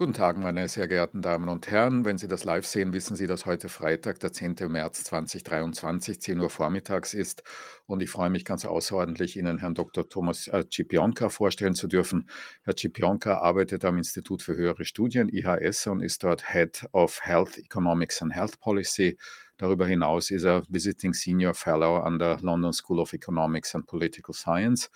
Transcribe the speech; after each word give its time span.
Guten 0.00 0.14
Tag, 0.14 0.38
meine 0.38 0.66
sehr 0.66 0.88
geehrten 0.88 1.20
Damen 1.20 1.50
und 1.50 1.70
Herren. 1.70 2.06
Wenn 2.06 2.16
Sie 2.16 2.26
das 2.26 2.44
live 2.44 2.64
sehen, 2.64 2.94
wissen 2.94 3.16
Sie, 3.16 3.26
dass 3.26 3.44
heute 3.44 3.68
Freitag, 3.68 4.18
der 4.20 4.32
10. 4.32 4.56
März 4.68 5.04
2023, 5.04 6.22
10 6.22 6.40
Uhr 6.40 6.48
vormittags 6.48 7.12
ist. 7.12 7.42
Und 7.84 8.02
ich 8.02 8.08
freue 8.08 8.30
mich 8.30 8.46
ganz 8.46 8.64
außerordentlich, 8.64 9.36
Ihnen 9.36 9.58
Herrn 9.58 9.74
Dr. 9.74 10.08
Thomas 10.08 10.48
äh, 10.48 10.64
Cipionka 10.72 11.28
vorstellen 11.28 11.74
zu 11.74 11.86
dürfen. 11.86 12.30
Herr 12.62 12.74
Cipionka 12.78 13.40
arbeitet 13.42 13.84
am 13.84 13.98
Institut 13.98 14.40
für 14.42 14.56
höhere 14.56 14.86
Studien, 14.86 15.28
IHS, 15.28 15.86
und 15.88 16.00
ist 16.00 16.24
dort 16.24 16.50
Head 16.50 16.86
of 16.92 17.20
Health 17.22 17.58
Economics 17.58 18.22
and 18.22 18.34
Health 18.34 18.58
Policy. 18.58 19.18
Darüber 19.58 19.86
hinaus 19.86 20.30
ist 20.30 20.44
er 20.44 20.62
Visiting 20.70 21.12
Senior 21.12 21.52
Fellow 21.52 21.98
an 21.98 22.18
der 22.18 22.38
London 22.40 22.72
School 22.72 23.00
of 23.00 23.12
Economics 23.12 23.74
and 23.74 23.86
Political 23.86 24.32
Science. 24.32 24.88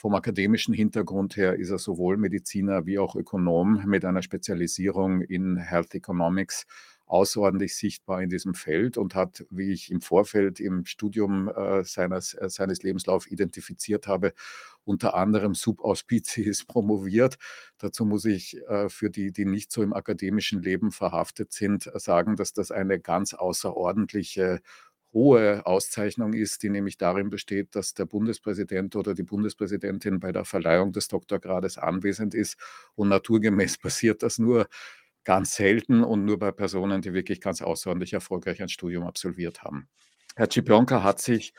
Vom 0.00 0.14
akademischen 0.14 0.74
Hintergrund 0.74 1.36
her 1.36 1.56
ist 1.56 1.70
er 1.70 1.78
sowohl 1.78 2.18
Mediziner 2.18 2.86
wie 2.86 3.00
auch 3.00 3.16
Ökonom 3.16 3.82
mit 3.84 4.04
einer 4.04 4.22
Spezialisierung 4.22 5.22
in 5.22 5.56
Health 5.56 5.92
Economics 5.92 6.66
außerordentlich 7.06 7.74
sichtbar 7.74 8.22
in 8.22 8.30
diesem 8.30 8.54
Feld 8.54 8.96
und 8.96 9.16
hat, 9.16 9.44
wie 9.50 9.72
ich 9.72 9.90
im 9.90 10.00
Vorfeld 10.00 10.60
im 10.60 10.84
Studium 10.84 11.48
äh, 11.48 11.82
seines, 11.82 12.34
äh, 12.34 12.48
seines 12.48 12.84
Lebenslaufs 12.84 13.26
identifiziert 13.26 14.06
habe, 14.06 14.34
unter 14.84 15.14
anderem 15.14 15.56
Subauspiciis 15.56 16.64
promoviert. 16.68 17.36
Dazu 17.78 18.04
muss 18.04 18.24
ich 18.24 18.56
äh, 18.68 18.88
für 18.88 19.10
die, 19.10 19.32
die 19.32 19.46
nicht 19.46 19.72
so 19.72 19.82
im 19.82 19.94
akademischen 19.94 20.62
Leben 20.62 20.92
verhaftet 20.92 21.52
sind, 21.52 21.90
sagen, 21.94 22.36
dass 22.36 22.52
das 22.52 22.70
eine 22.70 23.00
ganz 23.00 23.34
außerordentliche 23.34 24.60
hohe 25.12 25.64
Auszeichnung 25.66 26.32
ist, 26.34 26.62
die 26.62 26.70
nämlich 26.70 26.98
darin 26.98 27.30
besteht, 27.30 27.74
dass 27.74 27.94
der 27.94 28.04
Bundespräsident 28.04 28.94
oder 28.96 29.14
die 29.14 29.22
Bundespräsidentin 29.22 30.20
bei 30.20 30.32
der 30.32 30.44
Verleihung 30.44 30.92
des 30.92 31.08
Doktorgrades 31.08 31.78
anwesend 31.78 32.34
ist. 32.34 32.58
Und 32.94 33.08
naturgemäß 33.08 33.78
passiert 33.78 34.22
das 34.22 34.38
nur 34.38 34.68
ganz 35.24 35.56
selten 35.56 36.04
und 36.04 36.24
nur 36.24 36.38
bei 36.38 36.52
Personen, 36.52 37.02
die 37.02 37.12
wirklich 37.12 37.40
ganz 37.40 37.60
außerordentlich 37.62 38.12
erfolgreich 38.14 38.62
ein 38.62 38.68
Studium 38.68 39.04
absolviert 39.04 39.62
haben. 39.62 39.88
Herr 40.36 40.50
Cipionka 40.50 41.02
hat 41.02 41.20
sich 41.20 41.52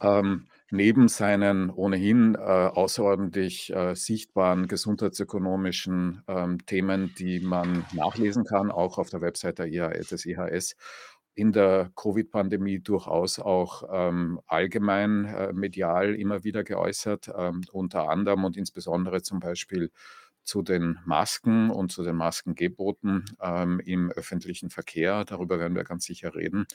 ähm, 0.00 0.46
neben 0.70 1.08
seinen 1.08 1.70
ohnehin 1.70 2.34
äh, 2.34 2.38
außerordentlich 2.38 3.74
äh, 3.74 3.94
sichtbaren 3.94 4.68
gesundheitsökonomischen 4.68 6.22
ähm, 6.28 6.64
Themen, 6.64 7.14
die 7.18 7.40
man 7.40 7.84
nachlesen 7.92 8.44
kann, 8.44 8.70
auch 8.70 8.98
auf 8.98 9.10
der 9.10 9.20
Website 9.20 9.58
der 9.58 9.66
IHS, 9.66 10.08
des 10.08 10.26
IHS, 10.26 10.76
in 11.34 11.52
der 11.52 11.90
Covid-Pandemie 11.96 12.80
durchaus 12.80 13.38
auch 13.38 13.84
ähm, 13.90 14.40
allgemein 14.46 15.24
äh, 15.24 15.52
medial 15.52 16.14
immer 16.14 16.44
wieder 16.44 16.64
geäußert, 16.64 17.30
ähm, 17.36 17.62
unter 17.72 18.08
anderem 18.08 18.44
und 18.44 18.56
insbesondere 18.56 19.22
zum 19.22 19.40
Beispiel 19.40 19.90
zu 20.44 20.62
den 20.62 20.98
Masken 21.04 21.70
und 21.70 21.92
zu 21.92 22.02
den 22.02 22.16
Maskengeboten 22.16 23.24
ähm, 23.40 23.80
im 23.80 24.10
öffentlichen 24.10 24.70
Verkehr. 24.70 25.24
Darüber 25.24 25.58
werden 25.58 25.76
wir 25.76 25.84
ganz 25.84 26.04
sicher 26.04 26.34
reden. 26.34 26.66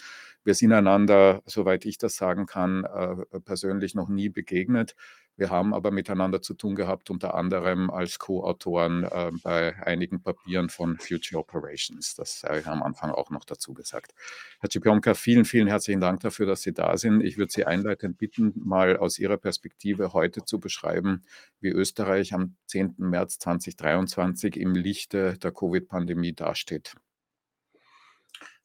Wir 0.43 0.53
sind 0.53 0.71
einander, 0.71 1.41
soweit 1.45 1.85
ich 1.85 1.97
das 1.97 2.15
sagen 2.15 2.45
kann, 2.45 2.85
äh, 2.85 3.39
persönlich 3.41 3.93
noch 3.93 4.07
nie 4.09 4.29
begegnet. 4.29 4.95
Wir 5.37 5.51
haben 5.51 5.75
aber 5.75 5.91
miteinander 5.91 6.41
zu 6.41 6.55
tun 6.55 6.75
gehabt, 6.75 7.11
unter 7.11 7.35
anderem 7.35 7.91
als 7.91 8.17
Co-Autoren 8.17 9.03
äh, 9.03 9.31
bei 9.43 9.75
einigen 9.85 10.21
Papieren 10.23 10.69
von 10.69 10.97
Future 10.97 11.39
Operations. 11.39 12.15
Das 12.15 12.41
habe 12.43 12.59
ich 12.59 12.65
am 12.65 12.81
Anfang 12.81 13.11
auch 13.11 13.29
noch 13.29 13.45
dazu 13.45 13.75
gesagt. 13.75 14.15
Herr 14.59 14.71
Cipionka, 14.71 15.13
vielen, 15.13 15.45
vielen 15.45 15.67
herzlichen 15.67 16.01
Dank 16.01 16.21
dafür, 16.21 16.47
dass 16.47 16.63
Sie 16.63 16.73
da 16.73 16.97
sind. 16.97 17.21
Ich 17.21 17.37
würde 17.37 17.53
Sie 17.53 17.65
einleitend 17.65 18.17
bitten, 18.17 18.51
mal 18.55 18.97
aus 18.97 19.19
Ihrer 19.19 19.37
Perspektive 19.37 20.13
heute 20.13 20.43
zu 20.43 20.59
beschreiben, 20.59 21.23
wie 21.59 21.69
Österreich 21.69 22.33
am 22.33 22.55
10. 22.65 22.95
März 22.97 23.37
2023 23.37 24.57
im 24.57 24.73
Lichte 24.73 25.37
der 25.37 25.51
Covid-Pandemie 25.51 26.33
dasteht. 26.33 26.95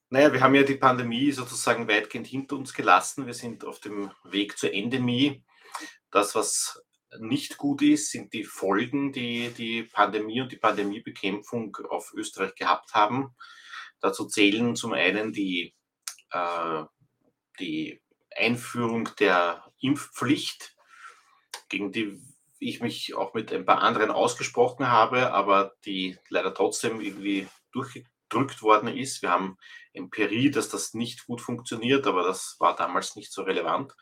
Naja, 0.09 0.33
wir 0.33 0.41
haben 0.41 0.55
ja 0.55 0.63
die 0.63 0.77
Pandemie 0.77 1.33
sozusagen 1.33 1.87
weitgehend 1.87 2.27
hinter 2.27 2.57
uns 2.57 2.73
gelassen. 2.73 3.27
Wir 3.27 3.35
sind 3.35 3.63
auf 3.65 3.79
dem 3.81 4.11
Weg 4.25 4.57
zur 4.57 4.73
Endemie. 4.73 5.43
Das, 6.11 6.35
was 6.35 6.83
nicht 7.19 7.59
gut 7.59 7.83
ist, 7.83 8.11
sind 8.11 8.33
die 8.33 8.45
Folgen, 8.45 9.13
die 9.13 9.51
die 9.51 9.83
Pandemie 9.83 10.41
und 10.41 10.53
die 10.53 10.57
Pandemiebekämpfung 10.57 11.77
auf 11.91 12.13
Österreich 12.15 12.55
gehabt 12.55 12.95
haben. 12.95 13.35
Dazu 14.01 14.27
zählen 14.27 14.75
zum 14.77 14.93
einen 14.93 15.33
die, 15.33 15.75
äh, 16.31 16.85
die 17.61 18.01
Einführung 18.35 19.11
der 19.19 19.65
Impfpflicht, 19.81 20.75
gegen 21.69 21.93
die 21.93 22.21
ich 22.59 22.81
mich 22.81 23.15
auch 23.15 23.35
mit 23.35 23.53
ein 23.53 23.67
paar 23.67 23.83
anderen 23.83 24.11
ausgesprochen 24.11 24.89
habe, 24.89 25.33
aber 25.33 25.75
die 25.85 26.19
leider 26.29 26.55
trotzdem 26.55 27.01
irgendwie 27.01 27.49
durchgedrückt 27.73 28.63
worden 28.63 28.89
ist. 28.89 29.23
Wir 29.23 29.31
haben 29.31 29.59
Empirie, 29.93 30.51
dass 30.51 30.69
das 30.69 30.95
nicht 30.95 31.27
gut 31.27 31.41
funktioniert, 31.41 32.07
aber 32.07 32.23
das 32.23 32.57
war 32.61 32.77
damals 32.77 33.17
nicht 33.17 33.33
so 33.33 33.43
relevant. 33.43 33.95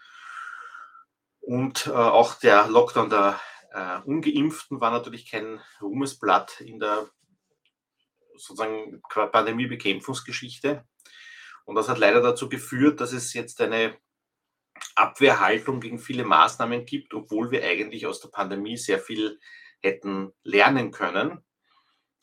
Und 1.51 1.89
äh, 1.89 1.91
auch 1.91 2.35
der 2.35 2.69
Lockdown 2.69 3.11
der 3.11 3.41
äh, 3.73 3.99
Ungeimpften 4.05 4.81
war 4.81 4.93
natürlich 4.93 5.29
kein 5.29 5.61
Ruhmesblatt 5.83 6.61
in 6.61 6.79
der 6.79 7.11
sozusagen 8.37 9.03
Pandemiebekämpfungsgeschichte. 9.09 10.85
Und 11.65 11.75
das 11.75 11.89
hat 11.89 11.99
leider 11.99 12.21
dazu 12.21 12.49
geführt, 12.49 13.01
dass 13.01 13.13
es 13.13 13.35
jetzt 13.35 13.61
eine 13.61 13.99
Abwehrhaltung 14.95 15.81
gegen 15.81 15.99
viele 15.99 16.25
Maßnahmen 16.25 16.87
gibt, 16.87 17.15
obwohl 17.15 17.51
wir 17.51 17.65
eigentlich 17.65 18.07
aus 18.07 18.21
der 18.21 18.29
Pandemie 18.29 18.77
sehr 18.77 19.01
viel 19.01 19.41
hätten 19.83 20.33
lernen 20.45 20.93
können, 20.93 21.45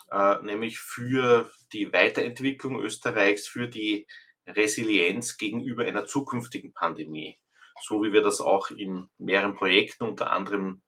äh, 0.10 0.42
nämlich 0.42 0.80
für 0.80 1.52
die 1.74 1.92
Weiterentwicklung 1.92 2.80
Österreichs, 2.80 3.46
für 3.46 3.68
die 3.68 4.08
Resilienz 4.46 5.36
gegenüber 5.36 5.84
einer 5.84 6.06
zukünftigen 6.06 6.72
Pandemie 6.72 7.38
so 7.82 8.04
wie 8.04 8.14
wir 8.14 8.22
das 8.22 8.42
auch 8.42 8.72
in 8.72 9.10
mehreren 9.18 9.56
Projekten, 9.56 10.06
unter 10.06 10.32
anderem 10.32 10.82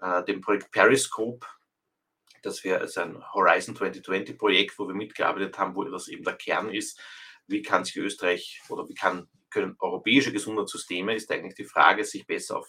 äh, 0.00 0.24
dem 0.24 0.40
Projekt 0.40 0.70
Periscope, 0.70 1.46
das 2.42 2.62
wäre 2.64 2.80
also 2.80 3.00
ein 3.00 3.22
Horizon 3.32 3.74
2020 3.74 4.38
Projekt, 4.38 4.78
wo 4.78 4.86
wir 4.86 4.94
mitgearbeitet 4.94 5.58
haben, 5.58 5.74
wo 5.74 5.84
das 5.84 6.08
eben 6.08 6.24
der 6.24 6.36
Kern 6.36 6.70
ist, 6.70 7.00
wie 7.46 7.62
kann 7.62 7.84
sich 7.84 7.96
Österreich 7.96 8.60
oder 8.68 8.88
wie 8.88 8.94
kann, 8.94 9.28
können 9.50 9.76
europäische 9.78 10.32
Gesundheitssysteme, 10.32 11.14
ist 11.14 11.30
eigentlich 11.30 11.54
die 11.54 11.64
Frage, 11.64 12.04
sich 12.04 12.26
besser 12.26 12.58
auf 12.58 12.68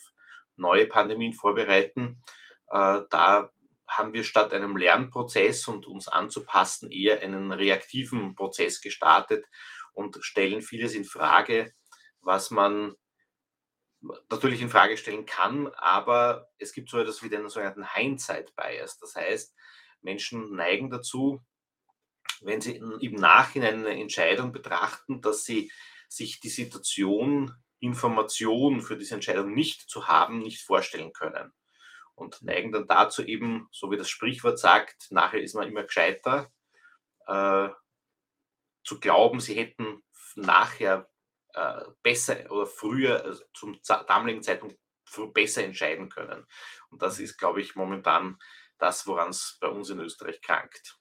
neue 0.56 0.88
Pandemien 0.88 1.34
vorbereiten. 1.34 2.22
Äh, 2.70 3.02
da 3.10 3.52
haben 3.88 4.14
wir 4.14 4.24
statt 4.24 4.54
einem 4.54 4.76
Lernprozess 4.76 5.68
und 5.68 5.88
uns 5.88 6.08
anzupassen 6.08 6.92
eher 6.92 7.22
einen 7.22 7.52
reaktiven 7.52 8.36
Prozess 8.36 8.82
gestartet 8.82 9.46
und 9.94 10.18
stellen 10.22 10.62
vieles 10.62 10.94
in 10.94 11.06
Frage, 11.06 11.74
was 12.22 12.52
man 12.52 12.96
natürlich 14.02 14.62
in 14.62 14.70
Frage 14.70 14.98
stellen 14.98 15.26
kann, 15.26 15.68
aber 15.76 16.50
es 16.58 16.74
gibt 16.74 16.90
so 16.90 17.00
etwas 17.00 17.24
wie 17.24 17.30
den 17.30 17.48
sogenannten 17.50 17.94
Hindsight-Bias. 17.94 19.00
Das 19.00 19.16
heißt, 19.16 19.56
Menschen 20.02 20.56
neigen 20.56 20.90
dazu, 20.90 21.44
wenn 22.42 22.62
sie 22.62 22.78
im 22.78 23.16
Nachhinein 23.16 23.86
eine 23.86 24.00
Entscheidung 24.00 24.52
betrachten, 24.52 25.22
dass 25.22 25.44
sie 25.44 25.72
sich 26.08 26.40
die 26.40 26.50
Situation, 26.50 27.54
Information 27.80 28.82
für 28.82 28.98
diese 28.98 29.16
Entscheidung 29.16 29.54
nicht 29.54 29.90
zu 29.90 30.08
haben, 30.08 30.40
nicht 30.40 30.62
vorstellen 30.62 31.14
können. 31.14 31.54
Und 32.16 32.42
neigen 32.42 32.72
dann 32.72 32.88
dazu 32.88 33.24
eben, 33.24 33.68
so 33.72 33.92
wie 33.92 33.98
das 33.98 34.10
Sprichwort 34.10 34.58
sagt, 34.58 35.12
nachher 35.12 35.42
ist 35.42 35.54
man 35.54 35.68
immer 35.68 35.84
gescheiter, 35.84 36.52
äh, 37.28 37.70
zu 38.84 39.00
glauben, 39.00 39.40
sie 39.40 39.56
hätten 39.56 40.02
nachher 40.36 41.10
äh, 41.58 41.86
besser 42.04 42.52
oder 42.52 42.68
früher 42.68 43.24
also 43.24 43.44
zum 43.54 43.80
damaligen 44.08 44.44
Zeitpunkt 44.44 44.78
besser 45.34 45.64
entscheiden 45.64 46.10
können. 46.10 46.46
Und 46.90 47.02
das 47.02 47.20
ist, 47.20 47.38
glaube 47.38 47.62
ich, 47.62 47.76
momentan 47.76 48.38
das, 48.78 49.08
woran 49.08 49.30
es 49.30 49.58
bei 49.60 49.68
uns 49.68 49.90
in 49.90 50.00
Österreich 50.00 50.42
krankt. 50.42 50.98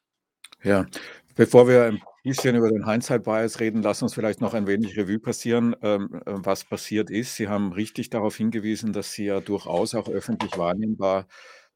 Ja, 0.63 0.87
bevor 1.35 1.69
wir 1.69 1.85
ein 1.85 2.03
bisschen 2.25 2.57
über 2.57 2.71
den 2.71 2.89
Hindsight-Bias 2.89 3.61
reden, 3.61 3.83
lass 3.83 4.03
uns 4.03 4.15
vielleicht 4.15 4.41
noch 4.41 4.55
ein 4.55 4.67
wenig 4.67 4.97
Revue 4.97 5.19
passieren, 5.19 5.77
ähm, 5.83 6.23
äh, 6.25 6.33
was 6.37 6.65
passiert 6.65 7.11
ist. 7.11 7.37
Sie 7.37 7.49
haben 7.49 7.73
richtig 7.73 8.11
darauf 8.11 8.37
hingewiesen, 8.37 8.93
dass 8.93 9.13
Sie 9.13 9.27
ja 9.27 9.41
durchaus 9.41 9.95
auch 9.95 10.09
öffentlich 10.09 10.57
wahrnehmbar 10.57 11.27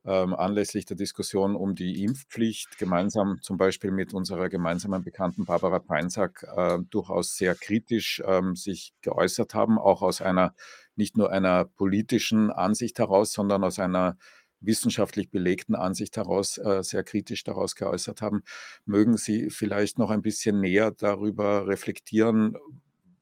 ähm, 0.05 0.35
anlässlich 0.35 0.87
der 0.87 0.97
Diskussion 0.97 1.55
um 1.55 1.75
die 1.75 2.03
Impfpflicht 2.03 2.79
gemeinsam 2.79 3.39
zum 3.43 3.57
Beispiel 3.59 3.91
mit 3.91 4.15
unserer 4.15 4.49
gemeinsamen 4.49 5.03
Bekannten 5.05 5.45
Barbara 5.45 5.79
Peinsack 5.79 6.47
äh, 6.57 6.79
durchaus 6.91 7.37
sehr 7.37 7.55
kritisch 7.55 8.23
ähm, 8.27 8.57
sich 8.57 8.95
geäußert 9.03 9.55
haben, 9.55 9.79
auch 9.79 10.03
aus 10.03 10.23
einer 10.23 10.55
nicht 10.97 11.17
nur 11.17 11.31
einer 11.31 11.65
politischen 11.65 12.51
Ansicht 12.51 12.99
heraus, 12.99 13.33
sondern 13.33 13.65
aus 13.65 13.79
einer 13.79 14.17
wissenschaftlich 14.61 15.31
belegten 15.31 15.75
Ansicht 15.75 16.17
heraus 16.17 16.59
äh, 16.59 16.83
sehr 16.83 17.03
kritisch 17.03 17.45
daraus 17.45 17.75
geäußert 17.75 18.23
haben. 18.23 18.43
Mögen 18.85 19.17
Sie 19.17 19.51
vielleicht 19.51 19.99
noch 19.99 20.11
ein 20.11 20.23
bisschen 20.23 20.61
näher 20.61 20.91
darüber 20.91 21.67
reflektieren, 21.67 22.57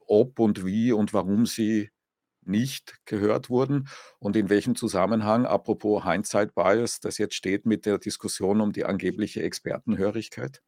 ob 0.07 0.39
und 0.39 0.65
wie 0.65 0.93
und 0.93 1.13
warum 1.15 1.47
Sie 1.47 1.91
nicht 2.49 2.99
gehört 3.05 3.51
wurden 3.51 3.89
und 4.19 4.37
in 4.37 4.49
welchem 4.49 4.75
Zusammenhang, 4.75 5.47
apropos 5.47 6.05
Hindsight 6.05 6.55
Bias, 6.55 7.01
das 7.01 7.19
jetzt 7.19 7.35
steht 7.35 7.67
mit 7.67 7.87
der 7.87 7.99
Diskussion 7.99 8.61
um 8.61 8.73
die 8.73 8.85
angebliche 8.85 9.43
Expertenhörigkeit? 9.43 10.63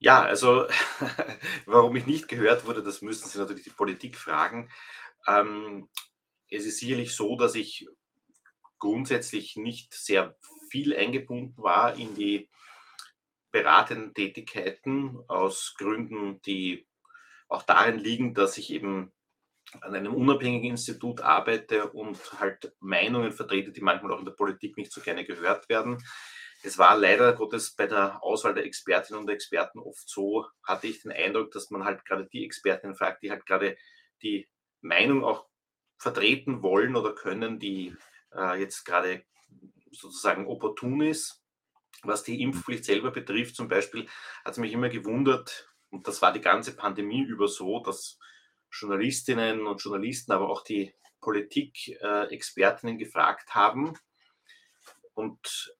Ja, 0.00 0.22
also 0.22 0.66
warum 1.66 1.96
ich 1.96 2.06
nicht 2.06 2.28
gehört 2.28 2.66
wurde, 2.66 2.82
das 2.82 3.02
müssen 3.02 3.28
Sie 3.28 3.38
natürlich 3.38 3.64
die 3.64 3.70
Politik 3.70 4.16
fragen. 4.16 4.70
Ähm, 5.26 5.88
es 6.50 6.66
ist 6.66 6.78
sicherlich 6.78 7.14
so, 7.14 7.36
dass 7.36 7.54
ich 7.54 7.88
grundsätzlich 8.78 9.56
nicht 9.56 9.92
sehr 9.94 10.36
viel 10.70 10.96
eingebunden 10.96 11.54
war 11.56 11.96
in 11.96 12.14
die 12.14 12.48
beratenden 13.50 14.14
Tätigkeiten 14.14 15.18
aus 15.26 15.74
Gründen, 15.76 16.40
die 16.42 16.86
auch 17.48 17.62
darin 17.62 17.98
liegen, 17.98 18.34
dass 18.34 18.58
ich 18.58 18.72
eben 18.72 19.12
an 19.80 19.94
einem 19.94 20.14
unabhängigen 20.14 20.70
Institut 20.70 21.20
arbeite 21.20 21.90
und 21.90 22.18
halt 22.40 22.74
Meinungen 22.80 23.32
vertrete, 23.32 23.72
die 23.72 23.80
manchmal 23.80 24.12
auch 24.12 24.18
in 24.18 24.24
der 24.24 24.32
Politik 24.32 24.76
nicht 24.76 24.92
so 24.92 25.00
gerne 25.00 25.24
gehört 25.24 25.68
werden. 25.68 26.02
Es 26.62 26.78
war 26.78 26.96
leider 26.96 27.34
Gottes 27.34 27.74
bei 27.74 27.86
der 27.86 28.22
Auswahl 28.22 28.54
der 28.54 28.64
Expertinnen 28.64 29.22
und 29.22 29.28
Experten 29.28 29.78
oft 29.78 30.08
so, 30.08 30.46
hatte 30.64 30.88
ich 30.88 31.02
den 31.02 31.12
Eindruck, 31.12 31.52
dass 31.52 31.70
man 31.70 31.84
halt 31.84 32.04
gerade 32.04 32.26
die 32.26 32.44
Expertinnen 32.44 32.96
fragt, 32.96 33.22
die 33.22 33.30
halt 33.30 33.46
gerade 33.46 33.76
die 34.22 34.48
Meinung 34.80 35.24
auch 35.24 35.46
vertreten 35.98 36.62
wollen 36.62 36.96
oder 36.96 37.14
können, 37.14 37.58
die 37.58 37.94
äh, 38.34 38.60
jetzt 38.60 38.84
gerade 38.84 39.24
sozusagen 39.92 40.46
opportun 40.46 41.00
ist. 41.02 41.42
Was 42.02 42.22
die 42.22 42.42
Impfpflicht 42.42 42.84
selber 42.84 43.10
betrifft, 43.10 43.56
zum 43.56 43.68
Beispiel, 43.68 44.06
hat 44.44 44.52
es 44.52 44.58
mich 44.58 44.72
immer 44.72 44.88
gewundert, 44.88 45.68
und 45.90 46.06
das 46.06 46.22
war 46.22 46.32
die 46.32 46.40
ganze 46.40 46.76
Pandemie 46.76 47.22
über 47.22 47.48
so, 47.48 47.82
dass 47.82 48.18
Journalistinnen 48.70 49.66
und 49.66 49.82
Journalisten, 49.82 50.32
aber 50.32 50.48
auch 50.48 50.62
die 50.62 50.94
Politik-Expertinnen 51.20 52.96
äh, 52.96 53.04
gefragt 53.04 53.54
haben 53.54 53.98
und 55.14 55.74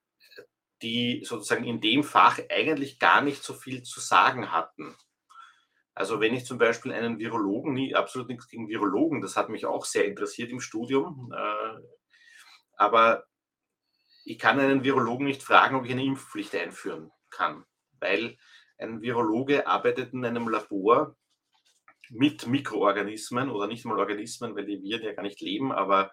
die 0.83 1.25
sozusagen 1.25 1.65
in 1.65 1.81
dem 1.81 2.05
Fach 2.05 2.39
eigentlich 2.51 2.99
gar 2.99 3.21
nicht 3.21 3.43
so 3.43 3.55
viel 3.55 3.83
zu 3.83 4.01
sagen 4.01 4.53
hatten. 4.53 4.97
Also 5.95 6.21
wenn 6.21 6.35
ich 6.35 6.45
zum 6.45 6.59
Beispiel 6.59 6.93
einen 6.93 7.19
Virologen, 7.19 7.73
nie 7.73 7.95
absolut 7.95 8.29
nichts 8.29 8.49
gegen 8.49 8.69
Virologen, 8.69 9.21
das 9.21 9.37
hat 9.37 9.49
mich 9.49 9.67
auch 9.67 9.85
sehr 9.85 10.05
interessiert 10.05 10.51
im 10.51 10.61
Studium, 10.61 11.33
äh, 11.37 11.81
aber 12.77 13.25
ich 14.25 14.39
kann 14.39 14.61
einen 14.61 14.85
Virologen 14.85 15.27
nicht 15.27 15.43
fragen, 15.43 15.75
ob 15.75 15.87
ich 15.87 15.91
eine 15.91 16.05
Impfpflicht 16.05 16.55
einführen 16.55 17.11
kann, 17.31 17.65
weil 17.99 18.39
ein 18.79 19.03
Virologe 19.03 19.67
arbeitet 19.67 20.13
in 20.13 20.25
einem 20.25 20.49
Labor 20.49 21.17
mit 22.11 22.47
Mikroorganismen 22.47 23.51
oder 23.51 23.67
nicht 23.67 23.85
mal 23.85 23.99
Organismen, 23.99 24.55
weil 24.57 24.67
die 24.67 24.83
Viren 24.83 25.03
ja 25.03 25.13
gar 25.13 25.23
nicht 25.23 25.41
leben, 25.41 25.73
aber 25.73 26.11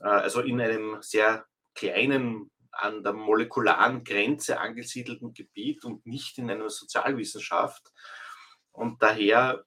äh, 0.00 0.08
also 0.08 0.40
in 0.40 0.60
einem 0.60 0.98
sehr 1.00 1.46
kleinen, 1.74 2.50
an 2.72 3.02
der 3.02 3.12
molekularen 3.12 4.04
Grenze 4.04 4.60
angesiedelten 4.60 5.32
Gebiet 5.32 5.84
und 5.84 6.04
nicht 6.06 6.38
in 6.38 6.50
einer 6.50 6.68
Sozialwissenschaft. 6.68 7.90
Und 8.72 9.02
daher 9.02 9.64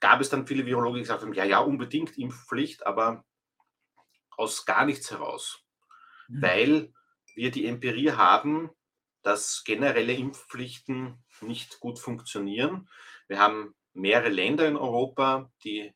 gab 0.00 0.20
es 0.20 0.28
dann 0.28 0.46
viele 0.46 0.66
Virologen, 0.66 0.96
die 0.96 1.02
gesagt 1.02 1.22
haben, 1.22 1.32
ja, 1.32 1.44
ja, 1.44 1.60
unbedingt 1.60 2.18
Impfpflicht, 2.18 2.84
aber 2.86 3.24
aus 4.36 4.66
gar 4.66 4.84
nichts 4.84 5.10
heraus, 5.10 5.62
mhm. 6.28 6.42
weil 6.42 6.92
wir 7.34 7.50
die 7.50 7.66
Empirie 7.66 8.12
haben, 8.12 8.70
dass 9.22 9.62
generelle 9.64 10.12
Impfpflichten 10.12 11.22
nicht 11.40 11.78
gut 11.80 11.98
funktionieren. 11.98 12.88
Wir 13.32 13.38
haben 13.38 13.74
mehrere 13.94 14.28
Länder 14.28 14.68
in 14.68 14.76
Europa, 14.76 15.50
die 15.64 15.94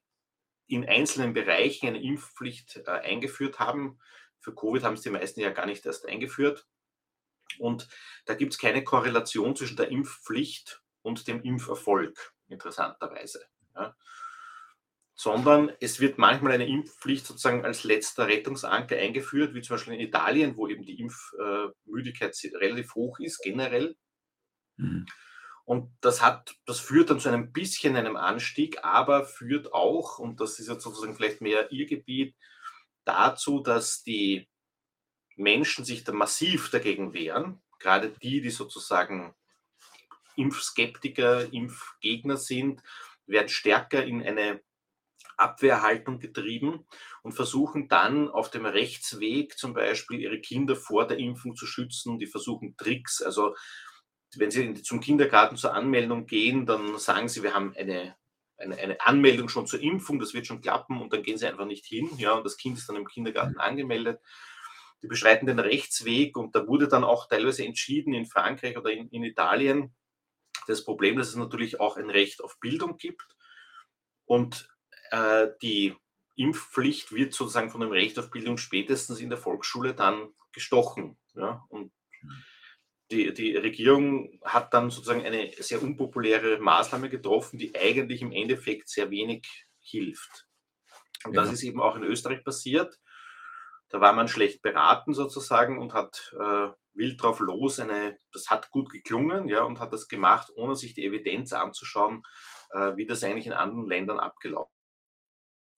in 0.68 0.88
einzelnen 0.88 1.34
Bereichen 1.34 1.86
eine 1.86 2.02
Impfpflicht 2.02 2.78
äh, 2.86 2.90
eingeführt 2.90 3.58
haben. 3.58 4.00
Für 4.40 4.54
Covid 4.54 4.82
haben 4.82 4.94
es 4.94 5.02
die 5.02 5.10
meisten 5.10 5.40
ja 5.40 5.50
gar 5.50 5.66
nicht 5.66 5.84
erst 5.84 6.06
eingeführt. 6.06 6.66
Und 7.58 7.90
da 8.24 8.32
gibt 8.32 8.54
es 8.54 8.58
keine 8.58 8.82
Korrelation 8.82 9.54
zwischen 9.54 9.76
der 9.76 9.90
Impfpflicht 9.90 10.82
und 11.02 11.28
dem 11.28 11.42
Impferfolg, 11.42 12.32
interessanterweise. 12.48 13.44
Ja. 13.74 13.94
Sondern 15.14 15.70
es 15.78 16.00
wird 16.00 16.16
manchmal 16.16 16.52
eine 16.52 16.66
Impfpflicht 16.66 17.26
sozusagen 17.26 17.66
als 17.66 17.84
letzter 17.84 18.28
Rettungsanker 18.28 18.96
eingeführt, 18.96 19.52
wie 19.52 19.60
zum 19.60 19.74
Beispiel 19.74 19.92
in 19.92 20.00
Italien, 20.00 20.56
wo 20.56 20.68
eben 20.68 20.86
die 20.86 21.00
Impfmüdigkeit 21.00 22.34
relativ 22.54 22.94
hoch 22.94 23.18
ist, 23.18 23.42
generell. 23.42 23.94
Mhm. 24.78 25.04
Und 25.66 25.92
das 26.00 26.22
hat, 26.22 26.54
das 26.64 26.78
führt 26.78 27.10
dann 27.10 27.18
zu 27.18 27.28
einem 27.28 27.52
bisschen 27.52 27.96
einem 27.96 28.16
Anstieg, 28.16 28.84
aber 28.84 29.24
führt 29.24 29.72
auch, 29.72 30.20
und 30.20 30.40
das 30.40 30.60
ist 30.60 30.68
jetzt 30.68 30.84
sozusagen 30.84 31.16
vielleicht 31.16 31.40
mehr 31.40 31.72
Ihr 31.72 31.86
Gebiet, 31.86 32.36
dazu, 33.04 33.60
dass 33.60 34.04
die 34.04 34.48
Menschen 35.34 35.84
sich 35.84 36.04
da 36.04 36.12
massiv 36.12 36.70
dagegen 36.70 37.12
wehren, 37.12 37.60
gerade 37.80 38.10
die, 38.10 38.40
die 38.40 38.50
sozusagen 38.50 39.34
Impfskeptiker, 40.36 41.52
Impfgegner 41.52 42.36
sind, 42.36 42.82
werden 43.26 43.48
stärker 43.48 44.04
in 44.04 44.22
eine 44.22 44.60
Abwehrhaltung 45.36 46.20
getrieben 46.20 46.86
und 47.22 47.32
versuchen 47.32 47.88
dann 47.88 48.28
auf 48.28 48.50
dem 48.50 48.66
Rechtsweg 48.66 49.58
zum 49.58 49.74
Beispiel 49.74 50.20
ihre 50.20 50.40
Kinder 50.40 50.76
vor 50.76 51.06
der 51.06 51.18
Impfung 51.18 51.56
zu 51.56 51.66
schützen. 51.66 52.18
Die 52.18 52.26
versuchen 52.26 52.76
Tricks, 52.76 53.20
also 53.20 53.54
wenn 54.38 54.50
Sie 54.50 54.74
zum 54.82 55.00
Kindergarten 55.00 55.56
zur 55.56 55.74
Anmeldung 55.74 56.26
gehen, 56.26 56.66
dann 56.66 56.98
sagen 56.98 57.28
Sie, 57.28 57.42
wir 57.42 57.54
haben 57.54 57.74
eine, 57.76 58.16
eine, 58.56 58.76
eine, 58.76 59.00
Anmeldung 59.00 59.48
schon 59.48 59.66
zur 59.66 59.80
Impfung, 59.80 60.18
das 60.18 60.34
wird 60.34 60.46
schon 60.46 60.60
klappen 60.60 61.00
und 61.00 61.12
dann 61.12 61.22
gehen 61.22 61.38
Sie 61.38 61.46
einfach 61.46 61.66
nicht 61.66 61.84
hin. 61.84 62.10
Ja, 62.18 62.32
und 62.32 62.44
das 62.44 62.56
Kind 62.56 62.78
ist 62.78 62.88
dann 62.88 62.96
im 62.96 63.06
Kindergarten 63.06 63.58
angemeldet. 63.58 64.20
Die 65.02 65.08
beschreiten 65.08 65.46
den 65.46 65.58
Rechtsweg 65.58 66.36
und 66.36 66.54
da 66.54 66.66
wurde 66.66 66.88
dann 66.88 67.04
auch 67.04 67.28
teilweise 67.28 67.64
entschieden 67.64 68.14
in 68.14 68.26
Frankreich 68.26 68.76
oder 68.76 68.90
in, 68.90 69.08
in 69.10 69.24
Italien, 69.24 69.94
das 70.66 70.84
Problem, 70.84 71.16
dass 71.16 71.28
es 71.28 71.36
natürlich 71.36 71.80
auch 71.80 71.96
ein 71.96 72.10
Recht 72.10 72.42
auf 72.42 72.58
Bildung 72.60 72.96
gibt 72.96 73.36
und 74.24 74.68
äh, 75.10 75.48
die 75.62 75.94
Impfpflicht 76.34 77.12
wird 77.12 77.34
sozusagen 77.34 77.70
von 77.70 77.80
dem 77.80 77.92
Recht 77.92 78.18
auf 78.18 78.30
Bildung 78.30 78.58
spätestens 78.58 79.20
in 79.20 79.28
der 79.28 79.38
Volksschule 79.38 79.94
dann 79.94 80.34
gestochen. 80.52 81.18
Ja? 81.34 81.64
Und 81.68 81.92
mhm 82.22 82.44
die, 83.10 83.32
die 83.32 83.56
Regierung 83.56 84.40
hat 84.44 84.74
dann 84.74 84.90
sozusagen 84.90 85.24
eine 85.24 85.50
sehr 85.58 85.82
unpopuläre 85.82 86.58
Maßnahme 86.58 87.08
getroffen, 87.08 87.58
die 87.58 87.74
eigentlich 87.74 88.22
im 88.22 88.32
Endeffekt 88.32 88.88
sehr 88.88 89.10
wenig 89.10 89.46
hilft. 89.80 90.46
Und 91.24 91.34
ja. 91.34 91.42
das 91.42 91.52
ist 91.52 91.62
eben 91.62 91.80
auch 91.80 91.96
in 91.96 92.02
Österreich 92.02 92.44
passiert. 92.44 92.98
Da 93.88 94.00
war 94.00 94.12
man 94.12 94.26
schlecht 94.26 94.62
beraten 94.62 95.14
sozusagen 95.14 95.78
und 95.78 95.94
hat 95.94 96.34
äh, 96.38 96.68
wild 96.94 97.22
drauf 97.22 97.38
los 97.38 97.78
eine, 97.78 98.18
das 98.32 98.50
hat 98.50 98.70
gut 98.70 98.90
geklungen, 98.90 99.48
ja, 99.48 99.62
und 99.62 99.78
hat 99.78 99.92
das 99.92 100.08
gemacht, 100.08 100.50
ohne 100.56 100.74
sich 100.74 100.94
die 100.94 101.04
Evidenz 101.04 101.52
anzuschauen, 101.52 102.22
äh, 102.70 102.96
wie 102.96 103.06
das 103.06 103.22
eigentlich 103.22 103.46
in 103.46 103.52
anderen 103.52 103.86
Ländern 103.86 104.18
abgelaufen 104.18 104.75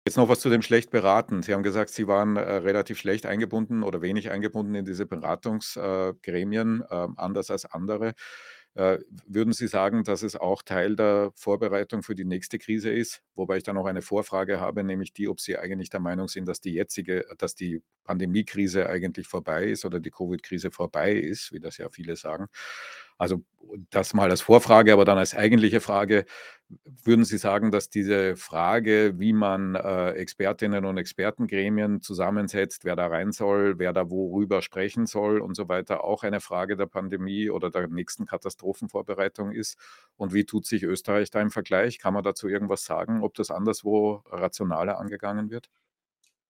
Jetzt 0.07 0.17
noch 0.17 0.29
was 0.29 0.39
zu 0.39 0.51
dem 0.51 0.63
schlecht 0.63 0.91
beraten. 0.91 1.43
Sie 1.43 1.53
haben 1.53 1.65
gesagt, 1.65 1.91
Sie 1.91 2.07
waren, 2.07 2.37
äh, 2.37 2.41
relativ 2.41 2.97
schlecht 2.97 3.27
eingebunden 3.27 3.83
oder 3.83 4.03
wenig 4.03 4.31
eingebunden 4.31 4.77
in 4.77 4.85
diese 4.85 5.05
Beratungsgremien, 5.05 6.83
äh, 6.89 6.95
ähm, 7.05 7.15
anders 7.17 7.51
als 7.51 7.65
andere. 7.65 8.15
Äh, 8.75 8.99
würden 9.27 9.53
Sie 9.53 9.67
sagen, 9.67 10.05
dass 10.05 10.23
es 10.23 10.37
auch 10.37 10.63
Teil 10.63 10.95
der 10.95 11.33
Vorbereitung 11.35 12.05
für 12.05 12.15
die 12.15 12.25
nächste 12.25 12.59
Krise 12.59 12.91
ist? 12.91 13.23
Wobei 13.35 13.57
ich 13.57 13.65
da 13.65 13.73
noch 13.73 13.87
eine 13.87 14.01
Vorfrage 14.01 14.61
habe, 14.61 14.85
nämlich 14.85 15.13
die, 15.13 15.27
ob 15.29 15.41
Sie 15.41 15.59
eigentlich 15.59 15.91
der 15.91 16.01
Meinung 16.01 16.29
sind, 16.29 16.47
dass 16.47 16.61
die 16.61 16.75
jetzige 16.75 17.25
dass 17.39 17.57
die 17.57 17.83
Pandemiekrise 18.05 18.89
eigentlich 18.89 19.27
vorbei 19.27 19.65
ist 19.65 19.85
oder 19.85 19.99
die 19.99 20.11
Covid-Krise 20.13 20.71
vorbei 20.71 21.15
ist, 21.15 21.53
wie 21.53 21.59
das 21.59 21.79
ja 21.79 21.89
viele 21.91 22.15
sagen. 22.15 22.47
Also 23.19 23.43
das 23.91 24.15
mal 24.15 24.31
als 24.31 24.43
Vorfrage, 24.43 24.93
aber 24.93 25.05
dann 25.05 25.19
als 25.19 25.35
eigentliche 25.35 25.81
Frage, 25.81 26.25
würden 27.05 27.25
Sie 27.25 27.39
sagen, 27.39 27.71
dass 27.71 27.91
diese 27.91 28.37
Frage, 28.37 29.19
wie 29.19 29.33
man 29.33 29.77
äh, 29.77 30.11
Expertinnen 30.13 30.85
und 30.85 30.99
Expertengremien 30.99 32.01
zusammensetzt, 32.01 32.85
wer 32.85 32.97
da 32.97 33.07
rein 33.07 33.31
soll, 33.31 33.79
wer 33.79 33.93
da 33.93 34.11
worüber 34.11 34.63
sprechen 34.63 35.07
soll 35.07 35.41
und 35.41 35.55
so 35.55 35.69
weiter, 35.69 36.03
auch 36.03 36.25
eine 36.25 36.41
Frage 36.41 36.77
der 36.77 36.87
Pandemie 36.87 37.51
oder 37.51 37.71
der 37.71 37.87
nächsten 37.87 38.27
Katastrophenvorbereitung 38.27 39.53
ist? 39.53 39.79
Und 40.17 40.33
wie 40.33 40.45
tut 40.45 40.67
sich 40.67 40.83
Österreich 40.83 41.31
da 41.31 41.41
im 41.41 41.51
Vergleich? 41.51 41.99
Kann 41.99 42.15
man 42.15 42.25
dazu 42.25 42.49
irgendwas 42.49 42.85
sagen, 42.85 43.23
ob 43.23 43.35
das 43.35 43.51
anderswo 43.53 44.23
rationaler 44.27 44.99
angegangen 44.99 45.51
wird? 45.51 45.71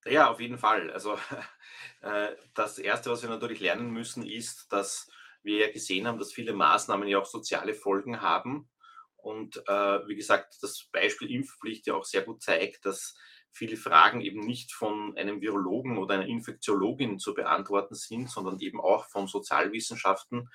Ja, 0.06 0.30
auf 0.30 0.40
jeden 0.40 0.56
Fall. 0.56 0.90
Also 0.92 1.14
äh, 2.00 2.28
das 2.54 2.78
Erste, 2.78 3.10
was 3.10 3.22
wir 3.22 3.28
natürlich 3.28 3.60
lernen 3.60 3.90
müssen, 3.90 4.24
ist, 4.24 4.72
dass 4.72 5.10
wir 5.46 5.66
ja 5.66 5.72
gesehen 5.72 6.06
haben, 6.06 6.18
dass 6.18 6.32
viele 6.32 6.52
Maßnahmen 6.52 7.08
ja 7.08 7.18
auch 7.18 7.26
soziale 7.26 7.72
Folgen 7.74 8.20
haben. 8.20 8.68
Und 9.16 9.56
äh, 9.66 10.06
wie 10.06 10.16
gesagt, 10.16 10.58
das 10.60 10.88
Beispiel 10.92 11.30
Impfpflicht 11.30 11.86
ja 11.86 11.94
auch 11.94 12.04
sehr 12.04 12.22
gut 12.22 12.42
zeigt, 12.42 12.84
dass 12.84 13.16
viele 13.52 13.76
Fragen 13.76 14.20
eben 14.20 14.40
nicht 14.40 14.72
von 14.72 15.16
einem 15.16 15.40
Virologen 15.40 15.96
oder 15.98 16.14
einer 16.14 16.26
Infektiologin 16.26 17.18
zu 17.18 17.34
beantworten 17.34 17.94
sind, 17.94 18.30
sondern 18.30 18.60
eben 18.60 18.80
auch 18.80 19.06
von 19.06 19.26
Sozialwissenschaften. 19.26 20.50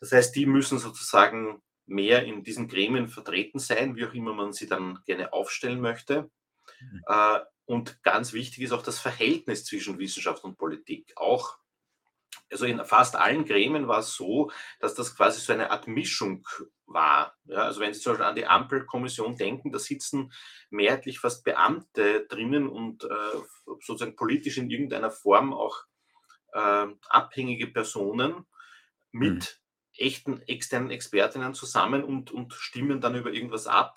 Das 0.00 0.12
heißt, 0.12 0.36
die 0.36 0.46
müssen 0.46 0.78
sozusagen 0.78 1.62
mehr 1.86 2.24
in 2.24 2.42
diesen 2.42 2.68
Gremien 2.68 3.08
vertreten 3.08 3.58
sein, 3.58 3.96
wie 3.96 4.04
auch 4.04 4.12
immer 4.12 4.34
man 4.34 4.52
sie 4.52 4.66
dann 4.66 5.00
gerne 5.06 5.32
aufstellen 5.32 5.80
möchte. 5.80 6.30
Mhm. 6.80 7.02
Äh, 7.06 7.40
und 7.64 8.02
ganz 8.02 8.32
wichtig 8.32 8.62
ist 8.62 8.72
auch 8.72 8.82
das 8.82 9.00
Verhältnis 9.00 9.64
zwischen 9.64 9.98
Wissenschaft 9.98 10.44
und 10.44 10.56
Politik. 10.56 11.12
Auch, 11.16 11.58
also 12.50 12.66
in 12.66 12.84
fast 12.84 13.16
allen 13.16 13.44
Gremien 13.44 13.88
war 13.88 14.00
es 14.00 14.14
so, 14.14 14.50
dass 14.80 14.94
das 14.94 15.16
quasi 15.16 15.40
so 15.40 15.52
eine 15.52 15.70
Art 15.70 15.88
Mischung 15.88 16.46
war. 16.86 17.36
Ja, 17.44 17.62
also 17.62 17.80
wenn 17.80 17.92
Sie 17.92 18.00
zum 18.00 18.12
Beispiel 18.12 18.26
an 18.26 18.36
die 18.36 18.46
Ampelkommission 18.46 19.36
denken, 19.36 19.72
da 19.72 19.78
sitzen 19.78 20.32
mehrheitlich 20.70 21.18
fast 21.18 21.44
Beamte 21.44 22.26
drinnen 22.26 22.68
und 22.68 23.04
äh, 23.04 23.38
sozusagen 23.64 24.16
politisch 24.16 24.58
in 24.58 24.70
irgendeiner 24.70 25.10
Form 25.10 25.52
auch 25.52 25.84
äh, 26.52 26.86
abhängige 27.08 27.66
Personen 27.66 28.46
mit 29.10 29.60
mhm. 29.98 30.04
echten 30.04 30.42
externen 30.42 30.90
Expertinnen 30.90 31.54
zusammen 31.54 32.04
und, 32.04 32.30
und 32.30 32.52
stimmen 32.54 33.00
dann 33.00 33.16
über 33.16 33.32
irgendwas 33.32 33.66
ab. 33.66 33.96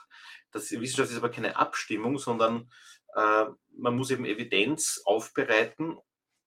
Das 0.51 0.71
Wissenschaft 0.71 1.11
ist 1.11 1.17
aber 1.17 1.29
keine 1.29 1.57
Abstimmung, 1.57 2.17
sondern 2.17 2.71
äh, 3.15 3.45
man 3.77 3.95
muss 3.95 4.11
eben 4.11 4.25
Evidenz 4.25 5.01
aufbereiten. 5.05 5.97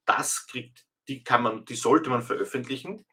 Das 0.04 0.46
kriegt, 0.48 0.84
die 1.08 1.24
kann 1.24 1.42
man, 1.42 1.64
die 1.64 1.74
sollte 1.74 2.10
man 2.10 2.22
veröffentlichen. 2.22 3.04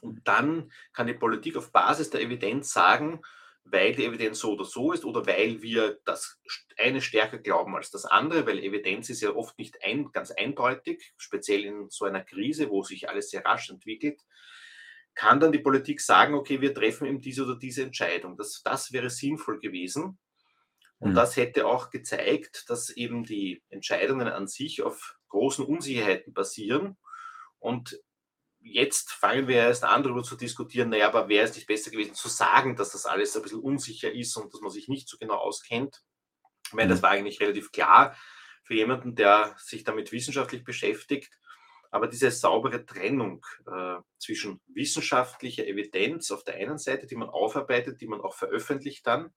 Und 0.00 0.26
dann 0.26 0.72
kann 0.92 1.06
die 1.06 1.14
Politik 1.14 1.56
auf 1.56 1.72
Basis 1.72 2.10
der 2.10 2.22
Evidenz 2.22 2.72
sagen, 2.72 3.20
weil 3.64 3.94
die 3.94 4.06
Evidenz 4.06 4.38
so 4.38 4.52
oder 4.52 4.64
so 4.64 4.92
ist 4.92 5.04
oder 5.04 5.26
weil 5.26 5.60
wir 5.62 6.00
das 6.04 6.40
eine 6.78 7.00
stärker 7.00 7.38
glauben 7.38 7.76
als 7.76 7.90
das 7.90 8.04
andere, 8.04 8.46
weil 8.46 8.58
Evidenz 8.58 9.10
ist 9.10 9.20
ja 9.20 9.30
oft 9.34 9.58
nicht 9.58 9.82
ein, 9.84 10.10
ganz 10.12 10.30
eindeutig, 10.30 11.12
speziell 11.16 11.64
in 11.64 11.90
so 11.90 12.06
einer 12.06 12.22
Krise, 12.22 12.70
wo 12.70 12.82
sich 12.82 13.08
alles 13.08 13.30
sehr 13.30 13.44
rasch 13.44 13.70
entwickelt, 13.70 14.20
kann 15.14 15.40
dann 15.40 15.52
die 15.52 15.58
Politik 15.58 16.00
sagen, 16.00 16.34
okay, 16.34 16.60
wir 16.60 16.74
treffen 16.74 17.06
eben 17.06 17.20
diese 17.20 17.44
oder 17.44 17.56
diese 17.56 17.82
Entscheidung. 17.82 18.36
Das, 18.36 18.62
das 18.62 18.92
wäre 18.92 19.10
sinnvoll 19.10 19.60
gewesen. 19.60 20.18
Und 20.98 21.10
mhm. 21.10 21.14
das 21.14 21.36
hätte 21.36 21.66
auch 21.66 21.90
gezeigt, 21.90 22.68
dass 22.68 22.90
eben 22.90 23.24
die 23.24 23.62
Entscheidungen 23.68 24.28
an 24.28 24.46
sich 24.46 24.82
auf 24.82 25.16
großen 25.28 25.64
Unsicherheiten 25.64 26.32
basieren. 26.32 26.96
Und 27.60 28.00
jetzt 28.60 29.12
fangen 29.12 29.48
wir 29.48 29.56
erst 29.56 29.84
an, 29.84 30.02
darüber 30.02 30.22
zu 30.22 30.36
diskutieren, 30.36 30.90
naja, 30.90 31.08
aber 31.08 31.28
wäre 31.28 31.44
es 31.44 31.54
nicht 31.54 31.66
besser 31.66 31.90
gewesen 31.90 32.14
zu 32.14 32.28
sagen, 32.28 32.76
dass 32.76 32.90
das 32.90 33.06
alles 33.06 33.36
ein 33.36 33.42
bisschen 33.42 33.60
unsicher 33.60 34.12
ist 34.12 34.36
und 34.36 34.52
dass 34.52 34.60
man 34.60 34.70
sich 34.70 34.88
nicht 34.88 35.08
so 35.08 35.16
genau 35.18 35.36
auskennt? 35.36 36.02
Ich 36.66 36.72
meine, 36.72 36.90
das 36.90 36.98
mhm. 36.98 37.02
war 37.02 37.10
eigentlich 37.10 37.40
relativ 37.40 37.72
klar 37.72 38.16
für 38.64 38.74
jemanden, 38.74 39.14
der 39.14 39.54
sich 39.58 39.84
damit 39.84 40.12
wissenschaftlich 40.12 40.64
beschäftigt. 40.64 41.32
Aber 41.90 42.06
diese 42.06 42.30
saubere 42.30 42.86
Trennung 42.86 43.44
äh, 43.66 43.96
zwischen 44.18 44.60
wissenschaftlicher 44.68 45.66
Evidenz 45.66 46.30
auf 46.30 46.44
der 46.44 46.54
einen 46.54 46.78
Seite, 46.78 47.08
die 47.08 47.16
man 47.16 47.28
aufarbeitet, 47.28 48.00
die 48.00 48.06
man 48.06 48.20
auch 48.20 48.34
veröffentlicht 48.34 49.06
dann, 49.06 49.32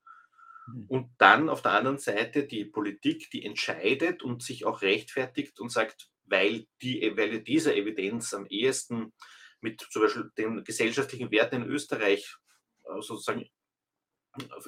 mhm. 0.67 0.85
und 0.87 1.11
dann 1.17 1.49
auf 1.49 1.63
der 1.63 1.71
anderen 1.71 1.97
Seite 1.97 2.45
die 2.45 2.65
Politik, 2.65 3.31
die 3.31 3.43
entscheidet 3.43 4.21
und 4.21 4.43
sich 4.43 4.65
auch 4.65 4.83
rechtfertigt 4.83 5.59
und 5.59 5.69
sagt, 5.69 6.11
weil, 6.25 6.65
die, 6.81 7.13
weil 7.15 7.41
diese 7.41 7.75
Evidenz 7.75 8.33
am 8.33 8.45
ehesten 8.47 9.13
mit 9.61 9.81
zum 9.89 10.01
Beispiel 10.01 10.31
den 10.37 10.63
gesellschaftlichen 10.63 11.31
Werten 11.31 11.63
in 11.63 11.69
Österreich 11.69 12.35
äh, 12.83 13.01
sozusagen 13.01 13.49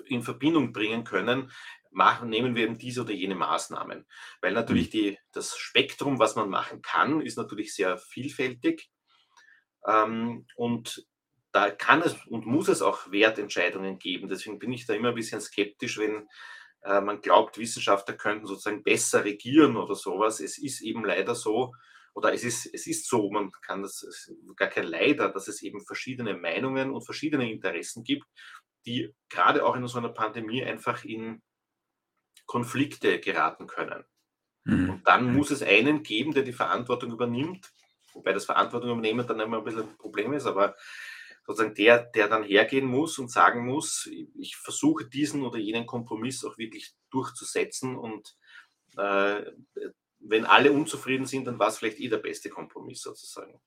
in 0.06 0.22
Verbindung 0.22 0.72
bringen 0.72 1.04
können, 1.04 1.52
machen, 1.92 2.30
nehmen 2.30 2.56
wir 2.56 2.66
eben 2.66 2.78
diese 2.78 3.02
oder 3.02 3.14
jene 3.14 3.36
Maßnahmen. 3.36 4.06
Weil 4.42 4.54
natürlich 4.54 4.88
mhm. 4.88 4.92
die, 4.92 5.18
das 5.32 5.58
Spektrum, 5.58 6.20
was 6.20 6.36
man 6.36 6.50
machen 6.50 6.82
kann, 6.82 7.22
ist 7.22 7.38
natürlich 7.38 7.74
sehr 7.74 7.98
vielfältig. 7.98 8.90
Ähm, 9.88 10.46
und 10.56 11.08
da 11.52 11.72
kann 11.72 12.02
es 12.02 12.16
und 12.28 12.46
muss 12.46 12.68
es 12.68 12.82
auch 12.82 13.12
Wertentscheidungen 13.12 13.98
geben. 13.98 14.28
Deswegen 14.28 14.60
bin 14.60 14.74
ich 14.74 14.86
da 14.86 14.94
immer 14.94 15.10
ein 15.10 15.16
bisschen 15.16 15.40
skeptisch, 15.40 15.98
wenn 15.98 16.28
äh, 16.86 17.02
man 17.02 17.22
glaubt, 17.22 17.58
Wissenschaftler 17.58 18.16
könnten 18.16 18.46
sozusagen 18.46 18.84
besser 18.84 19.24
regieren 19.24 19.76
oder 19.76 19.96
sowas. 19.96 20.40
Es 20.40 20.58
ist 20.58 20.82
eben 20.82 21.04
leider 21.04 21.36
so, 21.36 21.74
oder 22.14 22.34
es 22.34 22.44
ist, 22.44 22.74
es 22.74 22.88
ist 22.88 23.08
so, 23.08 23.30
man 23.30 23.52
kann 23.52 23.82
das, 23.82 24.32
gar 24.56 24.70
kein 24.70 24.86
Leider, 24.86 25.30
dass 25.30 25.48
es 25.48 25.62
eben 25.62 25.82
verschiedene 25.86 26.36
Meinungen 26.36 26.92
und 26.92 27.04
verschiedene 27.04 27.52
Interessen 27.52 28.04
gibt, 28.04 28.26
die 28.86 29.14
gerade 29.30 29.66
auch 29.66 29.76
in 29.76 29.88
so 29.88 29.98
einer 29.98 30.10
Pandemie 30.10 30.64
einfach 30.64 31.04
in 31.04 31.42
Konflikte 32.46 33.20
geraten 33.20 33.68
können. 33.68 34.06
Mhm. 34.64 34.90
Und 34.90 35.08
dann 35.08 35.34
muss 35.34 35.52
es 35.52 35.64
einen 35.64 36.04
geben, 36.04 36.34
der 36.34 36.44
die 36.44 36.54
Verantwortung 36.54 37.12
übernimmt, 37.12 37.74
wobei 38.14 38.32
das 38.32 38.46
Verantwortung 38.46 38.92
übernehmen 38.92 39.26
dann 39.28 39.40
immer 39.40 39.58
ein 39.58 39.64
bisschen 39.64 39.90
ein 39.90 39.98
Problem 39.98 40.34
ist, 40.34 40.46
aber 40.46 40.76
sozusagen 41.46 41.76
der, 41.76 42.04
der 42.04 42.28
dann 42.28 42.44
hergehen 42.44 42.86
muss 42.86 43.20
und 43.20 43.32
sagen 43.32 43.66
muss, 43.66 44.10
ich 44.38 44.56
versuche 44.58 45.06
diesen 45.06 45.44
oder 45.44 45.58
jenen 45.58 45.86
Kompromiss 45.86 46.44
auch 46.44 46.58
wirklich 46.58 46.94
durchzusetzen 47.12 47.96
und 47.96 48.36
äh, 48.98 49.44
wenn 50.20 50.46
alle 50.46 50.72
unzufrieden 50.72 51.26
sind, 51.26 51.46
dann 51.46 51.60
war 51.60 51.68
es 51.68 51.78
vielleicht 51.78 52.00
eh 52.00 52.10
der 52.10 52.18
beste 52.18 52.50
Kompromiss 52.50 53.02
sozusagen. 53.02 53.60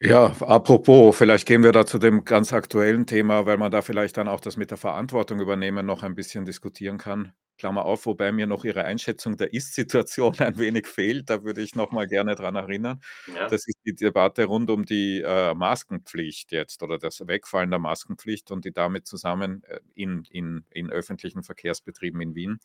Ja, 0.00 0.26
apropos, 0.40 1.16
vielleicht 1.16 1.46
gehen 1.46 1.62
wir 1.62 1.72
da 1.72 1.86
zu 1.86 1.98
dem 1.98 2.24
ganz 2.24 2.52
aktuellen 2.52 3.06
Thema, 3.06 3.46
weil 3.46 3.56
man 3.56 3.70
da 3.70 3.80
vielleicht 3.80 4.16
dann 4.18 4.28
auch 4.28 4.40
das 4.40 4.56
mit 4.56 4.70
der 4.70 4.76
Verantwortung 4.76 5.40
übernehmen 5.40 5.86
noch 5.86 6.02
ein 6.02 6.14
bisschen 6.14 6.44
diskutieren 6.44 6.98
kann. 6.98 7.32
Klammer 7.56 7.84
auf, 7.84 8.06
wobei 8.06 8.32
mir 8.32 8.46
noch 8.46 8.64
Ihre 8.64 8.84
Einschätzung 8.84 9.36
der 9.36 9.52
Ist-Situation 9.52 10.34
ein 10.38 10.58
wenig 10.58 10.86
fehlt. 10.86 11.30
Da 11.30 11.44
würde 11.44 11.62
ich 11.62 11.74
noch 11.74 11.92
mal 11.92 12.06
gerne 12.06 12.34
dran 12.34 12.56
erinnern. 12.56 13.00
Ja. 13.34 13.48
Das 13.48 13.66
ist 13.66 13.78
die 13.84 13.94
Debatte 13.94 14.44
rund 14.44 14.70
um 14.70 14.84
die 14.84 15.20
äh, 15.20 15.54
Maskenpflicht 15.54 16.52
jetzt 16.52 16.82
oder 16.82 16.98
das 16.98 17.26
Wegfallen 17.26 17.70
der 17.70 17.78
Maskenpflicht 17.78 18.50
und 18.50 18.64
die 18.64 18.72
damit 18.72 19.06
zusammen 19.06 19.62
äh, 19.64 19.80
in, 19.94 20.24
in, 20.30 20.64
in 20.70 20.90
öffentlichen 20.90 21.42
Verkehrsbetrieben 21.42 22.20
in 22.20 22.34
Wien 22.34 22.58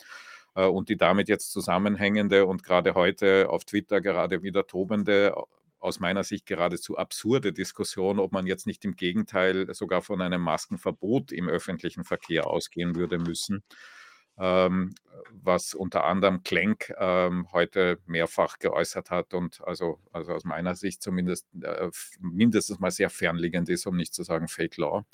äh, 0.55 0.65
und 0.65 0.89
die 0.89 0.97
damit 0.97 1.29
jetzt 1.29 1.51
zusammenhängende 1.51 2.45
und 2.45 2.63
gerade 2.63 2.95
heute 2.95 3.49
auf 3.49 3.65
Twitter 3.65 4.01
gerade 4.01 4.43
wieder 4.43 4.67
tobende 4.67 5.35
aus 5.79 5.99
meiner 5.99 6.23
Sicht 6.23 6.45
geradezu 6.45 6.97
absurde 6.97 7.53
Diskussion, 7.53 8.19
ob 8.19 8.33
man 8.33 8.45
jetzt 8.45 8.67
nicht 8.67 8.83
im 8.83 8.95
Gegenteil 8.95 9.73
sogar 9.73 10.01
von 10.01 10.21
einem 10.21 10.41
Maskenverbot 10.41 11.31
im 11.31 11.47
öffentlichen 11.47 12.03
Verkehr 12.03 12.47
ausgehen 12.47 12.95
würde 12.95 13.17
müssen 13.17 13.63
was 14.39 15.73
unter 15.73 16.05
anderem 16.05 16.43
Klenk 16.43 16.93
ähm, 16.97 17.47
heute 17.51 17.99
mehrfach 18.05 18.59
geäußert 18.59 19.11
hat 19.11 19.33
und 19.33 19.61
also, 19.65 19.99
also 20.11 20.33
aus 20.33 20.43
meiner 20.43 20.75
Sicht 20.75 21.01
zumindest 21.01 21.47
äh, 21.61 21.89
mindestens 22.19 22.79
mal 22.79 22.91
sehr 22.91 23.09
fernliegend 23.09 23.69
ist, 23.69 23.85
um 23.85 23.95
nicht 23.95 24.13
zu 24.13 24.23
sagen 24.23 24.47
Fake 24.47 24.77
Law. 24.77 25.05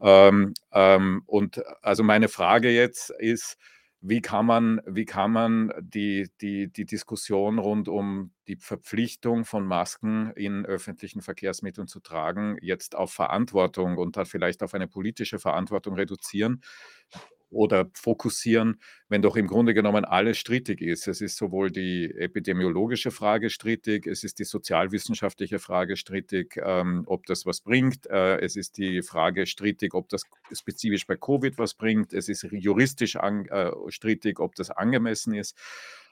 Ähm, 0.00 0.54
ähm 0.72 1.22
und 1.26 1.62
also 1.82 2.02
meine 2.02 2.28
Frage 2.28 2.70
jetzt 2.70 3.10
ist, 3.10 3.56
wie 4.00 4.20
kann 4.20 4.46
man, 4.46 4.80
wie 4.86 5.04
kann 5.04 5.32
man 5.32 5.72
die, 5.80 6.28
die, 6.40 6.72
die 6.72 6.84
Diskussion 6.84 7.58
rund 7.58 7.88
um 7.88 8.30
die 8.46 8.54
Verpflichtung 8.54 9.44
von 9.44 9.66
Masken 9.66 10.30
in 10.36 10.64
öffentlichen 10.64 11.20
Verkehrsmitteln 11.20 11.88
zu 11.88 11.98
tragen, 11.98 12.58
jetzt 12.60 12.94
auf 12.94 13.12
Verantwortung 13.12 13.98
und 13.98 14.16
dann 14.16 14.26
vielleicht 14.26 14.62
auf 14.62 14.74
eine 14.74 14.86
politische 14.86 15.40
Verantwortung 15.40 15.94
reduzieren? 15.94 16.62
Oder 17.50 17.90
fokussieren, 17.94 18.80
wenn 19.08 19.22
doch 19.22 19.36
im 19.36 19.46
Grunde 19.46 19.74
genommen 19.74 20.04
alles 20.04 20.38
strittig 20.38 20.80
ist. 20.80 21.08
Es 21.08 21.20
ist 21.20 21.36
sowohl 21.36 21.70
die 21.70 22.14
epidemiologische 22.14 23.10
Frage 23.10 23.50
strittig, 23.50 24.06
es 24.06 24.24
ist 24.24 24.38
die 24.38 24.44
sozialwissenschaftliche 24.44 25.58
Frage 25.58 25.96
strittig, 25.96 26.60
ähm, 26.62 27.04
ob 27.06 27.26
das 27.26 27.46
was 27.46 27.60
bringt. 27.60 28.06
Äh, 28.06 28.40
es 28.40 28.56
ist 28.56 28.78
die 28.78 29.02
Frage 29.02 29.46
strittig, 29.46 29.94
ob 29.94 30.08
das 30.08 30.22
spezifisch 30.52 31.06
bei 31.06 31.16
Covid 31.16 31.58
was 31.58 31.74
bringt. 31.74 32.12
Es 32.12 32.28
ist 32.28 32.46
juristisch 32.50 33.16
an, 33.16 33.46
äh, 33.46 33.70
strittig, 33.88 34.40
ob 34.40 34.54
das 34.54 34.70
angemessen 34.70 35.34
ist. 35.34 35.56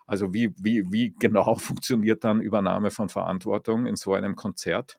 Also 0.07 0.33
wie, 0.33 0.53
wie, 0.59 0.85
wie 0.91 1.15
genau 1.19 1.57
funktioniert 1.57 2.25
dann 2.25 2.41
Übernahme 2.41 2.91
von 2.91 3.09
Verantwortung 3.09 3.87
in 3.87 3.97
so 3.97 4.15
einem 4.15 4.37
Konzert? 4.37 4.99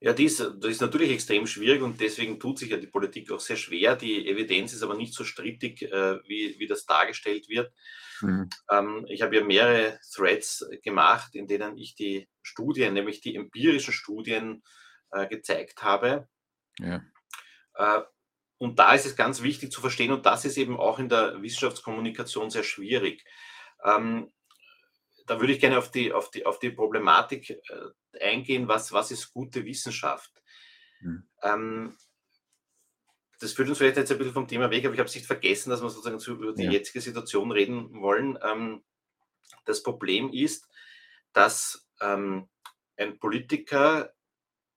Ja, 0.00 0.12
dies, 0.12 0.36
das 0.36 0.70
ist 0.70 0.80
natürlich 0.80 1.10
extrem 1.10 1.46
schwierig 1.46 1.82
und 1.82 2.00
deswegen 2.00 2.38
tut 2.38 2.58
sich 2.58 2.70
ja 2.70 2.76
die 2.76 2.86
Politik 2.86 3.30
auch 3.32 3.40
sehr 3.40 3.56
schwer. 3.56 3.96
Die 3.96 4.28
Evidenz 4.28 4.72
ist 4.72 4.82
aber 4.82 4.94
nicht 4.94 5.14
so 5.14 5.24
strittig, 5.24 5.82
äh, 5.82 6.18
wie, 6.26 6.58
wie 6.58 6.66
das 6.66 6.86
dargestellt 6.86 7.48
wird. 7.48 7.72
Mhm. 8.20 8.48
Ähm, 8.70 9.06
ich 9.08 9.22
habe 9.22 9.36
ja 9.36 9.44
mehrere 9.44 9.98
Threads 10.12 10.66
gemacht, 10.82 11.34
in 11.34 11.46
denen 11.46 11.78
ich 11.78 11.94
die 11.94 12.28
Studien, 12.42 12.94
nämlich 12.94 13.20
die 13.20 13.36
empirischen 13.36 13.92
Studien, 13.92 14.62
äh, 15.10 15.26
gezeigt 15.26 15.82
habe. 15.82 16.28
Ja. 16.78 17.02
Äh, 17.74 18.02
und 18.58 18.78
da 18.78 18.94
ist 18.94 19.06
es 19.06 19.16
ganz 19.16 19.42
wichtig 19.42 19.72
zu 19.72 19.80
verstehen, 19.80 20.12
und 20.12 20.26
das 20.26 20.44
ist 20.44 20.56
eben 20.56 20.78
auch 20.78 20.98
in 20.98 21.08
der 21.08 21.42
Wissenschaftskommunikation 21.42 22.50
sehr 22.50 22.62
schwierig. 22.62 23.24
Ähm, 23.84 24.32
da 25.26 25.40
würde 25.40 25.52
ich 25.52 25.60
gerne 25.60 25.78
auf 25.78 25.90
die, 25.90 26.12
auf 26.12 26.30
die, 26.30 26.44
auf 26.46 26.58
die 26.58 26.70
Problematik 26.70 27.50
äh, 27.50 28.20
eingehen, 28.20 28.68
was, 28.68 28.92
was 28.92 29.10
ist 29.10 29.32
gute 29.32 29.64
Wissenschaft? 29.64 30.42
Mhm. 31.00 31.28
Ähm, 31.42 31.96
das 33.40 33.52
führt 33.52 33.68
uns 33.68 33.78
vielleicht 33.78 33.96
jetzt 33.96 34.12
ein 34.12 34.18
bisschen 34.18 34.32
vom 34.32 34.48
Thema 34.48 34.70
weg, 34.70 34.84
aber 34.84 34.94
ich 34.94 35.00
habe 35.00 35.08
es 35.08 35.14
nicht 35.14 35.26
vergessen, 35.26 35.70
dass 35.70 35.82
wir 35.82 35.90
sozusagen 35.90 36.20
zu, 36.20 36.32
über 36.32 36.52
die 36.52 36.64
ja. 36.64 36.72
jetzige 36.72 37.00
Situation 37.00 37.50
reden 37.50 38.00
wollen. 38.00 38.38
Ähm, 38.42 38.84
das 39.64 39.82
Problem 39.82 40.32
ist, 40.32 40.68
dass 41.32 41.88
ähm, 42.00 42.48
ein 42.96 43.18
Politiker 43.18 44.14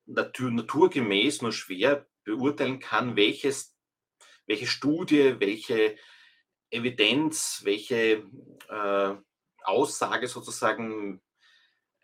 natur, 0.06 0.52
naturgemäß 0.52 1.42
nur 1.42 1.52
schwer 1.52 2.08
beurteilen 2.24 2.80
kann, 2.80 3.16
welches, 3.16 3.76
welche 4.46 4.68
Studie, 4.68 5.36
welche 5.40 5.98
Evidenz, 6.70 7.62
welche 7.64 8.24
äh, 8.70 9.16
Aussage 9.68 10.28
sozusagen 10.28 11.22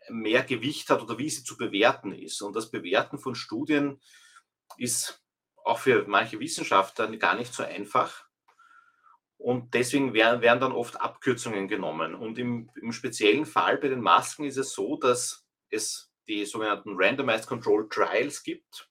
mehr 0.08 0.42
Gewicht 0.42 0.90
hat 0.90 1.02
oder 1.02 1.18
wie 1.18 1.30
sie 1.30 1.44
zu 1.44 1.56
bewerten 1.56 2.12
ist. 2.12 2.42
Und 2.42 2.54
das 2.54 2.70
Bewerten 2.70 3.18
von 3.18 3.34
Studien 3.34 4.00
ist 4.76 5.22
auch 5.64 5.78
für 5.78 6.06
manche 6.06 6.40
Wissenschaftler 6.40 7.14
gar 7.16 7.36
nicht 7.36 7.54
so 7.54 7.62
einfach. 7.62 8.26
Und 9.38 9.74
deswegen 9.74 10.14
werden, 10.14 10.40
werden 10.42 10.60
dann 10.60 10.72
oft 10.72 11.00
Abkürzungen 11.00 11.68
genommen. 11.68 12.14
Und 12.14 12.38
im, 12.38 12.70
im 12.80 12.92
speziellen 12.92 13.46
Fall 13.46 13.78
bei 13.78 13.88
den 13.88 14.00
Masken 14.00 14.44
ist 14.44 14.56
es 14.56 14.72
so, 14.72 14.96
dass 14.96 15.44
es 15.70 16.10
die 16.28 16.44
sogenannten 16.46 16.94
Randomized 16.96 17.46
Control 17.46 17.88
Trials 17.88 18.42
gibt. 18.42 18.88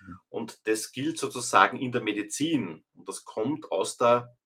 Mhm. 0.00 0.20
Und 0.28 0.66
das 0.68 0.92
gilt 0.92 1.18
sozusagen 1.18 1.78
in 1.78 1.92
der 1.92 2.02
Medizin. 2.02 2.84
Und 2.94 3.08
das 3.08 3.24
kommt 3.24 3.70
aus 3.72 3.96
der, 3.96 4.36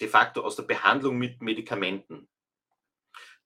de 0.00 0.08
facto 0.08 0.42
aus 0.42 0.56
der 0.56 0.64
Behandlung 0.64 1.18
mit 1.18 1.42
Medikamenten. 1.42 2.28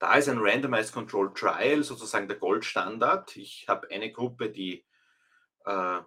Da 0.03 0.15
ist 0.15 0.27
ein 0.27 0.39
Randomized 0.41 0.91
Control 0.91 1.33
Trial 1.33 1.81
sozusagen 1.81 2.27
der 2.27 2.35
Goldstandard. 2.35 3.37
Ich 3.37 3.69
habe 3.69 3.89
eine 3.89 4.11
Gruppe, 4.11 4.49
die 4.49 4.83
äh, 5.63 5.99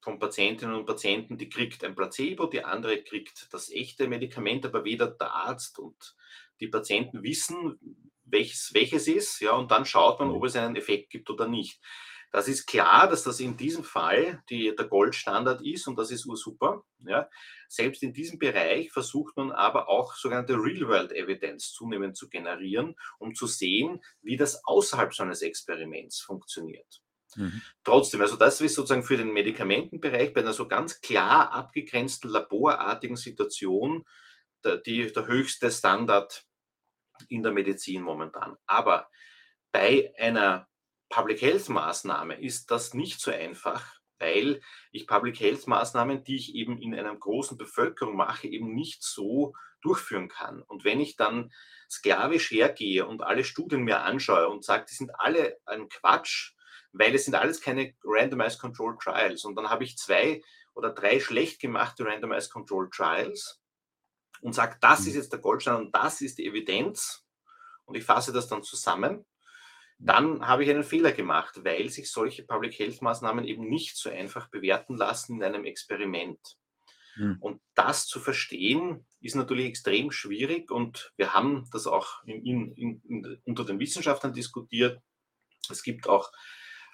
von 0.00 0.18
Patientinnen 0.18 0.74
und 0.74 0.86
Patienten, 0.86 1.36
die 1.36 1.50
kriegt 1.50 1.84
ein 1.84 1.94
Placebo, 1.94 2.46
die 2.46 2.64
andere 2.64 3.02
kriegt 3.02 3.52
das 3.52 3.70
echte 3.70 4.08
Medikament, 4.08 4.64
aber 4.64 4.86
weder 4.86 5.08
der 5.08 5.30
Arzt 5.30 5.78
und 5.78 6.16
die 6.58 6.68
Patienten 6.68 7.22
wissen, 7.22 7.78
welches, 8.24 8.72
welches 8.72 9.08
ist, 9.08 9.40
ja, 9.40 9.52
und 9.52 9.70
dann 9.70 9.84
schaut 9.84 10.20
man, 10.20 10.28
mhm. 10.28 10.36
ob 10.36 10.44
es 10.44 10.56
einen 10.56 10.76
Effekt 10.76 11.10
gibt 11.10 11.28
oder 11.28 11.46
nicht. 11.46 11.82
Das 12.34 12.48
ist 12.48 12.66
klar, 12.66 13.06
dass 13.06 13.22
das 13.22 13.38
in 13.38 13.56
diesem 13.56 13.84
Fall 13.84 14.42
die, 14.50 14.74
der 14.74 14.88
Goldstandard 14.88 15.62
ist 15.62 15.86
und 15.86 15.96
das 15.96 16.10
ist 16.10 16.26
ursuper. 16.26 16.82
Ja. 17.06 17.30
Selbst 17.68 18.02
in 18.02 18.12
diesem 18.12 18.40
Bereich 18.40 18.90
versucht 18.90 19.36
man 19.36 19.52
aber 19.52 19.88
auch 19.88 20.16
sogenannte 20.16 20.54
Real-World-Evidence 20.54 21.72
zunehmend 21.72 22.16
zu 22.16 22.28
generieren, 22.28 22.96
um 23.20 23.36
zu 23.36 23.46
sehen, 23.46 24.02
wie 24.20 24.36
das 24.36 24.64
außerhalb 24.64 25.14
so 25.14 25.22
eines 25.22 25.42
Experiments 25.42 26.22
funktioniert. 26.22 27.02
Mhm. 27.36 27.62
Trotzdem, 27.84 28.20
also 28.20 28.34
das 28.34 28.60
ist 28.60 28.74
sozusagen 28.74 29.04
für 29.04 29.16
den 29.16 29.32
Medikamentenbereich 29.32 30.34
bei 30.34 30.40
einer 30.40 30.54
so 30.54 30.66
ganz 30.66 31.00
klar 31.00 31.52
abgegrenzten 31.52 32.30
laborartigen 32.30 33.16
Situation 33.16 34.04
der, 34.64 34.78
die, 34.78 35.12
der 35.12 35.28
höchste 35.28 35.70
Standard 35.70 36.44
in 37.28 37.44
der 37.44 37.52
Medizin 37.52 38.02
momentan. 38.02 38.56
Aber 38.66 39.08
bei 39.70 40.12
einer 40.18 40.66
Public 41.14 41.42
Health 41.42 41.68
Maßnahme 41.68 42.40
ist 42.40 42.72
das 42.72 42.92
nicht 42.92 43.20
so 43.20 43.30
einfach, 43.30 43.86
weil 44.18 44.60
ich 44.90 45.06
Public 45.06 45.38
Health 45.38 45.68
Maßnahmen, 45.68 46.24
die 46.24 46.34
ich 46.34 46.56
eben 46.56 46.82
in 46.82 46.92
einer 46.92 47.14
großen 47.14 47.56
Bevölkerung 47.56 48.16
mache, 48.16 48.48
eben 48.48 48.74
nicht 48.74 49.04
so 49.04 49.54
durchführen 49.80 50.26
kann. 50.26 50.60
Und 50.62 50.82
wenn 50.82 50.98
ich 50.98 51.14
dann 51.14 51.52
sklavisch 51.88 52.50
hergehe 52.50 53.06
und 53.06 53.22
alle 53.22 53.44
Studien 53.44 53.82
mir 53.82 54.00
anschaue 54.00 54.48
und 54.48 54.64
sage, 54.64 54.86
die 54.90 54.96
sind 54.96 55.12
alle 55.16 55.56
ein 55.66 55.88
Quatsch, 55.88 56.54
weil 56.90 57.14
es 57.14 57.26
sind 57.26 57.36
alles 57.36 57.60
keine 57.60 57.94
Randomized 58.02 58.58
Control 58.58 58.98
Trials. 59.00 59.44
Und 59.44 59.54
dann 59.54 59.70
habe 59.70 59.84
ich 59.84 59.96
zwei 59.96 60.42
oder 60.74 60.90
drei 60.90 61.20
schlecht 61.20 61.60
gemachte 61.60 62.04
Randomized 62.04 62.50
Control 62.50 62.90
Trials 62.90 63.60
und 64.40 64.52
sage, 64.52 64.78
das 64.80 65.06
ist 65.06 65.14
mhm. 65.14 65.20
jetzt 65.20 65.32
der 65.32 65.38
Goldstandard 65.38 65.84
und 65.84 65.94
das 65.94 66.20
ist 66.22 66.38
die 66.38 66.46
Evidenz 66.46 67.24
und 67.84 67.94
ich 67.94 68.02
fasse 68.02 68.32
das 68.32 68.48
dann 68.48 68.64
zusammen, 68.64 69.24
dann 69.98 70.46
habe 70.46 70.64
ich 70.64 70.70
einen 70.70 70.84
Fehler 70.84 71.12
gemacht, 71.12 71.64
weil 71.64 71.88
sich 71.88 72.10
solche 72.10 72.44
Public 72.44 72.78
Health 72.78 73.00
Maßnahmen 73.00 73.44
eben 73.44 73.68
nicht 73.68 73.96
so 73.96 74.10
einfach 74.10 74.48
bewerten 74.50 74.96
lassen 74.96 75.36
in 75.36 75.42
einem 75.42 75.64
Experiment. 75.64 76.40
Mhm. 77.16 77.36
Und 77.40 77.60
das 77.74 78.06
zu 78.06 78.20
verstehen, 78.20 79.06
ist 79.20 79.36
natürlich 79.36 79.66
extrem 79.66 80.10
schwierig 80.10 80.70
und 80.70 81.12
wir 81.16 81.32
haben 81.32 81.68
das 81.72 81.86
auch 81.86 82.22
in, 82.24 82.74
in, 82.74 83.02
in, 83.02 83.42
unter 83.44 83.64
den 83.64 83.78
Wissenschaftlern 83.78 84.32
diskutiert. 84.32 85.00
Es 85.70 85.82
gibt 85.82 86.08
auch 86.08 86.30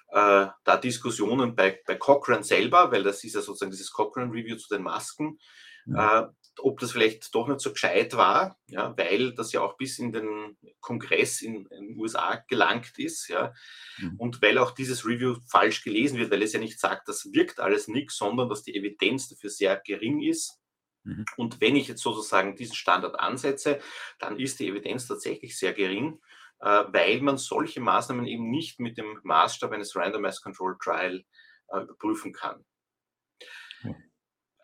äh, 0.09 0.47
da 0.63 0.77
Diskussionen 0.77 1.55
bei, 1.55 1.81
bei 1.85 1.95
Cochrane 1.95 2.43
selber, 2.43 2.91
weil 2.91 3.03
das 3.03 3.23
ist 3.23 3.35
ja 3.35 3.41
sozusagen 3.41 3.71
dieses 3.71 3.91
Cochrane 3.91 4.31
Review 4.31 4.57
zu 4.57 4.73
den 4.73 4.83
Masken, 4.83 5.39
ja. 5.85 6.21
äh, 6.21 6.27
ob 6.61 6.79
das 6.79 6.91
vielleicht 6.91 7.33
doch 7.33 7.47
nicht 7.47 7.59
so 7.59 7.71
gescheit 7.71 8.15
war, 8.15 8.57
ja, 8.67 8.95
weil 8.97 9.33
das 9.33 9.51
ja 9.51 9.61
auch 9.61 9.77
bis 9.77 9.99
in 9.99 10.11
den 10.11 10.57
Kongress 10.79 11.41
in, 11.41 11.65
den 11.65 11.97
USA 11.97 12.43
gelangt 12.47 12.97
ist, 12.97 13.27
ja, 13.27 13.53
mhm. 13.97 14.15
und 14.17 14.41
weil 14.41 14.57
auch 14.57 14.71
dieses 14.71 15.05
Review 15.05 15.37
falsch 15.49 15.83
gelesen 15.83 16.17
wird, 16.17 16.31
weil 16.31 16.41
es 16.41 16.53
ja 16.53 16.59
nicht 16.59 16.79
sagt, 16.79 17.07
das 17.07 17.31
wirkt 17.33 17.59
alles 17.59 17.87
nichts, 17.87 18.17
sondern 18.17 18.49
dass 18.49 18.63
die 18.63 18.75
Evidenz 18.75 19.29
dafür 19.29 19.49
sehr 19.49 19.81
gering 19.85 20.21
ist. 20.21 20.59
Mhm. 21.03 21.25
Und 21.37 21.61
wenn 21.61 21.75
ich 21.75 21.87
jetzt 21.87 22.03
sozusagen 22.03 22.55
diesen 22.55 22.75
Standard 22.75 23.19
ansetze, 23.19 23.79
dann 24.19 24.39
ist 24.39 24.59
die 24.59 24.67
Evidenz 24.67 25.07
tatsächlich 25.07 25.57
sehr 25.57 25.73
gering. 25.73 26.19
Äh, 26.61 26.85
weil 26.93 27.21
man 27.21 27.37
solche 27.37 27.81
Maßnahmen 27.81 28.27
eben 28.27 28.51
nicht 28.51 28.79
mit 28.79 28.97
dem 28.97 29.19
Maßstab 29.23 29.71
eines 29.71 29.95
Randomized 29.95 30.43
Control 30.43 30.77
Trial 30.79 31.25
äh, 31.69 31.79
überprüfen 31.81 32.33
kann. 32.33 32.63
Ja. 33.83 33.95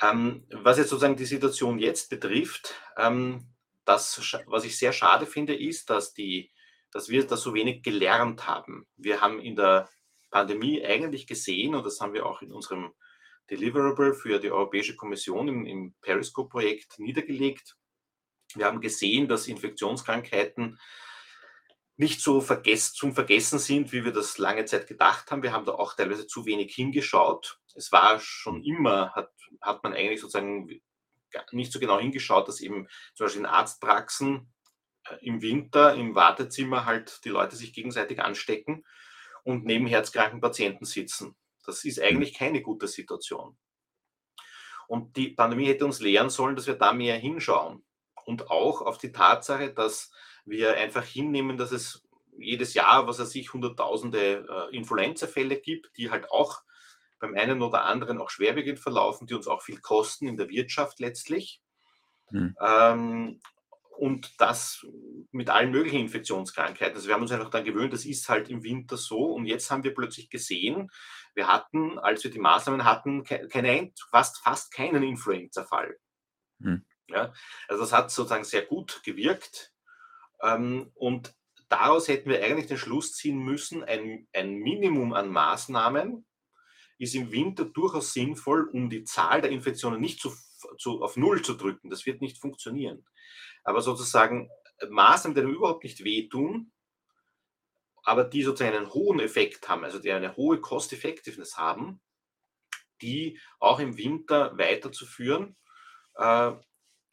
Ähm, 0.01 0.45
was 0.51 0.77
jetzt 0.77 0.89
sozusagen 0.89 1.15
die 1.15 1.25
Situation 1.25 1.79
jetzt 1.79 2.09
betrifft, 2.09 2.75
ähm, 2.97 3.47
das, 3.85 4.37
was 4.45 4.65
ich 4.65 4.77
sehr 4.77 4.93
schade 4.93 5.25
finde, 5.25 5.55
ist, 5.55 5.89
dass, 5.89 6.13
die, 6.13 6.51
dass 6.91 7.09
wir 7.09 7.25
das 7.25 7.41
so 7.41 7.53
wenig 7.53 7.83
gelernt 7.83 8.47
haben. 8.47 8.85
Wir 8.97 9.21
haben 9.21 9.39
in 9.39 9.55
der 9.55 9.89
Pandemie 10.29 10.85
eigentlich 10.85 11.25
gesehen, 11.25 11.73
und 11.73 11.85
das 11.85 11.99
haben 11.99 12.13
wir 12.13 12.25
auch 12.25 12.41
in 12.41 12.51
unserem 12.51 12.93
Deliverable 13.49 14.13
für 14.13 14.39
die 14.39 14.51
Europäische 14.51 14.95
Kommission 14.95 15.47
im, 15.47 15.65
im 15.65 15.95
Periscope-Projekt 16.01 16.99
niedergelegt. 16.99 17.75
Wir 18.55 18.65
haben 18.65 18.81
gesehen, 18.81 19.27
dass 19.27 19.47
Infektionskrankheiten 19.47 20.77
nicht 21.95 22.21
so 22.21 22.41
vergess 22.41 22.93
zum 22.93 23.13
Vergessen 23.13 23.57
sind, 23.57 23.91
wie 23.91 24.05
wir 24.05 24.11
das 24.11 24.37
lange 24.37 24.65
Zeit 24.65 24.87
gedacht 24.87 25.31
haben. 25.31 25.43
Wir 25.43 25.51
haben 25.51 25.65
da 25.65 25.73
auch 25.73 25.95
teilweise 25.95 26.27
zu 26.27 26.45
wenig 26.45 26.75
hingeschaut. 26.75 27.59
Es 27.77 27.91
war 27.91 28.19
schon 28.19 28.63
immer, 28.63 29.11
hat, 29.13 29.31
hat 29.61 29.83
man 29.83 29.93
eigentlich 29.93 30.19
sozusagen 30.19 30.81
nicht 31.51 31.71
so 31.71 31.79
genau 31.79 31.99
hingeschaut, 31.99 32.47
dass 32.47 32.61
eben 32.61 32.87
zum 33.13 33.25
Beispiel 33.25 33.41
in 33.41 33.45
Arztpraxen 33.45 34.51
äh, 35.09 35.25
im 35.25 35.41
Winter 35.41 35.93
im 35.95 36.15
Wartezimmer 36.15 36.85
halt 36.85 37.23
die 37.23 37.29
Leute 37.29 37.55
sich 37.55 37.73
gegenseitig 37.73 38.19
anstecken 38.21 38.83
und 39.43 39.65
neben 39.65 39.87
herzkranken 39.87 40.41
Patienten 40.41 40.85
sitzen. 40.85 41.35
Das 41.65 41.83
ist 41.83 42.01
eigentlich 42.01 42.33
keine 42.33 42.61
gute 42.61 42.87
Situation. 42.87 43.57
Und 44.87 45.17
die 45.17 45.29
Pandemie 45.29 45.67
hätte 45.67 45.85
uns 45.85 45.99
lehren 45.99 46.29
sollen, 46.29 46.55
dass 46.55 46.67
wir 46.67 46.75
da 46.75 46.93
mehr 46.93 47.17
hinschauen. 47.17 47.83
Und 48.25 48.49
auch 48.49 48.81
auf 48.81 48.97
die 48.97 49.11
Tatsache, 49.11 49.73
dass 49.73 50.11
wir 50.45 50.75
einfach 50.75 51.03
hinnehmen, 51.03 51.57
dass 51.57 51.71
es 51.71 52.07
jedes 52.37 52.73
Jahr, 52.73 53.07
was 53.07 53.19
er 53.19 53.25
sich, 53.25 53.53
hunderttausende 53.53 54.45
äh, 54.49 54.75
Influenza-Fälle 54.75 55.59
gibt, 55.59 55.95
die 55.97 56.09
halt 56.09 56.31
auch 56.31 56.61
beim 57.19 57.35
einen 57.35 57.61
oder 57.61 57.85
anderen 57.85 58.19
auch 58.19 58.29
schwerwiegend 58.29 58.79
verlaufen, 58.79 59.27
die 59.27 59.33
uns 59.33 59.47
auch 59.47 59.61
viel 59.61 59.79
kosten 59.79 60.27
in 60.27 60.37
der 60.37 60.49
Wirtschaft 60.49 60.99
letztlich. 60.99 61.61
Hm. 62.29 62.55
Ähm, 62.59 63.41
und 63.97 64.39
das 64.39 64.85
mit 65.31 65.49
allen 65.49 65.71
möglichen 65.71 65.99
Infektionskrankheiten. 65.99 66.95
Also 66.95 67.07
wir 67.07 67.15
haben 67.15 67.23
uns 67.23 67.31
einfach 67.31 67.49
dann 67.49 67.65
gewöhnt, 67.65 67.93
das 67.93 68.05
ist 68.05 68.29
halt 68.29 68.49
im 68.49 68.63
Winter 68.63 68.95
so. 68.95 69.33
Und 69.33 69.45
jetzt 69.45 69.71
haben 69.71 69.83
wir 69.83 69.93
plötzlich 69.93 70.29
gesehen, 70.29 70.89
wir 71.33 71.47
hatten, 71.47 71.97
als 71.97 72.23
wir 72.23 72.31
die 72.31 72.39
Maßnahmen 72.39 72.85
hatten, 72.85 73.23
keine, 73.23 73.91
fast, 74.11 74.37
fast 74.39 74.71
keinen 74.71 75.01
Influenza-Fall. 75.01 75.97
Hm. 76.61 76.85
Ja, 77.09 77.33
also 77.67 77.83
das 77.83 77.93
hat 77.93 78.11
sozusagen 78.11 78.43
sehr 78.43 78.63
gut 78.63 79.01
gewirkt. 79.03 79.73
Ähm, 80.43 80.91
und 80.93 81.33
daraus 81.69 82.07
hätten 82.07 82.29
wir 82.29 82.43
eigentlich 82.43 82.67
den 82.67 82.77
Schluss 82.77 83.13
ziehen 83.13 83.39
müssen, 83.39 83.83
ein, 83.83 84.27
ein 84.33 84.55
Minimum 84.55 85.13
an 85.13 85.29
Maßnahmen 85.29 86.26
ist 86.97 87.15
im 87.15 87.31
Winter 87.31 87.65
durchaus 87.65 88.13
sinnvoll, 88.13 88.69
um 88.69 88.89
die 88.89 89.03
Zahl 89.03 89.41
der 89.41 89.51
Infektionen 89.51 90.01
nicht 90.01 90.19
zu, 90.19 90.33
zu, 90.77 91.01
auf 91.01 91.17
Null 91.17 91.41
zu 91.43 91.53
drücken. 91.53 91.89
Das 91.89 92.05
wird 92.05 92.21
nicht 92.21 92.39
funktionieren. 92.39 93.05
Aber 93.63 93.81
sozusagen 93.81 94.49
Maßnahmen, 94.89 95.35
die 95.35 95.51
überhaupt 95.53 95.83
nicht 95.83 96.03
wehtun, 96.03 96.71
aber 98.03 98.23
die 98.23 98.43
sozusagen 98.43 98.77
einen 98.77 98.93
hohen 98.93 99.19
Effekt 99.19 99.67
haben, 99.67 99.83
also 99.83 99.99
die 99.99 100.11
eine 100.11 100.35
hohe 100.37 100.61
Cost-Effectiveness 100.61 101.57
haben, 101.57 101.99
die 103.01 103.39
auch 103.59 103.79
im 103.79 103.97
Winter 103.97 104.57
weiterzuführen, 104.57 105.57
äh, 106.15 106.53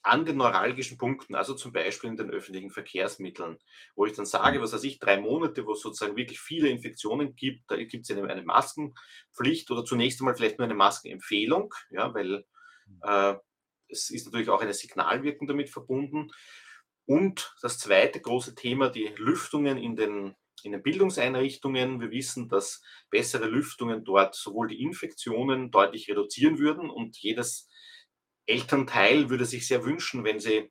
an 0.04 0.26
den 0.26 0.36
neuralgischen 0.36 0.98
Punkten, 0.98 1.34
also 1.34 1.54
zum 1.54 1.72
Beispiel 1.72 2.10
in 2.10 2.16
den 2.16 2.30
öffentlichen 2.30 2.70
Verkehrsmitteln, 2.70 3.58
wo 3.96 4.04
ich 4.04 4.12
dann 4.12 4.26
sage, 4.26 4.58
mhm. 4.58 4.62
was 4.62 4.72
weiß 4.72 4.84
ich, 4.84 4.98
drei 4.98 5.18
Monate, 5.18 5.66
wo 5.66 5.72
es 5.72 5.80
sozusagen 5.80 6.16
wirklich 6.16 6.40
viele 6.40 6.68
Infektionen 6.68 7.34
gibt, 7.34 7.70
da 7.70 7.76
gibt 7.76 8.08
es 8.08 8.16
eine, 8.16 8.28
eine, 8.28 8.42
Maskenpflicht 8.42 9.70
oder 9.70 9.84
zunächst 9.84 10.20
einmal 10.20 10.34
vielleicht 10.34 10.58
nur 10.58 10.66
eine 10.66 10.74
Maskenempfehlung, 10.74 11.74
ja, 11.90 12.12
weil 12.14 12.44
mhm. 12.86 13.00
äh, 13.02 13.34
es 13.88 14.10
ist 14.10 14.26
natürlich 14.26 14.50
auch 14.50 14.60
eine 14.60 14.74
Signalwirkung 14.74 15.48
damit 15.48 15.70
verbunden. 15.70 16.30
Und 17.06 17.54
das 17.60 17.78
zweite 17.78 18.20
große 18.20 18.54
Thema, 18.54 18.90
die 18.90 19.12
Lüftungen 19.16 19.78
in 19.78 19.96
den 19.96 20.34
in 20.62 20.72
den 20.72 20.82
Bildungseinrichtungen. 20.82 22.00
Wir 22.00 22.10
wissen, 22.10 22.48
dass 22.48 22.82
bessere 23.10 23.46
Lüftungen 23.46 24.02
dort 24.02 24.34
sowohl 24.34 24.68
die 24.68 24.82
Infektionen 24.82 25.70
deutlich 25.70 26.08
reduzieren 26.08 26.58
würden 26.58 26.88
und 26.88 27.18
jedes 27.18 27.68
Elternteil 28.46 29.30
würde 29.30 29.44
sich 29.44 29.66
sehr 29.66 29.84
wünschen, 29.84 30.24
wenn 30.24 30.40
sie 30.40 30.70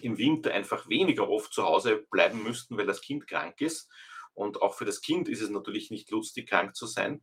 im 0.00 0.18
Winter 0.18 0.52
einfach 0.52 0.88
weniger 0.88 1.28
oft 1.28 1.52
zu 1.52 1.64
Hause 1.64 2.04
bleiben 2.10 2.42
müssten, 2.42 2.76
weil 2.76 2.86
das 2.86 3.02
Kind 3.02 3.26
krank 3.26 3.60
ist. 3.60 3.90
Und 4.34 4.62
auch 4.62 4.74
für 4.74 4.86
das 4.86 5.02
Kind 5.02 5.28
ist 5.28 5.42
es 5.42 5.50
natürlich 5.50 5.90
nicht 5.90 6.10
lustig, 6.10 6.48
krank 6.48 6.74
zu 6.74 6.86
sein. 6.86 7.22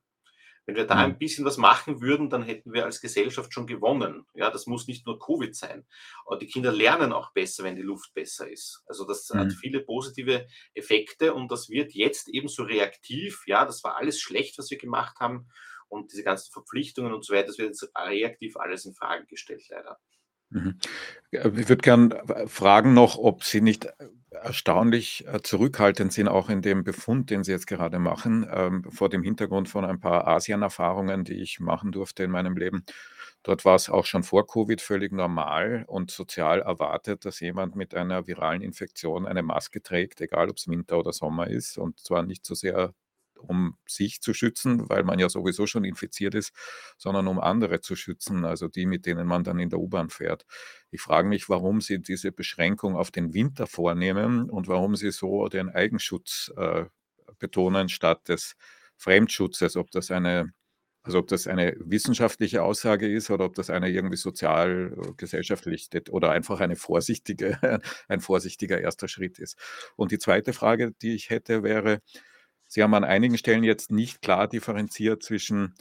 Wenn 0.66 0.76
wir 0.76 0.86
da 0.86 0.96
ein 0.96 1.14
mhm. 1.14 1.18
bisschen 1.18 1.46
was 1.46 1.58
machen 1.58 2.00
würden, 2.00 2.30
dann 2.30 2.44
hätten 2.44 2.74
wir 2.74 2.86
als 2.86 3.02
Gesellschaft 3.02 3.52
schon 3.52 3.66
gewonnen. 3.66 4.28
Ja, 4.36 4.52
das 4.52 4.68
muss 4.68 4.86
nicht 4.86 5.08
nur 5.08 5.18
Covid 5.18 5.56
sein. 5.56 5.88
Aber 6.28 6.38
die 6.38 6.46
Kinder 6.46 6.72
lernen 6.72 7.12
auch 7.12 7.34
besser, 7.34 7.64
wenn 7.64 7.76
die 7.76 7.82
Luft 7.82 8.14
besser 8.14 8.48
ist. 8.48 8.84
Also 8.86 9.08
das 9.08 9.28
mhm. 9.30 9.40
hat 9.40 9.54
viele 9.54 9.80
positive 9.80 10.46
Effekte 10.76 11.34
und 11.34 11.52
das 11.52 11.70
wird 11.70 11.94
jetzt 11.96 12.30
ebenso 12.30 12.64
reaktiv. 12.64 13.42
Ja, 13.48 13.66
das 13.66 13.84
war 13.84 13.96
alles 13.96 14.20
schlecht, 14.20 14.60
was 14.60 14.70
wir 14.70 14.78
gemacht 14.78 15.20
haben 15.20 15.50
und 15.90 16.12
diese 16.12 16.24
ganzen 16.24 16.52
Verpflichtungen 16.52 17.14
und 17.14 17.26
so 17.26 17.34
weiter, 17.34 17.48
das 17.48 17.58
wird 17.58 17.70
jetzt 17.70 17.92
reaktiv 17.98 18.56
alles 18.58 18.86
in 18.86 18.94
Frage 18.94 19.26
gestellt, 19.26 19.64
leider. 19.70 20.00
Mhm. 20.52 20.80
Ich 21.32 21.70
würde 21.70 21.78
gern 21.78 22.14
fragen 22.48 22.94
noch, 22.94 23.18
ob 23.18 23.44
Sie 23.44 23.62
nicht 23.62 23.88
erstaunlich 24.32 25.26
äh, 25.28 25.42
zurückhaltend 25.42 26.12
sind, 26.14 26.28
auch 26.28 26.50
in 26.50 26.62
dem 26.62 26.84
Befund, 26.84 27.30
den 27.30 27.44
Sie 27.44 27.52
jetzt 27.52 27.68
gerade 27.68 28.00
machen, 28.00 28.48
ähm, 28.52 28.84
vor 28.90 29.10
dem 29.10 29.24
Hintergrund 29.24 29.70
von 29.70 29.86
ein 29.86 30.00
paar 30.00 30.28
Asien-Erfahrungen, 30.28 31.24
die 31.24 31.42
ich 31.42 31.60
machen 31.60 31.92
durfte 31.92 32.24
in 32.24 32.32
meinem 32.32 32.58
Leben. 32.58 32.84
Dort 33.44 33.64
war 33.64 33.76
es 33.76 33.90
auch 33.90 34.06
schon 34.06 34.24
vor 34.24 34.48
Covid 34.48 34.82
völlig 34.82 35.14
normal 35.14 35.86
und 35.88 36.12
sozial 36.12 36.62
erwartet, 36.62 37.26
dass 37.26 37.40
jemand 37.40 37.76
mit 37.76 37.96
einer 37.96 38.28
viralen 38.28 38.62
Infektion 38.62 39.26
eine 39.26 39.44
Maske 39.44 39.82
trägt, 39.82 40.20
egal 40.20 40.50
ob 40.50 40.58
es 40.58 40.68
Winter 40.68 41.00
oder 41.00 41.14
Sommer 41.14 41.48
ist, 41.48 41.78
und 41.78 42.00
zwar 42.00 42.24
nicht 42.24 42.46
so 42.46 42.54
sehr 42.56 42.94
um 43.40 43.76
sich 43.88 44.22
zu 44.22 44.34
schützen, 44.34 44.90
weil 44.90 45.04
man 45.04 45.20
ja 45.20 45.30
sowieso 45.30 45.68
schon 45.68 45.84
infiziert 45.84 46.36
ist, 46.36 46.54
sondern 46.98 47.28
um 47.28 47.40
andere 47.40 47.82
zu 47.82 47.96
schützen, 47.96 48.46
also 48.46 48.68
die, 48.68 48.86
mit 48.86 49.06
denen 49.06 49.28
man 49.28 49.44
dann 49.44 49.60
in 49.60 49.70
der 49.70 49.80
U-Bahn 49.80 50.10
fährt. 50.10 50.46
Ich 50.92 51.02
frage 51.02 51.28
mich, 51.28 51.50
warum 51.50 51.82
Sie 51.82 52.02
diese 52.02 52.32
Beschränkung 52.32 52.96
auf 52.96 53.12
den 53.12 53.34
Winter 53.34 53.68
vornehmen 53.68 54.50
und 54.50 54.68
warum 54.68 54.96
Sie 54.96 55.12
so 55.12 55.48
den 55.48 55.70
Eigenschutz 55.70 56.52
äh, 56.58 56.86
betonen 57.40 57.90
statt 57.90 58.28
des 58.30 58.56
Fremdschutzes, 58.98 59.76
ob 59.78 59.92
das 59.92 60.12
eine 60.12 60.54
also 61.04 61.20
ob 61.20 61.28
das 61.28 61.48
eine 61.48 61.76
wissenschaftliche 61.80 62.62
Aussage 62.62 63.12
ist 63.12 63.30
oder 63.30 63.46
ob 63.46 63.56
das 63.56 63.70
eine 63.70 63.90
irgendwie 63.90 64.18
sozial, 64.18 64.96
äh, 64.98 65.14
gesellschaftlich 65.18 65.90
oder 66.12 66.32
einfach 66.32 66.60
eine 66.60 66.76
vorsichtige, 66.76 67.58
ein 68.08 68.20
vorsichtiger 68.20 68.80
erster 68.80 69.08
Schritt 69.08 69.40
ist. 69.40 69.58
Und 69.96 70.12
die 70.12 70.20
zweite 70.20 70.54
Frage, 70.54 70.92
die 71.02 71.16
ich 71.16 71.30
hätte, 71.30 71.64
wäre, 71.64 72.02
Sie 72.70 72.84
haben 72.84 72.94
an 72.94 73.04
einigen 73.04 73.38
Stellen 73.38 73.64
jetzt 73.64 73.92
nicht 73.92 74.22
klar 74.22 74.48
differenziert 74.48 75.24
zwischen 75.24 75.74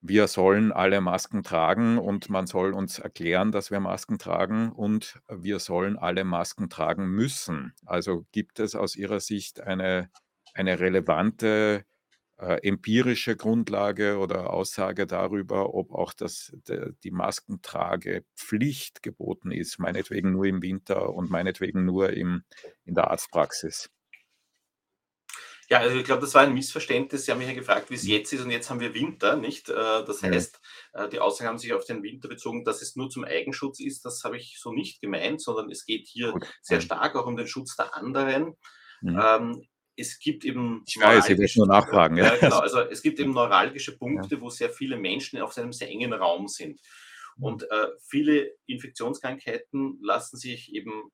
wir 0.00 0.26
sollen 0.26 0.72
alle 0.72 1.02
Masken 1.02 1.42
tragen 1.42 1.98
und 1.98 2.30
man 2.30 2.46
soll 2.46 2.72
uns 2.72 2.98
erklären, 2.98 3.52
dass 3.52 3.70
wir 3.70 3.80
Masken 3.80 4.18
tragen 4.18 4.72
und 4.72 5.20
wir 5.28 5.58
sollen 5.58 5.98
alle 5.98 6.24
Masken 6.24 6.70
tragen 6.70 7.10
müssen. 7.10 7.74
Also 7.84 8.24
gibt 8.32 8.60
es 8.60 8.74
aus 8.74 8.96
Ihrer 8.96 9.20
Sicht 9.20 9.60
eine, 9.60 10.10
eine 10.54 10.80
relevante 10.80 11.84
äh, 12.38 12.66
empirische 12.66 13.36
Grundlage 13.36 14.16
oder 14.16 14.54
Aussage 14.54 15.06
darüber, 15.06 15.74
ob 15.74 15.92
auch 15.92 16.14
das, 16.14 16.56
de, 16.66 16.94
die 17.04 17.10
Maskentragepflicht 17.10 19.02
geboten 19.02 19.50
ist, 19.50 19.78
meinetwegen 19.78 20.32
nur 20.32 20.46
im 20.46 20.62
Winter 20.62 21.12
und 21.12 21.30
meinetwegen 21.30 21.84
nur 21.84 22.14
im, 22.14 22.44
in 22.86 22.94
der 22.94 23.10
Arztpraxis? 23.10 23.90
Ja, 25.70 25.78
also 25.78 25.96
ich 25.96 26.04
glaube, 26.04 26.22
das 26.22 26.34
war 26.34 26.42
ein 26.42 26.52
Missverständnis. 26.52 27.24
Sie 27.24 27.30
haben 27.30 27.38
mich 27.38 27.46
ja 27.46 27.54
gefragt, 27.54 27.90
wie 27.90 27.94
es 27.94 28.02
mhm. 28.02 28.10
jetzt 28.10 28.32
ist 28.32 28.42
und 28.42 28.50
jetzt 28.50 28.68
haben 28.70 28.80
wir 28.80 28.92
Winter, 28.92 29.36
nicht? 29.36 29.68
Äh, 29.68 30.04
das 30.04 30.20
heißt, 30.20 30.60
ja. 30.94 31.04
Äh, 31.04 31.08
die 31.08 31.20
Aussagen 31.20 31.48
haben 31.48 31.58
sich 31.58 31.72
auf 31.72 31.84
den 31.84 32.02
Winter 32.02 32.28
bezogen, 32.28 32.64
dass 32.64 32.82
es 32.82 32.96
nur 32.96 33.08
zum 33.08 33.24
Eigenschutz 33.24 33.78
ist. 33.78 34.04
Das 34.04 34.24
habe 34.24 34.36
ich 34.36 34.58
so 34.58 34.72
nicht 34.72 35.00
gemeint, 35.00 35.40
sondern 35.40 35.70
es 35.70 35.86
geht 35.86 36.08
hier 36.08 36.32
Gut. 36.32 36.44
sehr 36.60 36.80
stark 36.80 37.14
auch 37.14 37.26
um 37.26 37.36
den 37.36 37.46
Schutz 37.46 37.76
der 37.76 37.94
anderen. 37.94 38.56
Mhm. 39.00 39.20
Ähm, 39.22 39.62
es 39.96 40.18
gibt 40.18 40.44
eben. 40.44 40.82
Ich 40.88 41.00
weiß, 41.00 41.28
ich 41.28 41.38
will 41.38 41.48
nur 41.54 41.68
nachfragen. 41.68 42.16
Ja. 42.16 42.34
ja. 42.34 42.36
genau. 42.36 42.58
Also 42.58 42.80
es 42.80 43.00
gibt 43.00 43.20
eben 43.20 43.32
neuralgische 43.32 43.96
Punkte, 43.96 44.34
ja. 44.34 44.40
wo 44.40 44.50
sehr 44.50 44.70
viele 44.70 44.96
Menschen 44.96 45.40
auf 45.40 45.56
einem 45.56 45.72
sehr 45.72 45.88
engen 45.88 46.12
Raum 46.12 46.48
sind. 46.48 46.80
Und 47.40 47.62
äh, 47.70 47.88
viele 48.02 48.52
Infektionskrankheiten 48.66 49.98
lassen 50.02 50.36
sich 50.36 50.72
eben 50.74 51.10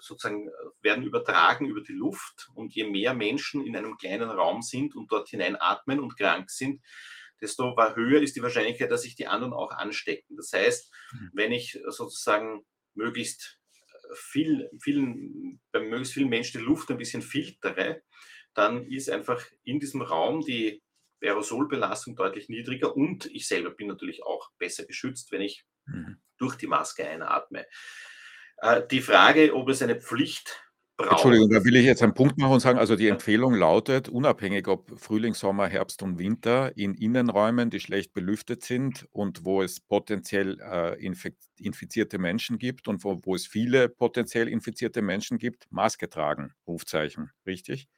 sozusagen 0.00 0.50
werden 0.82 1.04
übertragen 1.04 1.66
über 1.66 1.80
die 1.80 1.92
Luft 1.92 2.48
und 2.54 2.74
je 2.74 2.84
mehr 2.84 3.14
Menschen 3.14 3.66
in 3.66 3.76
einem 3.76 3.96
kleinen 3.96 4.30
Raum 4.30 4.62
sind 4.62 4.94
und 4.94 5.10
dort 5.10 5.28
hineinatmen 5.28 6.00
und 6.00 6.16
krank 6.16 6.50
sind, 6.50 6.82
desto 7.40 7.76
höher 7.94 8.22
ist 8.22 8.36
die 8.36 8.42
Wahrscheinlichkeit, 8.42 8.90
dass 8.90 9.02
sich 9.02 9.14
die 9.14 9.26
anderen 9.26 9.52
auch 9.52 9.70
anstecken. 9.72 10.36
Das 10.36 10.52
heißt, 10.52 10.92
mhm. 11.12 11.30
wenn 11.34 11.52
ich 11.52 11.78
sozusagen 11.88 12.64
möglichst 12.94 13.58
viel, 14.14 14.70
vielen, 14.80 15.60
bei 15.72 15.80
möglichst 15.80 16.14
vielen 16.14 16.28
Menschen 16.28 16.60
die 16.60 16.64
Luft 16.66 16.90
ein 16.90 16.98
bisschen 16.98 17.22
filtere, 17.22 18.02
dann 18.54 18.86
ist 18.86 19.10
einfach 19.10 19.44
in 19.64 19.80
diesem 19.80 20.02
Raum 20.02 20.40
die 20.40 20.82
Aerosolbelastung 21.22 22.16
deutlich 22.16 22.48
niedriger 22.48 22.96
und 22.96 23.26
ich 23.26 23.48
selber 23.48 23.70
bin 23.70 23.88
natürlich 23.88 24.22
auch 24.24 24.50
besser 24.58 24.84
geschützt, 24.84 25.32
wenn 25.32 25.40
ich 25.40 25.64
mhm. 25.86 26.18
durch 26.38 26.56
die 26.56 26.66
Maske 26.66 27.06
einatme. 27.08 27.66
Äh, 28.58 28.82
die 28.90 29.00
Frage, 29.00 29.54
ob 29.54 29.68
es 29.68 29.82
eine 29.82 30.00
Pflicht 30.00 30.62
braucht. 30.96 31.12
Entschuldigung, 31.12 31.50
da 31.50 31.64
will 31.64 31.76
ich 31.76 31.84
jetzt 31.84 32.02
einen 32.02 32.14
Punkt 32.14 32.38
machen 32.38 32.54
und 32.54 32.60
sagen, 32.60 32.78
also 32.78 32.96
die 32.96 33.08
Empfehlung 33.08 33.54
lautet, 33.54 34.08
unabhängig 34.08 34.66
ob 34.68 34.98
Frühling, 34.98 35.34
Sommer, 35.34 35.68
Herbst 35.68 36.02
und 36.02 36.18
Winter, 36.18 36.76
in 36.76 36.94
Innenräumen, 36.94 37.70
die 37.70 37.80
schlecht 37.80 38.12
belüftet 38.12 38.64
sind 38.64 39.06
und 39.12 39.44
wo 39.44 39.62
es 39.62 39.80
potenziell 39.80 40.58
äh, 40.60 41.04
infizierte 41.58 42.18
Menschen 42.18 42.58
gibt 42.58 42.88
und 42.88 43.04
wo, 43.04 43.20
wo 43.24 43.34
es 43.34 43.46
viele 43.46 43.88
potenziell 43.88 44.48
infizierte 44.48 45.02
Menschen 45.02 45.38
gibt, 45.38 45.66
Maske 45.70 46.08
tragen, 46.08 46.52
Rufzeichen, 46.66 47.30
richtig? 47.46 47.88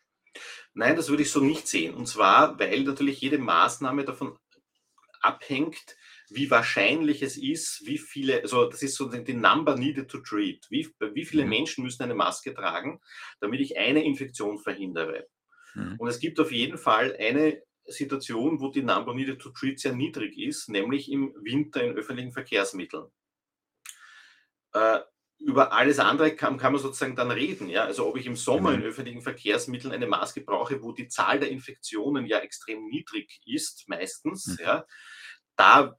Nein, 0.75 0.97
das 0.97 1.09
würde 1.09 1.23
ich 1.23 1.31
so 1.31 1.41
nicht 1.41 1.67
sehen. 1.69 1.95
Und 1.95 2.07
zwar, 2.07 2.59
weil 2.59 2.83
natürlich 2.85 3.21
jede 3.21 3.39
Maßnahme 3.39 4.05
davon 4.05 4.39
abhängt, 5.21 5.97
wie 6.31 6.51
wahrscheinlich 6.51 7.23
es 7.23 7.37
ist, 7.37 7.83
wie 7.87 7.99
viele, 7.99 8.43
also 8.43 8.67
das 8.67 8.83
ist 8.83 8.97
so 8.97 9.09
die 9.09 9.35
Number 9.35 9.77
needed 9.77 10.11
to 10.11 10.19
treat. 10.19 10.67
Wie, 10.71 10.89
wie 11.15 11.25
viele 11.25 11.45
mhm. 11.45 11.51
Menschen 11.51 11.85
müssen 11.85 12.03
eine 12.03 12.15
Maske 12.15 12.55
tragen, 12.55 13.01
damit 13.41 13.61
ich 13.61 13.79
eine 13.79 14.05
Infektion 14.05 14.59
verhindere? 14.59 15.27
Mhm. 15.75 15.97
Und 15.99 16.09
es 16.09 16.21
gibt 16.21 16.39
auf 16.39 16.53
jeden 16.53 16.79
Fall 16.79 17.17
eine 17.19 17.63
Situation, 17.87 18.61
wo 18.61 18.69
die 18.69 18.83
Number 18.83 19.15
needed 19.15 19.41
to 19.41 19.51
treat 19.51 19.81
sehr 19.81 19.95
niedrig 19.95 20.37
ist, 20.39 20.69
nämlich 20.69 21.11
im 21.11 21.35
Winter 21.41 21.83
in 21.83 21.97
öffentlichen 21.97 22.33
Verkehrsmitteln. 22.33 23.07
Äh, 24.75 25.01
über 25.39 25.73
alles 25.73 25.99
andere 25.99 26.35
kann, 26.35 26.59
kann, 26.59 26.73
man 26.73 26.83
sozusagen 26.83 27.17
dann 27.17 27.31
reden. 27.31 27.69
Ja? 27.69 27.85
Also 27.85 28.07
ob 28.07 28.17
ich 28.17 28.27
im 28.27 28.37
Sommer 28.37 28.73
in 28.73 28.81
mhm. 28.81 28.87
öffentlichen 28.87 29.23
Verkehrsmitteln 29.23 29.93
eine 29.93 30.07
Maske 30.07 30.41
brauche, 30.41 30.83
wo 30.83 30.93
die 30.93 31.09
Zahl 31.09 31.39
der 31.39 31.51
Infektionen 31.51 32.27
ja 32.27 32.39
extrem 32.39 32.87
niedrig 32.87 33.41
ist, 33.47 33.89
meistens, 33.89 34.47
mhm. 34.47 34.65
ja, 34.65 34.85
da 35.59 35.99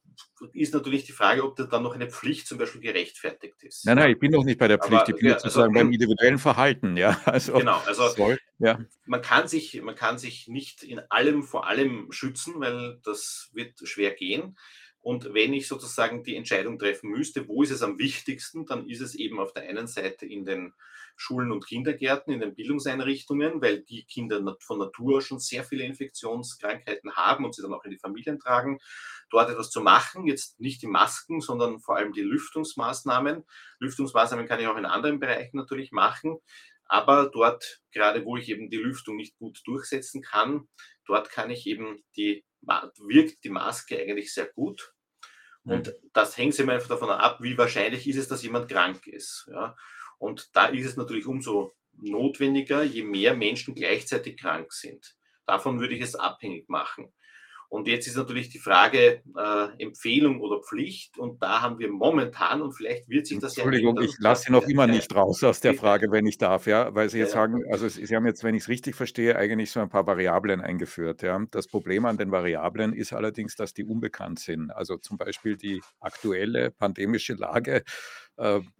ist 0.54 0.74
natürlich 0.74 1.04
die 1.04 1.12
Frage, 1.12 1.44
ob 1.44 1.58
da 1.58 1.64
dann 1.64 1.84
noch 1.84 1.94
eine 1.94 2.10
Pflicht 2.10 2.48
zum 2.48 2.58
Beispiel 2.58 2.80
gerechtfertigt 2.80 3.62
ist. 3.62 3.86
Nein, 3.86 3.98
nein, 3.98 4.12
ich 4.12 4.20
bin 4.20 4.32
noch 4.32 4.46
nicht 4.46 4.58
bei 4.58 4.70
der 4.70 4.80
Pflicht, 4.80 5.02
Aber, 5.02 5.10
ich 5.10 5.16
bin 5.16 5.28
ja, 5.28 5.34
sozusagen 5.40 5.76
also, 5.76 5.80
beim 5.80 5.92
individuellen 5.92 6.40
Verhalten, 6.40 6.96
ja. 6.96 7.20
Also, 7.26 7.54
genau, 7.54 7.82
also 7.86 8.08
soll, 8.08 8.40
ja. 8.58 8.80
man, 9.06 9.22
kann 9.22 9.48
sich, 9.50 9.82
man 9.82 9.96
kann 9.96 10.18
sich 10.18 10.48
nicht 10.48 10.84
in 10.84 11.00
allem 11.10 11.44
vor 11.44 11.68
allem 11.68 12.12
schützen, 12.12 12.54
weil 12.60 13.00
das 13.04 13.50
wird 13.54 13.80
schwer 13.84 14.12
gehen. 14.12 14.58
Und 15.02 15.34
wenn 15.34 15.54
ich 15.54 15.68
sozusagen 15.68 16.24
die 16.24 16.36
Entscheidung 16.36 16.78
treffen 16.78 17.10
müsste, 17.10 17.48
wo 17.48 17.64
ist 17.64 17.72
es 17.72 17.82
am 17.82 17.98
wichtigsten, 17.98 18.66
dann 18.66 18.88
ist 18.88 19.02
es 19.02 19.16
eben 19.16 19.40
auf 19.40 19.54
der 19.54 19.64
einen 19.64 19.88
Seite 19.88 20.26
in 20.26 20.44
den 20.46 20.74
Schulen 21.16 21.52
und 21.52 21.66
Kindergärten, 21.66 22.34
in 22.34 22.40
den 22.40 22.56
Bildungseinrichtungen, 22.56 23.62
weil 23.62 23.82
die 23.82 24.06
Kinder 24.06 24.58
von 24.62 24.80
Natur 24.80 25.22
schon 25.22 25.40
sehr 25.40 25.64
viele 25.64 25.84
Infektionskrankheiten 25.84 27.16
haben 27.16 27.46
und 27.46 27.56
sie 27.56 27.62
dann 27.62 27.74
auch 27.74 27.84
in 27.84 27.92
die 27.92 27.98
Familien 27.98 28.40
tragen, 28.40 28.80
dort 29.30 29.50
etwas 29.50 29.70
zu 29.70 29.82
machen. 29.82 30.28
Jetzt 30.28 30.60
nicht 30.60 30.82
die 30.82 30.88
Masken, 30.88 31.42
sondern 31.42 31.80
vor 31.80 31.98
allem 31.98 32.14
die 32.14 32.22
Lüftungsmaßnahmen. 32.22 33.44
Lüftungsmaßnahmen 33.80 34.48
kann 34.48 34.60
ich 34.60 34.68
auch 34.68 34.78
in 34.78 34.86
anderen 34.86 35.20
Bereichen 35.20 35.58
natürlich 35.58 35.92
machen. 35.92 36.40
Aber 36.86 37.30
dort, 37.30 37.82
gerade 37.92 38.26
wo 38.26 38.36
ich 38.36 38.50
eben 38.50 38.70
die 38.70 38.78
Lüftung 38.78 39.16
nicht 39.16 39.38
gut 39.38 39.62
durchsetzen 39.66 40.22
kann, 40.22 40.68
dort 41.06 41.30
kann 41.30 41.52
ich 41.52 41.68
eben 41.68 42.04
die 42.16 42.44
wirkt 42.62 43.44
die 43.44 43.50
Maske 43.50 44.00
eigentlich 44.00 44.34
sehr 44.34 44.48
gut. 44.48 44.94
Mhm. 45.64 45.74
Und 45.74 45.96
das 46.14 46.38
hängt 46.38 46.58
immer 46.60 46.74
einfach 46.74 46.90
davon 46.90 47.10
ab, 47.10 47.42
wie 47.42 47.58
wahrscheinlich 47.58 48.08
ist 48.08 48.18
es, 48.18 48.28
dass 48.28 48.44
jemand 48.44 48.70
krank 48.70 49.08
ist. 49.08 49.48
Ja? 49.52 49.76
Und 50.18 50.56
da 50.56 50.66
ist 50.68 50.86
es 50.86 50.98
natürlich 50.98 51.26
umso 51.26 51.76
notwendiger, 51.94 52.84
je 52.84 53.04
mehr 53.04 53.36
Menschen 53.36 53.76
gleichzeitig 53.76 54.38
krank 54.38 54.72
sind. 54.74 55.16
Davon 55.46 55.80
würde 55.80 55.96
ich 55.96 56.02
es 56.02 56.16
abhängig 56.16 56.70
machen. 56.70 57.14
Und 57.70 57.88
jetzt 57.88 58.08
ist 58.08 58.18
natürlich 58.18 58.50
die 58.50 58.58
Frage 58.58 59.22
äh, 59.38 59.84
Empfehlung 59.84 60.42
oder 60.42 60.60
Pflicht. 60.60 61.20
Und 61.20 61.42
da 61.44 61.62
haben 61.62 61.78
wir 61.78 61.92
momentan, 61.92 62.64
und 62.64 62.74
vielleicht 62.74 63.08
wird 63.10 63.28
sich 63.28 63.38
das 63.38 63.56
ja. 63.56 63.64
Entschuldigung, 63.64 64.02
ich 64.02 64.16
lasse 64.18 64.46
Sie 64.46 64.52
noch 64.52 64.64
immer 64.64 64.88
nicht 64.88 65.14
raus 65.16 65.44
aus 65.44 65.60
der 65.60 65.76
Frage, 65.76 66.12
wenn 66.12 66.26
ich 66.26 66.40
darf, 66.40 66.66
ja, 66.66 66.94
weil 66.96 67.10
Sie 67.10 67.20
jetzt 67.20 67.34
sagen, 67.34 67.64
also 67.72 67.88
Sie 67.88 68.16
haben 68.16 68.26
jetzt, 68.26 68.44
wenn 68.44 68.56
ich 68.56 68.64
es 68.64 68.70
richtig 68.70 68.96
verstehe, 68.96 69.36
eigentlich 69.36 69.70
so 69.70 69.80
ein 69.80 69.90
paar 69.90 70.08
Variablen 70.08 70.62
eingeführt. 70.62 71.22
Ja. 71.22 71.40
Das 71.52 71.68
Problem 71.68 72.06
an 72.06 72.18
den 72.18 72.32
Variablen 72.32 72.92
ist 72.92 73.14
allerdings, 73.14 73.56
dass 73.56 73.76
die 73.76 73.84
unbekannt 73.84 74.40
sind. 74.40 74.72
Also 74.72 74.98
zum 74.98 75.18
Beispiel 75.18 75.56
die 75.56 75.82
aktuelle 76.00 76.72
pandemische 76.72 77.36
Lage 77.36 77.84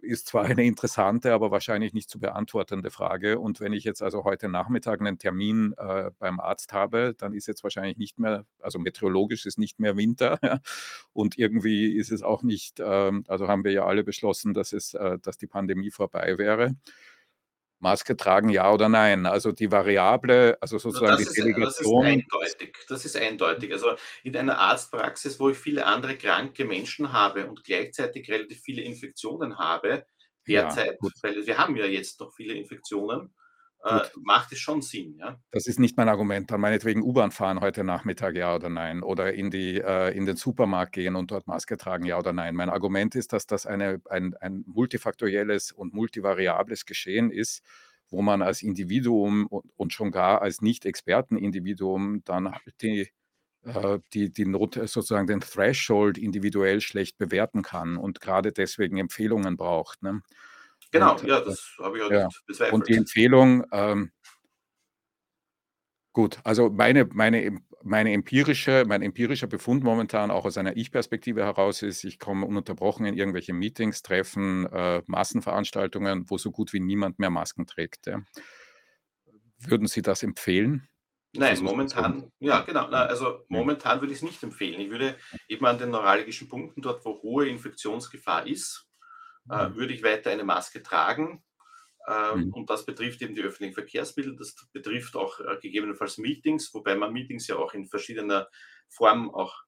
ist 0.00 0.26
zwar 0.26 0.44
eine 0.44 0.64
interessante, 0.64 1.34
aber 1.34 1.50
wahrscheinlich 1.50 1.92
nicht 1.92 2.08
zu 2.08 2.18
beantwortende 2.18 2.90
Frage. 2.90 3.38
Und 3.38 3.60
wenn 3.60 3.72
ich 3.72 3.84
jetzt 3.84 4.02
also 4.02 4.24
heute 4.24 4.48
Nachmittag 4.48 5.00
einen 5.00 5.18
Termin 5.18 5.74
äh, 5.76 6.10
beim 6.18 6.40
Arzt 6.40 6.72
habe, 6.72 7.14
dann 7.18 7.34
ist 7.34 7.46
jetzt 7.46 7.62
wahrscheinlich 7.62 7.98
nicht 7.98 8.18
mehr, 8.18 8.46
also 8.60 8.78
meteorologisch 8.78 9.44
ist 9.46 9.58
nicht 9.58 9.78
mehr 9.78 9.96
Winter. 9.96 10.38
Ja? 10.50 10.60
Und 11.12 11.38
irgendwie 11.38 11.92
ist 11.92 12.10
es 12.10 12.22
auch 12.22 12.42
nicht, 12.42 12.80
äh, 12.80 13.12
also 13.28 13.46
haben 13.46 13.62
wir 13.62 13.72
ja 13.72 13.84
alle 13.84 14.02
beschlossen, 14.02 14.54
dass, 14.54 14.72
es, 14.72 14.94
äh, 14.94 15.18
dass 15.18 15.36
die 15.36 15.46
Pandemie 15.46 15.90
vorbei 15.90 16.38
wäre. 16.38 16.74
Maske 17.80 18.16
tragen, 18.16 18.50
ja 18.50 18.70
oder 18.72 18.88
nein? 18.88 19.26
Also 19.26 19.52
die 19.52 19.72
Variable, 19.72 20.56
also 20.60 20.78
sozusagen 20.78 21.16
die 21.16 21.22
ist, 21.22 21.36
Delegation. 21.36 22.04
Das 22.04 22.14
ist 22.14 22.32
eindeutig. 22.32 22.76
Das 22.88 23.04
ist 23.04 23.16
eindeutig. 23.16 23.72
Also 23.72 23.96
in 24.22 24.36
einer 24.36 24.58
Arztpraxis, 24.58 25.40
wo 25.40 25.48
ich 25.50 25.58
viele 25.58 25.86
andere 25.86 26.16
kranke 26.16 26.64
Menschen 26.64 27.12
habe 27.12 27.46
und 27.46 27.64
gleichzeitig 27.64 28.30
relativ 28.30 28.60
viele 28.60 28.82
Infektionen 28.82 29.58
habe, 29.58 30.04
derzeit, 30.46 30.98
ja, 31.02 31.10
weil 31.22 31.46
wir 31.46 31.58
haben 31.58 31.76
ja 31.76 31.86
jetzt 31.86 32.20
noch 32.20 32.32
viele 32.34 32.54
Infektionen, 32.54 33.34
äh, 33.82 34.00
macht 34.22 34.52
es 34.52 34.58
schon 34.58 34.82
Sinn. 34.82 35.16
Ja? 35.18 35.40
Das 35.50 35.66
ist 35.66 35.78
nicht 35.78 35.96
mein 35.96 36.08
Argument. 36.08 36.50
Dann 36.50 36.60
meinetwegen 36.60 37.02
U-Bahn 37.02 37.30
fahren 37.30 37.60
heute 37.60 37.84
Nachmittag, 37.84 38.36
ja 38.36 38.54
oder 38.54 38.68
nein. 38.68 39.02
Oder 39.02 39.32
in, 39.32 39.50
die, 39.50 39.80
äh, 39.80 40.14
in 40.16 40.26
den 40.26 40.36
Supermarkt 40.36 40.92
gehen 40.92 41.16
und 41.16 41.30
dort 41.30 41.46
Maske 41.46 41.76
tragen, 41.76 42.04
ja 42.04 42.18
oder 42.18 42.32
nein. 42.32 42.54
Mein 42.54 42.68
Argument 42.68 43.14
ist, 43.14 43.32
dass 43.32 43.46
das 43.46 43.66
eine, 43.66 44.00
ein, 44.10 44.34
ein 44.36 44.64
multifaktorielles 44.66 45.72
und 45.72 45.94
multivariables 45.94 46.84
Geschehen 46.84 47.30
ist, 47.30 47.62
wo 48.10 48.22
man 48.22 48.42
als 48.42 48.62
Individuum 48.62 49.46
und, 49.46 49.70
und 49.76 49.92
schon 49.92 50.10
gar 50.10 50.42
als 50.42 50.60
Nicht-Experten-Individuum 50.60 52.22
dann 52.24 52.54
die, 52.82 53.08
äh, 53.62 53.98
die, 54.12 54.30
die 54.30 54.44
Not, 54.44 54.74
sozusagen 54.74 55.26
den 55.26 55.40
Threshold 55.40 56.18
individuell 56.18 56.80
schlecht 56.80 57.18
bewerten 57.18 57.62
kann 57.62 57.96
und 57.96 58.20
gerade 58.20 58.52
deswegen 58.52 58.98
Empfehlungen 58.98 59.56
braucht. 59.56 60.02
Ne? 60.02 60.22
Genau, 60.90 61.12
und, 61.12 61.24
ja, 61.24 61.40
das 61.40 61.76
habe 61.78 61.98
ich 61.98 62.04
auch 62.04 62.10
ja. 62.10 62.26
nicht 62.26 62.46
bezweifelt. 62.46 62.74
Und 62.74 62.88
die 62.88 62.96
Empfehlung, 62.96 63.64
ähm, 63.72 64.12
gut, 66.12 66.40
also 66.44 66.70
meine, 66.70 67.04
meine, 67.06 67.60
meine 67.82 68.12
empirische, 68.12 68.84
mein 68.86 69.02
empirischer 69.02 69.46
Befund 69.46 69.84
momentan 69.84 70.30
auch 70.30 70.44
aus 70.44 70.58
einer 70.58 70.76
Ich-Perspektive 70.76 71.44
heraus 71.44 71.82
ist, 71.82 72.04
ich 72.04 72.18
komme 72.18 72.46
ununterbrochen 72.46 73.06
in 73.06 73.16
irgendwelche 73.16 73.52
Meetings, 73.52 74.02
Treffen, 74.02 74.66
äh, 74.66 75.02
Massenveranstaltungen, 75.06 76.28
wo 76.28 76.38
so 76.38 76.50
gut 76.50 76.72
wie 76.72 76.80
niemand 76.80 77.18
mehr 77.18 77.30
Masken 77.30 77.66
trägt. 77.66 78.06
Ja. 78.06 78.22
Würden 79.58 79.86
Sie 79.86 80.02
das 80.02 80.22
empfehlen? 80.22 80.88
Nein, 81.32 81.62
momentan, 81.62 82.32
ja 82.40 82.62
genau, 82.62 82.86
also 82.86 83.44
momentan 83.46 84.00
würde 84.00 84.12
ich 84.12 84.18
es 84.18 84.24
nicht 84.24 84.42
empfehlen. 84.42 84.80
Ich 84.80 84.90
würde 84.90 85.16
eben 85.48 85.64
an 85.64 85.78
den 85.78 85.90
neuralgischen 85.90 86.48
Punkten, 86.48 86.82
dort 86.82 87.04
wo 87.04 87.22
hohe 87.22 87.48
Infektionsgefahr 87.48 88.48
ist, 88.48 88.89
mhm. 89.50 89.76
würde 89.76 89.94
ich 89.94 90.02
weiter 90.02 90.30
eine 90.30 90.44
Maske 90.44 90.82
tragen. 90.82 91.42
Ähm, 92.06 92.46
mhm. 92.46 92.52
Und 92.54 92.70
das 92.70 92.86
betrifft 92.86 93.20
eben 93.22 93.34
die 93.34 93.42
öffentlichen 93.42 93.74
Verkehrsmittel, 93.74 94.34
das 94.36 94.54
betrifft 94.72 95.16
auch 95.16 95.38
äh, 95.40 95.58
gegebenenfalls 95.60 96.18
Meetings, 96.18 96.72
wobei 96.72 96.94
man 96.94 97.12
Meetings 97.12 97.46
ja 97.46 97.56
auch 97.56 97.74
in 97.74 97.86
verschiedener 97.86 98.48
Form 98.88 99.32
auch 99.32 99.62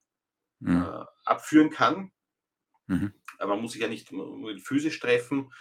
mhm. 0.61 0.83
äh, 0.83 1.05
abführen 1.25 1.71
kann. 1.71 2.11
Mhm. 2.87 3.12
Aber 3.38 3.55
man 3.55 3.62
muss 3.62 3.73
sich 3.73 3.83
ja 3.83 3.88
nicht 3.88 4.11
physisch 4.62 4.99
treffen. 4.99 5.53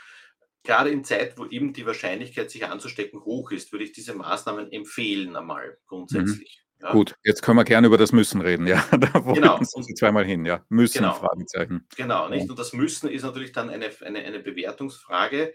Gerade 0.63 0.91
in 0.91 1.03
Zeit, 1.03 1.37
wo 1.37 1.45
eben 1.45 1.73
die 1.73 1.85
Wahrscheinlichkeit, 1.85 2.51
sich 2.51 2.65
anzustecken, 2.65 3.21
hoch 3.21 3.51
ist, 3.51 3.71
würde 3.71 3.85
ich 3.85 3.93
diese 3.93 4.13
Maßnahmen 4.13 4.71
empfehlen 4.71 5.35
einmal 5.35 5.71
mhm. 5.71 5.75
grundsätzlich. 5.87 6.60
Ja. 6.81 6.91
Gut, 6.93 7.15
jetzt 7.23 7.43
können 7.43 7.57
wir 7.57 7.63
gerne 7.63 7.87
über 7.87 7.97
das 7.97 8.11
Müssen 8.11 8.41
reden, 8.41 8.65
ja. 8.65 8.83
Da 8.91 9.07
genau. 9.19 9.57
Und, 9.57 9.85
Sie 9.85 9.93
zweimal 9.93 10.25
hin, 10.25 10.45
ja. 10.45 10.65
Müssen, 10.69 10.99
genau. 10.99 11.13
Fragezeichen. 11.13 11.87
Genau, 11.95 12.27
nicht? 12.27 12.49
Und 12.49 12.57
das 12.57 12.73
Müssen 12.73 13.09
ist 13.09 13.23
natürlich 13.23 13.51
dann 13.51 13.69
eine, 13.69 13.89
eine, 14.01 14.19
eine 14.19 14.39
Bewertungsfrage, 14.39 15.53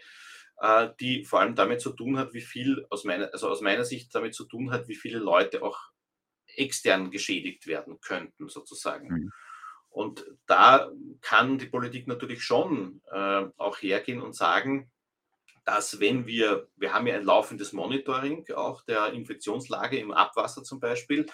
äh, 0.60 0.88
die 1.00 1.24
vor 1.24 1.40
allem 1.40 1.54
damit 1.54 1.80
zu 1.80 1.90
tun 1.90 2.18
hat, 2.18 2.32
wie 2.32 2.40
viel 2.40 2.86
aus 2.90 3.04
meiner, 3.04 3.32
also 3.32 3.48
aus 3.48 3.60
meiner 3.60 3.84
Sicht 3.84 4.14
damit 4.14 4.34
zu 4.34 4.44
tun 4.44 4.70
hat, 4.70 4.88
wie 4.88 4.94
viele 4.94 5.18
Leute 5.18 5.62
auch 5.62 5.78
extern 6.46 7.10
geschädigt 7.10 7.66
werden 7.66 8.00
könnten, 8.00 8.48
sozusagen. 8.48 9.08
Mhm. 9.08 9.32
Und 9.88 10.26
da 10.46 10.90
kann 11.22 11.58
die 11.58 11.66
Politik 11.66 12.06
natürlich 12.06 12.42
schon 12.42 13.00
äh, 13.10 13.46
auch 13.56 13.78
hergehen 13.78 14.20
und 14.20 14.34
sagen, 14.34 14.90
dass 15.66 15.98
wenn 15.98 16.26
wir, 16.26 16.68
wir 16.76 16.94
haben 16.94 17.08
ja 17.08 17.16
ein 17.16 17.24
laufendes 17.24 17.72
Monitoring 17.72 18.46
auch 18.54 18.82
der 18.82 19.12
Infektionslage 19.12 19.98
im 19.98 20.12
Abwasser 20.12 20.62
zum 20.62 20.78
Beispiel, 20.78 21.26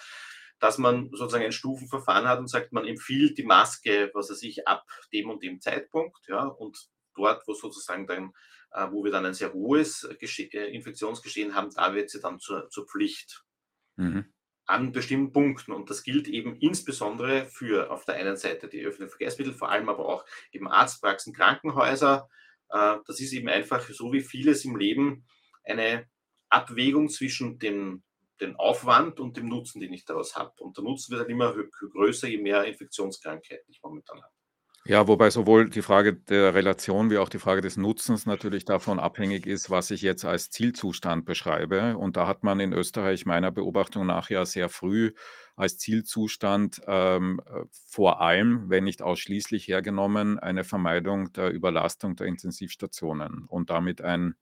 dass 0.59 0.79
man 0.79 1.09
sozusagen 1.11 1.45
ein 1.45 1.51
Stufenverfahren 1.51 2.27
hat 2.27 2.39
und 2.39 2.47
sagt, 2.47 2.73
man 2.73 2.87
empfiehlt 2.87 3.37
die 3.37 3.43
Maske, 3.43 4.09
was 4.13 4.29
er 4.29 4.35
sich 4.35 4.67
ab 4.67 4.85
dem 5.13 5.29
und 5.29 5.43
dem 5.43 5.61
Zeitpunkt, 5.61 6.27
ja, 6.27 6.45
und 6.45 6.77
dort, 7.13 7.47
wo 7.47 7.53
sozusagen 7.53 8.07
dann, 8.07 8.33
äh, 8.71 8.87
wo 8.89 9.03
wir 9.03 9.11
dann 9.11 9.25
ein 9.25 9.35
sehr 9.35 9.53
hohes 9.53 10.09
Gesche 10.19 10.51
äh, 10.51 10.73
Infektionsgeschehen 10.73 11.53
haben, 11.53 11.69
da 11.75 11.93
wird 11.93 12.09
sie 12.09 12.19
dann 12.19 12.39
zur, 12.39 12.69
zur 12.69 12.87
Pflicht. 12.87 13.43
Mhm. 13.97 14.33
An 14.65 14.93
bestimmten 14.93 15.33
Punkten. 15.33 15.73
Und 15.73 15.89
das 15.89 16.03
gilt 16.03 16.29
eben 16.29 16.55
insbesondere 16.55 17.45
für 17.45 17.91
auf 17.91 18.05
der 18.05 18.15
einen 18.15 18.37
Seite 18.37 18.69
die 18.69 18.81
öffentlichen 18.81 19.09
Verkehrsmittel, 19.09 19.53
vor 19.53 19.69
allem 19.69 19.89
aber 19.89 20.07
auch 20.07 20.25
eben 20.53 20.69
Arztpraxen, 20.69 21.33
Krankenhäuser, 21.33 22.29
das 22.73 23.19
ist 23.19 23.33
eben 23.33 23.49
einfach 23.49 23.87
so 23.89 24.11
wie 24.11 24.21
vieles 24.21 24.65
im 24.65 24.75
Leben 24.75 25.25
eine 25.63 26.07
Abwägung 26.49 27.09
zwischen 27.09 27.59
dem, 27.59 28.03
dem 28.41 28.55
Aufwand 28.55 29.19
und 29.19 29.37
dem 29.37 29.47
Nutzen, 29.47 29.79
den 29.79 29.93
ich 29.93 30.05
daraus 30.05 30.35
habe. 30.35 30.51
Und 30.59 30.77
der 30.77 30.83
Nutzen 30.83 31.11
wird 31.11 31.21
halt 31.21 31.29
immer 31.29 31.53
größer, 31.53 32.27
je 32.27 32.39
mehr 32.39 32.65
Infektionskrankheiten 32.65 33.71
ich 33.71 33.81
momentan 33.81 34.21
habe. 34.21 34.32
Ja, 34.85 35.07
wobei 35.07 35.29
sowohl 35.29 35.69
die 35.69 35.81
Frage 35.81 36.13
der 36.13 36.55
Relation 36.55 37.09
wie 37.09 37.17
auch 37.17 37.29
die 37.29 37.39
Frage 37.39 37.61
des 37.61 37.77
Nutzens 37.77 38.25
natürlich 38.25 38.65
davon 38.65 38.99
abhängig 38.99 39.45
ist, 39.45 39.69
was 39.69 39.91
ich 39.91 40.01
jetzt 40.01 40.25
als 40.25 40.49
Zielzustand 40.49 41.23
beschreibe. 41.23 41.97
Und 41.97 42.17
da 42.17 42.27
hat 42.27 42.43
man 42.43 42.59
in 42.59 42.73
Österreich 42.73 43.25
meiner 43.25 43.49
Beobachtung 43.49 44.05
nach 44.05 44.29
ja 44.29 44.45
sehr 44.45 44.67
früh 44.67 45.13
als 45.55 45.77
Zielzustand 45.77 46.81
ähm, 46.85 47.39
äh, 47.45 47.63
vor 47.87 48.19
allem, 48.19 48.69
wenn 48.69 48.83
nicht 48.83 49.01
ausschließlich 49.01 49.69
hergenommen, 49.69 50.37
eine 50.37 50.65
Vermeidung 50.65 51.31
der 51.31 51.51
Überlastung 51.51 52.17
der 52.17 52.27
Intensivstationen 52.27 53.45
und 53.47 53.69
damit 53.69 54.01
ein, 54.01 54.35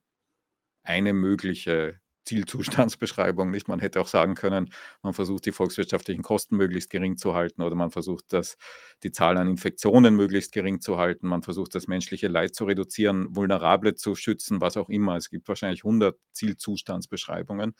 eine 0.84 1.12
mögliche 1.12 2.00
Zielzustandsbeschreibung 2.24 3.50
nicht. 3.50 3.68
Man 3.68 3.80
hätte 3.80 4.00
auch 4.00 4.06
sagen 4.06 4.34
können, 4.34 4.70
man 5.02 5.12
versucht 5.14 5.46
die 5.46 5.52
volkswirtschaftlichen 5.52 6.22
Kosten 6.22 6.56
möglichst 6.56 6.90
gering 6.90 7.16
zu 7.16 7.34
halten 7.34 7.62
oder 7.62 7.74
man 7.74 7.90
versucht 7.90 8.26
das, 8.32 8.56
die 9.02 9.12
Zahl 9.12 9.36
an 9.36 9.48
Infektionen 9.48 10.14
möglichst 10.16 10.52
gering 10.52 10.80
zu 10.80 10.98
halten, 10.98 11.26
man 11.28 11.42
versucht 11.42 11.74
das 11.74 11.88
menschliche 11.88 12.28
Leid 12.28 12.54
zu 12.54 12.64
reduzieren, 12.64 13.34
Vulnerable 13.34 13.94
zu 13.94 14.14
schützen, 14.14 14.60
was 14.60 14.76
auch 14.76 14.88
immer. 14.88 15.16
Es 15.16 15.30
gibt 15.30 15.48
wahrscheinlich 15.48 15.84
100 15.84 16.16
Zielzustandsbeschreibungen. 16.32 17.74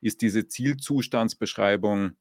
Ist 0.00 0.22
diese 0.22 0.46
Zielzustandsbeschreibung 0.48 2.16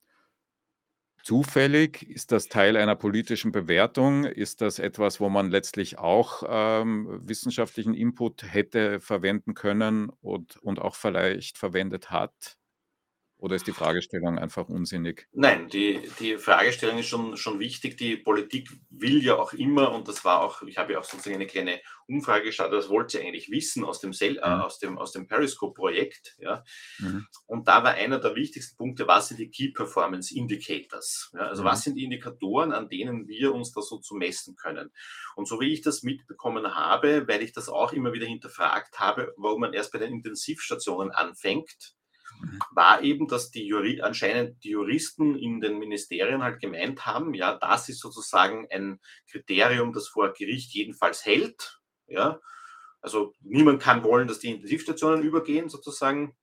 zufällig? 1.25 2.03
Ist 2.09 2.31
das 2.31 2.47
Teil 2.49 2.77
einer 2.77 2.95
politischen 2.95 3.51
Bewertung? 3.51 4.25
Ist 4.25 4.61
das 4.61 4.79
etwas, 4.79 5.19
wo 5.19 5.27
man 5.29 5.49
letztlich 5.49 5.97
auch 5.97 6.43
ähm, 6.47 7.07
wissenschaftlichen 7.27 7.95
Input 7.95 8.43
hätte 8.43 8.99
verwenden 8.99 9.55
können 9.55 10.09
und, 10.21 10.57
und 10.57 10.79
auch 10.79 10.95
vielleicht 10.95 11.57
verwendet 11.57 12.11
hat? 12.11 12.57
Oder 13.45 13.57
ist 13.57 13.67
die 13.67 13.73
Fragestellung 13.73 14.39
einfach 14.39 14.69
unsinnig? 14.69 15.27
Nein, 15.31 15.69
die, 15.69 16.01
die 16.19 16.39
Fragestellung 16.39 16.97
ist 16.97 17.05
schon, 17.05 17.37
schon 17.37 17.59
wichtig. 17.59 17.95
Die 17.95 18.17
Politik 18.17 18.71
will 18.89 19.23
ja 19.23 19.35
auch 19.35 19.53
immer, 19.53 19.91
und 19.91 20.07
das 20.07 20.25
war 20.25 20.41
auch, 20.41 20.63
ich 20.63 20.79
habe 20.79 20.93
ja 20.93 20.99
auch 20.99 21.03
sozusagen 21.03 21.35
eine 21.35 21.45
kleine 21.45 21.79
Umfrage 22.07 22.45
gestartet, 22.45 22.79
das 22.79 22.89
wollte 22.89 23.19
sie 23.19 23.23
eigentlich 23.23 23.51
wissen 23.51 23.85
aus 23.85 23.99
dem, 23.99 24.13
äh, 24.19 24.31
mhm. 24.31 24.41
aus 24.41 24.79
dem, 24.79 24.97
aus 24.97 25.11
dem 25.11 25.27
Periscope-Projekt. 25.27 26.37
Ja. 26.39 26.63
Mhm. 26.97 27.27
Und 27.45 27.67
da 27.67 27.83
war 27.83 27.91
einer 27.91 28.17
der 28.17 28.33
wichtigsten 28.33 28.77
Punkte, 28.77 29.07
was 29.07 29.27
sind 29.27 29.39
die 29.39 29.51
Key 29.51 29.69
Performance 29.69 30.35
Indicators? 30.35 31.31
Ja, 31.35 31.41
also 31.41 31.61
mhm. 31.61 31.67
was 31.67 31.83
sind 31.83 31.97
die 31.97 32.03
Indikatoren, 32.05 32.71
an 32.71 32.89
denen 32.89 33.27
wir 33.27 33.53
uns 33.53 33.71
da 33.73 33.83
so 33.83 33.99
zu 33.99 34.15
messen 34.15 34.55
können? 34.55 34.89
Und 35.35 35.47
so 35.47 35.59
wie 35.59 35.71
ich 35.71 35.83
das 35.83 36.01
mitbekommen 36.01 36.73
habe, 36.73 37.27
weil 37.27 37.43
ich 37.43 37.53
das 37.53 37.69
auch 37.69 37.93
immer 37.93 38.11
wieder 38.11 38.25
hinterfragt 38.25 38.99
habe, 38.99 39.35
warum 39.37 39.61
man 39.61 39.73
erst 39.73 39.91
bei 39.91 39.99
den 39.99 40.13
Intensivstationen 40.13 41.11
anfängt, 41.11 41.95
war 42.71 43.01
eben, 43.01 43.27
dass 43.27 43.51
die 43.51 43.65
Juri 43.65 44.01
anscheinend 44.01 44.63
die 44.63 44.71
Juristen 44.71 45.35
in 45.35 45.59
den 45.59 45.79
Ministerien 45.79 46.43
halt 46.43 46.59
gemeint 46.59 47.05
haben, 47.05 47.33
ja, 47.33 47.55
das 47.55 47.89
ist 47.89 47.99
sozusagen 47.99 48.67
ein 48.71 48.99
Kriterium, 49.29 49.93
das 49.93 50.07
vor 50.07 50.33
Gericht 50.33 50.73
jedenfalls 50.73 51.25
hält. 51.25 51.79
Ja. 52.07 52.39
Also 53.01 53.33
niemand 53.41 53.81
kann 53.81 54.03
wollen, 54.03 54.27
dass 54.27 54.39
die 54.39 54.51
Intensivstationen 54.51 55.23
übergehen, 55.23 55.69
sozusagen. 55.69 56.35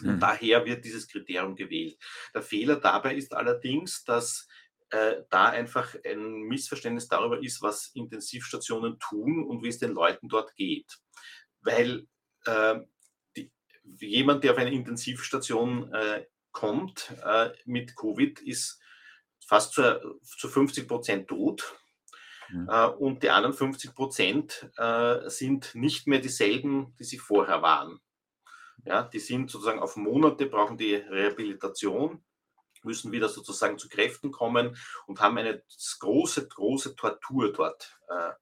Mhm. 0.00 0.18
daher 0.18 0.64
wird 0.64 0.84
dieses 0.84 1.08
Kriterium 1.08 1.56
gewählt. 1.56 1.98
Der 2.32 2.42
Fehler 2.42 2.76
dabei 2.76 3.14
ist 3.14 3.34
allerdings, 3.34 4.04
dass 4.04 4.48
äh, 4.90 5.22
da 5.30 5.46
einfach 5.50 5.94
ein 6.04 6.42
Missverständnis 6.42 7.08
darüber 7.08 7.42
ist, 7.42 7.62
was 7.62 7.90
Intensivstationen 7.94 8.98
tun 8.98 9.44
und 9.44 9.62
wie 9.62 9.68
es 9.68 9.78
den 9.78 9.92
Leuten 9.92 10.28
dort 10.28 10.54
geht. 10.56 10.98
Weil 11.60 12.06
äh, 12.46 12.80
jemand, 13.98 14.44
der 14.44 14.52
auf 14.52 14.58
eine 14.58 14.72
Intensivstation 14.72 15.92
äh, 15.92 16.26
kommt 16.52 17.14
äh, 17.24 17.50
mit 17.64 17.96
Covid, 17.96 18.40
ist 18.40 18.80
fast 19.46 19.74
zu, 19.74 20.18
zu 20.22 20.48
50 20.48 20.88
Prozent 20.88 21.28
tot. 21.28 21.76
Mhm. 22.48 22.68
Äh, 22.68 22.86
und 22.86 23.22
die 23.22 23.30
anderen 23.30 23.54
50 23.54 23.94
Prozent 23.94 24.70
äh, 24.76 25.28
sind 25.28 25.74
nicht 25.74 26.06
mehr 26.06 26.20
dieselben, 26.20 26.94
die 26.98 27.04
sie 27.04 27.18
vorher 27.18 27.62
waren. 27.62 28.00
Ja, 28.84 29.02
die 29.02 29.18
sind 29.18 29.50
sozusagen 29.50 29.80
auf 29.80 29.96
Monate, 29.96 30.46
brauchen 30.46 30.78
die 30.78 30.94
Rehabilitation 30.94 32.24
müssen 32.84 33.12
wieder 33.12 33.28
sozusagen 33.28 33.78
zu 33.78 33.88
Kräften 33.88 34.30
kommen 34.30 34.76
und 35.06 35.20
haben 35.20 35.38
eine 35.38 35.62
große, 35.98 36.48
große 36.48 36.96
Tortur 36.96 37.52
dort 37.52 37.98
äh, 38.08 38.32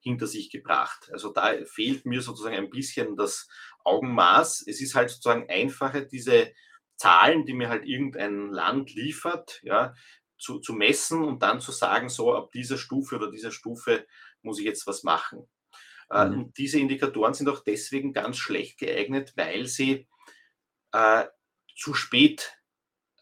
hinter 0.00 0.26
sich 0.26 0.50
gebracht. 0.50 1.10
Also 1.12 1.32
da 1.32 1.54
fehlt 1.64 2.06
mir 2.06 2.22
sozusagen 2.22 2.56
ein 2.56 2.70
bisschen 2.70 3.16
das 3.16 3.48
Augenmaß. 3.84 4.64
Es 4.66 4.80
ist 4.80 4.94
halt 4.94 5.10
sozusagen 5.10 5.48
einfacher, 5.48 6.02
diese 6.02 6.52
Zahlen, 6.96 7.46
die 7.46 7.54
mir 7.54 7.68
halt 7.68 7.84
irgendein 7.84 8.50
Land 8.50 8.94
liefert, 8.94 9.60
ja, 9.62 9.94
zu, 10.38 10.60
zu 10.60 10.72
messen 10.72 11.24
und 11.24 11.42
dann 11.42 11.60
zu 11.60 11.72
sagen, 11.72 12.08
so 12.08 12.34
ab 12.34 12.52
dieser 12.52 12.78
Stufe 12.78 13.16
oder 13.16 13.30
dieser 13.30 13.50
Stufe 13.50 14.06
muss 14.42 14.58
ich 14.58 14.64
jetzt 14.64 14.86
was 14.86 15.02
machen. 15.02 15.48
Äh, 16.10 16.26
mhm. 16.26 16.38
Und 16.38 16.58
diese 16.58 16.78
Indikatoren 16.78 17.34
sind 17.34 17.48
auch 17.48 17.62
deswegen 17.62 18.12
ganz 18.12 18.38
schlecht 18.38 18.78
geeignet, 18.78 19.32
weil 19.36 19.66
sie 19.66 20.06
äh, 20.92 21.26
zu 21.76 21.94
spät 21.94 22.56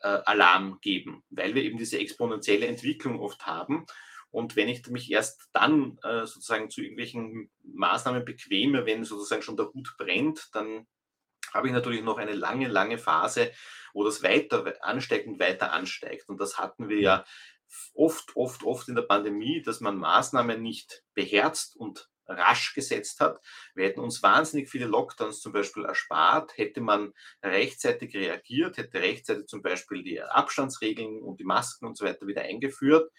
äh, 0.00 0.08
Alarm 0.08 0.78
geben, 0.80 1.24
weil 1.30 1.54
wir 1.54 1.62
eben 1.62 1.78
diese 1.78 1.98
exponentielle 1.98 2.66
Entwicklung 2.66 3.18
oft 3.18 3.46
haben. 3.46 3.86
Und 4.36 4.54
wenn 4.54 4.68
ich 4.68 4.86
mich 4.88 5.10
erst 5.10 5.48
dann 5.54 5.96
äh, 6.02 6.26
sozusagen 6.26 6.68
zu 6.68 6.82
irgendwelchen 6.82 7.50
Maßnahmen 7.62 8.22
bequeme, 8.22 8.84
wenn 8.84 9.02
sozusagen 9.02 9.40
schon 9.40 9.56
der 9.56 9.72
Hut 9.72 9.94
brennt, 9.96 10.50
dann 10.52 10.86
habe 11.54 11.68
ich 11.68 11.72
natürlich 11.72 12.02
noch 12.02 12.18
eine 12.18 12.34
lange, 12.34 12.68
lange 12.68 12.98
Phase, 12.98 13.50
wo 13.94 14.04
das 14.04 14.22
weiter 14.22 14.74
ansteigt 14.82 15.26
und 15.26 15.40
weiter 15.40 15.72
ansteigt. 15.72 16.28
Und 16.28 16.38
das 16.38 16.58
hatten 16.58 16.90
wir 16.90 17.00
ja 17.00 17.24
oft, 17.94 18.36
oft, 18.36 18.62
oft 18.62 18.90
in 18.90 18.94
der 18.94 19.04
Pandemie, 19.04 19.62
dass 19.62 19.80
man 19.80 19.96
Maßnahmen 19.96 20.60
nicht 20.60 21.02
beherzt 21.14 21.74
und 21.74 22.10
rasch 22.26 22.74
gesetzt 22.74 23.20
hat. 23.20 23.40
Wir 23.74 23.86
hätten 23.86 24.00
uns 24.00 24.22
wahnsinnig 24.22 24.68
viele 24.68 24.84
Lockdowns 24.84 25.40
zum 25.40 25.52
Beispiel 25.52 25.86
erspart, 25.86 26.58
hätte 26.58 26.82
man 26.82 27.14
rechtzeitig 27.42 28.14
reagiert, 28.14 28.76
hätte 28.76 29.00
rechtzeitig 29.00 29.46
zum 29.46 29.62
Beispiel 29.62 30.02
die 30.02 30.20
Abstandsregeln 30.20 31.22
und 31.22 31.40
die 31.40 31.44
Masken 31.44 31.86
und 31.86 31.96
so 31.96 32.04
weiter 32.04 32.26
wieder 32.26 32.42
eingeführt, 32.42 33.10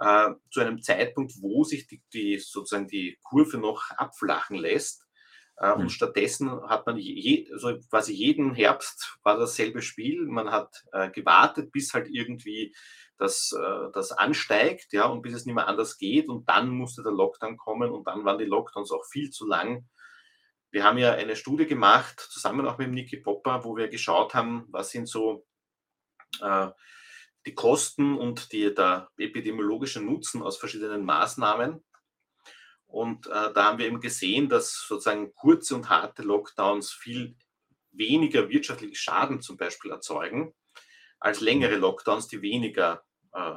äh, 0.00 0.30
zu 0.50 0.60
einem 0.60 0.82
Zeitpunkt, 0.82 1.34
wo 1.40 1.62
sich 1.62 1.86
die, 1.86 2.02
die, 2.12 2.38
sozusagen 2.38 2.88
die 2.88 3.18
Kurve 3.22 3.58
noch 3.58 3.90
abflachen 3.90 4.56
lässt. 4.56 5.06
Äh, 5.58 5.72
und 5.72 5.84
mhm. 5.84 5.88
stattdessen 5.90 6.50
hat 6.68 6.86
man 6.86 6.96
je, 6.96 7.48
also 7.52 7.78
quasi 7.90 8.14
jeden 8.14 8.54
Herbst 8.54 9.18
war 9.22 9.38
dasselbe 9.38 9.82
Spiel. 9.82 10.26
Man 10.26 10.50
hat 10.50 10.84
äh, 10.92 11.10
gewartet, 11.10 11.70
bis 11.70 11.92
halt 11.92 12.08
irgendwie 12.08 12.74
das, 13.18 13.52
äh, 13.52 13.90
das 13.92 14.12
ansteigt, 14.12 14.92
ja, 14.92 15.04
und 15.04 15.20
bis 15.20 15.34
es 15.34 15.44
nicht 15.44 15.54
mehr 15.54 15.68
anders 15.68 15.98
geht. 15.98 16.28
Und 16.28 16.48
dann 16.48 16.70
musste 16.70 17.02
der 17.02 17.12
Lockdown 17.12 17.58
kommen 17.58 17.90
und 17.90 18.06
dann 18.06 18.24
waren 18.24 18.38
die 18.38 18.46
Lockdowns 18.46 18.90
auch 18.90 19.04
viel 19.04 19.30
zu 19.30 19.46
lang. 19.46 19.86
Wir 20.70 20.84
haben 20.84 20.98
ja 20.98 21.12
eine 21.12 21.36
Studie 21.36 21.66
gemacht, 21.66 22.20
zusammen 22.20 22.66
auch 22.66 22.78
mit 22.78 22.90
Niki 22.90 23.18
Popper, 23.18 23.64
wo 23.64 23.76
wir 23.76 23.88
geschaut 23.88 24.34
haben, 24.34 24.66
was 24.70 24.90
sind 24.90 25.08
so 25.08 25.44
äh, 26.40 26.68
die 27.46 27.54
Kosten 27.54 28.16
und 28.18 28.52
die, 28.52 28.74
der 28.74 29.10
epidemiologische 29.16 30.00
Nutzen 30.00 30.42
aus 30.42 30.58
verschiedenen 30.58 31.04
Maßnahmen. 31.04 31.82
Und 32.86 33.26
äh, 33.26 33.52
da 33.52 33.64
haben 33.64 33.78
wir 33.78 33.86
eben 33.86 34.00
gesehen, 34.00 34.48
dass 34.48 34.84
sozusagen 34.86 35.34
kurze 35.34 35.76
und 35.76 35.88
harte 35.88 36.22
Lockdowns 36.22 36.90
viel 36.92 37.36
weniger 37.92 38.48
wirtschaftlichen 38.48 38.94
Schaden 38.94 39.40
zum 39.40 39.56
Beispiel 39.56 39.90
erzeugen 39.90 40.54
als 41.18 41.40
längere 41.40 41.76
Lockdowns, 41.76 42.28
die 42.28 42.42
weniger 42.42 43.04
äh, 43.32 43.56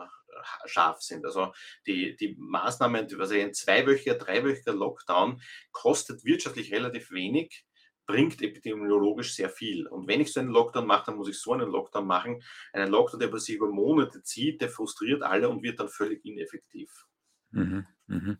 scharf 0.65 1.02
sind. 1.02 1.26
Also 1.26 1.54
die, 1.88 2.15
die 2.15 2.36
Maßnahmen, 2.38 3.08
also 3.19 3.36
ein 3.36 3.54
zweiwöchiger, 3.54 4.15
dreiwöchiger 4.15 4.74
Lockdown 4.74 5.41
kostet 5.72 6.24
wirtschaftlich 6.26 6.74
relativ 6.74 7.12
wenig, 7.12 7.65
bringt 8.05 8.41
epidemiologisch 8.41 9.33
sehr 9.33 9.49
viel. 9.49 9.87
Und 9.87 10.07
wenn 10.07 10.21
ich 10.21 10.33
so 10.33 10.39
einen 10.39 10.49
Lockdown 10.49 10.85
mache, 10.85 11.07
dann 11.07 11.15
muss 11.15 11.29
ich 11.29 11.39
so 11.39 11.53
einen 11.53 11.69
Lockdown 11.69 12.05
machen. 12.05 12.43
Einen 12.73 12.91
Lockdown, 12.91 13.19
der 13.19 13.39
sich 13.39 13.55
über 13.55 13.69
Monate 13.69 14.21
zieht, 14.23 14.61
der 14.61 14.69
frustriert 14.69 15.23
alle 15.23 15.49
und 15.49 15.63
wird 15.63 15.79
dann 15.79 15.89
völlig 15.89 16.23
ineffektiv. 16.25 17.05
Mhm, 17.51 17.85
mh. 18.07 18.37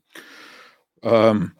ähm, 1.04 1.52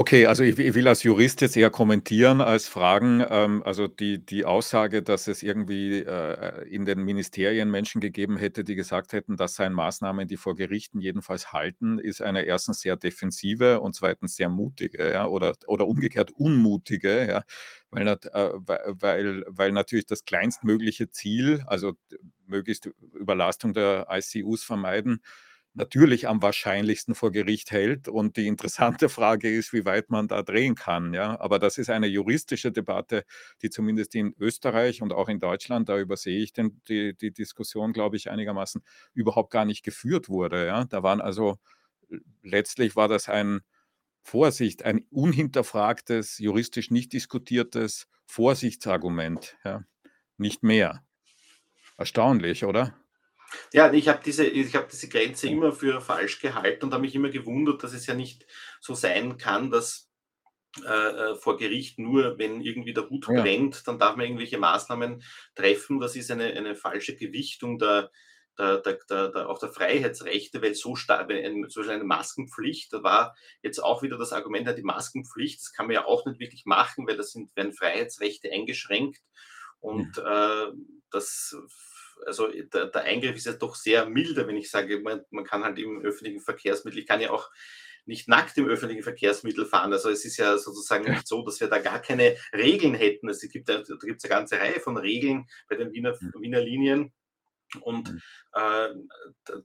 Okay, 0.00 0.26
also 0.26 0.44
ich 0.44 0.56
ich 0.60 0.74
will 0.74 0.86
als 0.86 1.02
Jurist 1.02 1.40
jetzt 1.40 1.56
eher 1.56 1.70
kommentieren 1.70 2.40
als 2.40 2.68
fragen. 2.68 3.20
Ähm, 3.28 3.64
also 3.64 3.88
die 3.88 4.24
die 4.24 4.44
Aussage, 4.44 5.02
dass 5.02 5.26
es 5.26 5.42
irgendwie, 5.42 5.98
äh, 6.02 6.68
in 6.68 6.84
den 6.84 7.02
Ministerien 7.02 7.68
Menschen 7.68 8.00
gegeben 8.00 8.36
hätte, 8.36 8.62
die 8.62 8.76
gesagt 8.76 9.12
hätten, 9.12 9.36
das 9.36 9.56
seien 9.56 9.72
Maßnahmen, 9.72 10.28
die 10.28 10.36
vor 10.36 10.54
Gerichten 10.54 11.00
jedenfalls 11.00 11.52
halten, 11.52 11.98
ist 11.98 12.22
eine 12.22 12.42
erstens 12.42 12.80
sehr 12.80 12.94
defensive 12.94 13.80
und 13.80 13.96
zweitens 13.96 14.36
sehr 14.36 14.48
mutige, 14.48 15.10
ja, 15.12 15.26
oder 15.26 15.54
oder 15.66 15.88
umgekehrt 15.88 16.30
unmutige, 16.30 17.26
ja, 17.26 17.42
weil 17.90 18.06
äh, 18.06 18.16
weil 18.54 19.44
weil 19.48 19.72
natürlich 19.72 20.06
das 20.06 20.24
kleinstmögliche 20.24 21.10
Ziel, 21.10 21.64
also 21.66 21.94
möglichst 22.46 22.88
Überlastung 23.14 23.74
der 23.74 24.06
ICUs 24.12 24.62
vermeiden 24.62 25.22
natürlich 25.78 26.28
am 26.28 26.42
wahrscheinlichsten 26.42 27.14
vor 27.14 27.32
Gericht 27.32 27.70
hält. 27.70 28.08
Und 28.08 28.36
die 28.36 28.46
interessante 28.46 29.08
Frage 29.08 29.50
ist, 29.50 29.72
wie 29.72 29.84
weit 29.84 30.10
man 30.10 30.28
da 30.28 30.42
drehen 30.42 30.74
kann. 30.74 31.14
Ja? 31.14 31.40
Aber 31.40 31.58
das 31.58 31.78
ist 31.78 31.88
eine 31.88 32.06
juristische 32.06 32.70
Debatte, 32.70 33.24
die 33.62 33.70
zumindest 33.70 34.14
in 34.14 34.34
Österreich 34.38 35.00
und 35.00 35.12
auch 35.12 35.28
in 35.28 35.40
Deutschland, 35.40 35.88
da 35.88 35.98
übersehe 35.98 36.42
ich 36.42 36.52
den, 36.52 36.82
die, 36.88 37.16
die 37.16 37.32
Diskussion, 37.32 37.92
glaube 37.92 38.16
ich, 38.16 38.30
einigermaßen 38.30 38.82
überhaupt 39.14 39.50
gar 39.50 39.64
nicht 39.64 39.82
geführt 39.82 40.28
wurde. 40.28 40.66
Ja? 40.66 40.84
Da 40.84 41.02
waren 41.02 41.20
also, 41.20 41.56
letztlich 42.42 42.96
war 42.96 43.08
das 43.08 43.28
ein, 43.28 43.60
Vorsicht, 44.28 44.82
ein 44.82 45.06
unhinterfragtes, 45.10 46.38
juristisch 46.38 46.90
nicht 46.90 47.14
diskutiertes 47.14 48.08
Vorsichtsargument. 48.26 49.56
Ja? 49.64 49.84
Nicht 50.36 50.62
mehr. 50.62 51.02
Erstaunlich, 51.96 52.64
oder? 52.66 52.94
Ja, 53.72 53.92
ich 53.92 54.08
habe 54.08 54.20
diese, 54.24 54.44
hab 54.46 54.88
diese 54.88 55.08
Grenze 55.08 55.48
immer 55.48 55.72
für 55.72 56.00
falsch 56.00 56.40
gehalten 56.40 56.86
und 56.86 56.92
habe 56.92 57.02
mich 57.02 57.14
immer 57.14 57.30
gewundert, 57.30 57.82
dass 57.82 57.92
es 57.92 58.06
ja 58.06 58.14
nicht 58.14 58.46
so 58.80 58.94
sein 58.94 59.38
kann, 59.38 59.70
dass 59.70 60.10
äh, 60.84 60.90
äh 60.90 61.34
vor 61.36 61.56
Gericht 61.56 61.98
nur, 61.98 62.38
wenn 62.38 62.60
irgendwie 62.60 62.92
der 62.92 63.08
Hut 63.08 63.26
ja. 63.28 63.40
brennt, 63.40 63.86
dann 63.86 63.98
darf 63.98 64.16
man 64.16 64.26
irgendwelche 64.26 64.58
Maßnahmen 64.58 65.22
treffen. 65.54 66.00
Das 66.00 66.14
ist 66.16 66.30
eine, 66.30 66.52
eine 66.52 66.74
falsche 66.74 67.16
Gewichtung 67.16 67.78
der, 67.78 68.10
der, 68.58 68.78
der, 68.78 69.28
der, 69.28 69.48
auch 69.48 69.58
der 69.58 69.70
Freiheitsrechte, 69.70 70.60
weil 70.60 70.74
so 70.74 70.96
stark, 70.96 71.30
zum 71.30 71.62
Beispiel 71.62 71.90
eine 71.90 72.04
Maskenpflicht, 72.04 72.92
da 72.92 73.02
war 73.02 73.36
jetzt 73.62 73.78
auch 73.78 74.02
wieder 74.02 74.18
das 74.18 74.32
Argument, 74.32 74.76
die 74.76 74.82
Maskenpflicht, 74.82 75.60
das 75.60 75.72
kann 75.72 75.86
man 75.86 75.94
ja 75.94 76.04
auch 76.04 76.26
nicht 76.26 76.40
wirklich 76.40 76.66
machen, 76.66 77.06
weil 77.06 77.16
das 77.16 77.32
sind, 77.32 77.54
werden 77.54 77.72
Freiheitsrechte 77.72 78.50
eingeschränkt 78.50 79.22
und 79.78 80.16
mhm. 80.16 80.24
äh, 80.26 80.72
das 81.10 81.56
also 82.26 82.48
der, 82.48 82.86
der, 82.86 83.02
Eingriff 83.02 83.36
ist 83.36 83.46
ja 83.46 83.52
doch 83.52 83.74
sehr 83.74 84.08
milder, 84.08 84.46
wenn 84.46 84.56
ich 84.56 84.70
sage, 84.70 85.00
man, 85.00 85.22
man 85.30 85.44
kann 85.44 85.64
halt 85.64 85.78
im 85.78 86.00
öffentlichen 86.02 86.40
Verkehrsmittel, 86.40 87.00
ich 87.00 87.06
kann 87.06 87.20
ja 87.20 87.30
auch 87.30 87.50
nicht 88.08 88.26
nackt 88.26 88.56
im 88.56 88.66
öffentlichen 88.66 89.02
Verkehrsmittel 89.02 89.66
fahren. 89.66 89.92
Also 89.92 90.08
es 90.08 90.24
ist 90.24 90.38
ja 90.38 90.56
sozusagen 90.56 91.10
nicht 91.10 91.28
so, 91.28 91.44
dass 91.44 91.60
wir 91.60 91.68
da 91.68 91.78
gar 91.78 92.00
keine 92.00 92.36
Regeln 92.54 92.94
hätten. 92.94 93.28
Es 93.28 93.40
gibt 93.40 93.68
da, 93.68 93.82
gibt 93.82 94.16
es 94.16 94.24
eine 94.24 94.30
ganze 94.30 94.58
Reihe 94.58 94.80
von 94.80 94.96
Regeln 94.96 95.46
bei 95.68 95.76
den 95.76 95.92
Wiener. 95.92 96.18
Wiener 96.40 96.60
Linien. 96.60 97.12
Und 97.82 98.08
äh, 98.54 98.88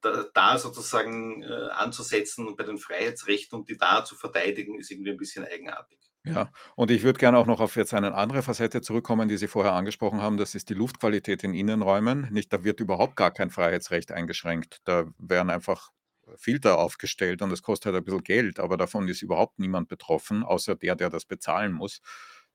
da, 0.02 0.26
da, 0.34 0.58
sozusagen 0.58 1.42
äh, 1.42 1.70
anzusetzen 1.72 2.54
bei 2.58 2.66
den 2.66 2.78
Freiheitsrechten 2.78 3.58
und 3.58 3.70
die 3.70 3.78
da 3.78 4.04
zu 4.04 4.16
verteidigen, 4.16 4.78
ist 4.78 4.92
irgendwie 4.92 5.12
ein 5.12 5.18
bisschen 5.18 5.46
eigenartig. 5.46 5.98
Ja, 6.26 6.52
und 6.78 6.90
ich 6.90 7.04
würde 7.04 7.20
gerne 7.20 7.38
auch 7.38 7.46
noch 7.48 7.60
auf 7.60 7.76
jetzt 7.76 7.94
eine 7.94 8.14
andere 8.16 8.44
Facette 8.44 8.82
zurückkommen, 8.82 9.28
die 9.28 9.36
Sie 9.38 9.48
vorher 9.50 9.74
angesprochen 9.74 10.22
haben. 10.22 10.38
Das 10.38 10.56
ist 10.56 10.70
die 10.70 10.74
Luftqualität 10.74 11.44
in 11.44 11.54
Innenräumen. 11.54 12.30
Nicht, 12.32 12.54
da 12.54 12.64
wird 12.64 12.80
überhaupt 12.80 13.18
gar 13.18 13.32
kein 13.32 13.50
Freiheitsrecht 13.50 14.10
eingeschränkt. 14.14 14.80
Da 14.86 15.06
werden 15.18 15.50
einfach 15.50 15.90
Filter 16.38 16.78
aufgestellt 16.80 17.42
und 17.42 17.50
das 17.50 17.62
kostet 17.62 17.88
halt 17.94 18.02
ein 18.02 18.06
bisschen 18.06 18.24
Geld, 18.24 18.60
aber 18.62 18.78
davon 18.78 19.08
ist 19.10 19.22
überhaupt 19.22 19.60
niemand 19.60 19.90
betroffen, 19.90 20.44
außer 20.44 20.76
der, 20.76 20.96
der 20.96 21.10
das 21.10 21.26
bezahlen 21.26 21.74
muss. 21.74 22.00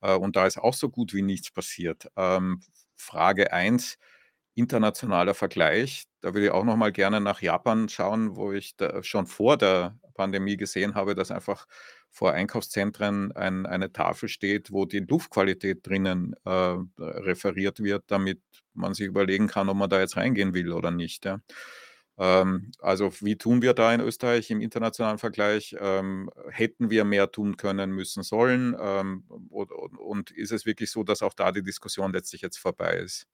Äh, 0.01 0.15
und 0.15 0.37
da 0.37 0.47
ist 0.47 0.57
auch 0.59 0.73
so 0.75 0.89
gut 0.89 1.12
wie 1.12 1.23
nichts 1.23 1.51
passiert. 1.51 2.09
Ähm, 2.16 2.62
Frage 2.97 3.53
1, 3.53 3.99
internationaler 4.55 5.35
Vergleich. 5.35 6.05
Da 6.23 6.33
würde 6.35 6.47
ich 6.47 6.53
auch 6.53 6.64
noch 6.64 6.77
mal 6.77 6.91
gerne 6.93 7.21
nach 7.21 7.43
Japan 7.43 7.89
schauen, 7.91 8.35
wo 8.37 8.51
ich 8.53 8.77
da 8.77 9.03
schon 9.03 9.27
vor 9.27 9.57
der 9.59 9.99
Pandemie 10.14 10.57
gesehen 10.57 10.95
habe, 10.95 11.14
dass 11.14 11.31
einfach 11.31 11.66
vor 12.11 12.33
Einkaufszentren 12.33 13.33
ein, 13.33 13.67
eine 13.67 13.93
Tafel 13.93 14.29
steht, 14.29 14.73
wo 14.73 14.87
die 14.87 15.01
Luftqualität 15.01 15.87
drinnen 15.87 16.35
äh, 16.45 16.77
referiert 16.99 17.81
wird, 17.81 18.05
damit 18.09 18.41
man 18.75 18.95
sich 18.95 19.07
überlegen 19.07 19.47
kann, 19.47 19.69
ob 19.69 19.77
man 19.77 19.91
da 19.91 20.01
jetzt 20.01 20.17
reingehen 20.17 20.55
will 20.55 20.73
oder 20.73 20.91
nicht. 20.91 21.25
Ja. 21.25 21.41
Ähm, 22.19 22.73
also 22.81 23.13
wie 23.21 23.37
tun 23.37 23.63
wir 23.63 23.75
da 23.75 23.95
in 23.95 24.01
Österreich 24.01 24.51
im 24.51 24.61
internationalen 24.61 25.19
Vergleich? 25.19 25.77
Ähm, 25.79 26.31
hätten 26.51 26.91
wir 26.91 27.05
mehr 27.05 27.31
tun 27.31 27.57
können, 27.57 27.93
müssen, 27.93 28.23
sollen? 28.23 28.77
Ähm, 28.79 29.25
und, 29.51 29.71
und 29.71 30.31
ist 30.33 30.51
es 30.51 30.67
wirklich 30.67 30.91
so, 30.91 31.05
dass 31.05 31.23
auch 31.23 31.35
da 31.35 31.53
die 31.53 31.63
Diskussion 31.63 32.13
letztlich 32.13 32.43
jetzt 32.43 32.59
vorbei 32.59 32.95
ist? 32.97 33.27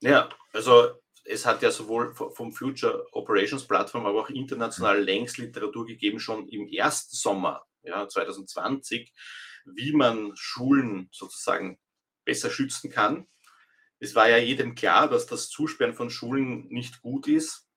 Ja, 0.00 0.28
also 0.52 1.00
es 1.24 1.46
hat 1.46 1.62
ja 1.62 1.70
sowohl 1.70 2.14
vom 2.14 2.52
Future 2.52 3.06
Operations 3.12 3.66
Plattform, 3.66 4.06
aber 4.06 4.22
auch 4.22 4.30
international 4.30 5.00
mhm. 5.00 5.04
längst 5.04 5.38
Literatur 5.38 5.86
gegeben, 5.86 6.18
schon 6.18 6.48
im 6.48 6.66
ersten 6.68 7.14
Sommer 7.16 7.64
ja, 7.82 8.08
2020, 8.08 9.12
wie 9.64 9.92
man 9.92 10.32
Schulen 10.34 11.08
sozusagen 11.12 11.78
besser 12.24 12.50
schützen 12.50 12.90
kann. 12.90 13.26
Es 13.98 14.14
war 14.14 14.28
ja 14.28 14.36
jedem 14.36 14.74
klar, 14.74 15.08
dass 15.08 15.26
das 15.26 15.48
Zusperren 15.48 15.94
von 15.94 16.10
Schulen 16.10 16.66
nicht 16.68 17.02
gut 17.02 17.28
ist 17.28 17.68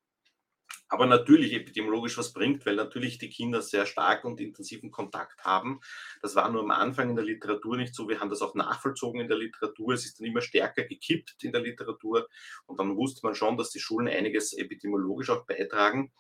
aber 0.88 1.08
natürlich 1.08 1.54
epidemiologisch 1.54 2.18
was 2.18 2.32
bringt, 2.32 2.66
weil 2.66 2.76
natürlich 2.76 3.18
die 3.18 3.30
Kinder 3.30 3.62
sehr 3.62 3.86
stark 3.86 4.24
und 4.24 4.40
intensiven 4.40 4.92
Kontakt 4.92 5.44
haben. 5.44 5.80
Das 6.22 6.36
war 6.36 6.50
nur 6.52 6.62
am 6.62 6.72
Anfang 6.72 7.10
in 7.10 7.16
der 7.16 7.26
Literatur 7.26 7.78
nicht 7.78 7.96
so. 7.96 8.08
Wir 8.08 8.20
haben 8.20 8.30
das 8.30 8.42
auch 8.42 8.54
nachvollzogen 8.54 9.22
in 9.22 9.28
der 9.28 9.38
Literatur. 9.38 9.94
Es 9.94 10.06
ist 10.06 10.20
dann 10.20 10.28
immer 10.28 10.42
stärker 10.42 10.84
gekippt 10.84 11.44
in 11.44 11.52
der 11.52 11.62
Literatur 11.62 12.28
und 12.68 12.80
dann 12.80 12.96
wusste 12.96 13.22
man 13.24 13.36
schon, 13.36 13.58
dass 13.58 13.72
die 13.72 13.80
Schulen 13.80 14.08
einiges 14.08 14.54
epidemiologisch 14.54 15.30
auch 15.30 15.46
beitragen. 15.46 16.12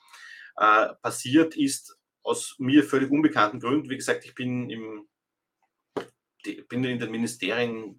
Äh, 0.57 0.93
passiert 1.01 1.55
ist 1.55 1.97
aus 2.23 2.55
mir 2.57 2.83
völlig 2.83 3.11
unbekannten 3.11 3.59
Gründen. 3.59 3.89
Wie 3.89 3.97
gesagt, 3.97 4.25
ich 4.25 4.33
bin, 4.33 4.69
im, 4.69 5.07
bin 6.69 6.83
in 6.83 6.99
den 6.99 7.11
Ministerien 7.11 7.95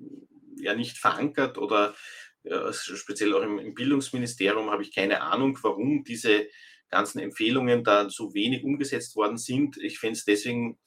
ja 0.59 0.75
nicht 0.75 0.99
verankert 0.99 1.59
oder 1.59 1.95
speziell 2.73 3.35
auch 3.35 3.43
im, 3.43 3.75
Bildungsministerium 3.75 4.71
habe 4.71 4.83
ich 4.83 4.95
keine 4.95 5.23
Ahnung, 5.23 5.59
warum 5.63 6.05
diese 6.05 6.47
ganzen 6.89 7.19
Empfehlungen 7.19 7.83
da 7.83 8.09
so 8.09 8.33
wenig 8.35 8.63
umgesetzt 8.63 9.17
worden 9.17 9.39
sind. 9.39 9.77
Ich 9.79 9.99
fände 9.99 10.19
es 10.19 10.25
deswegen 10.25 10.79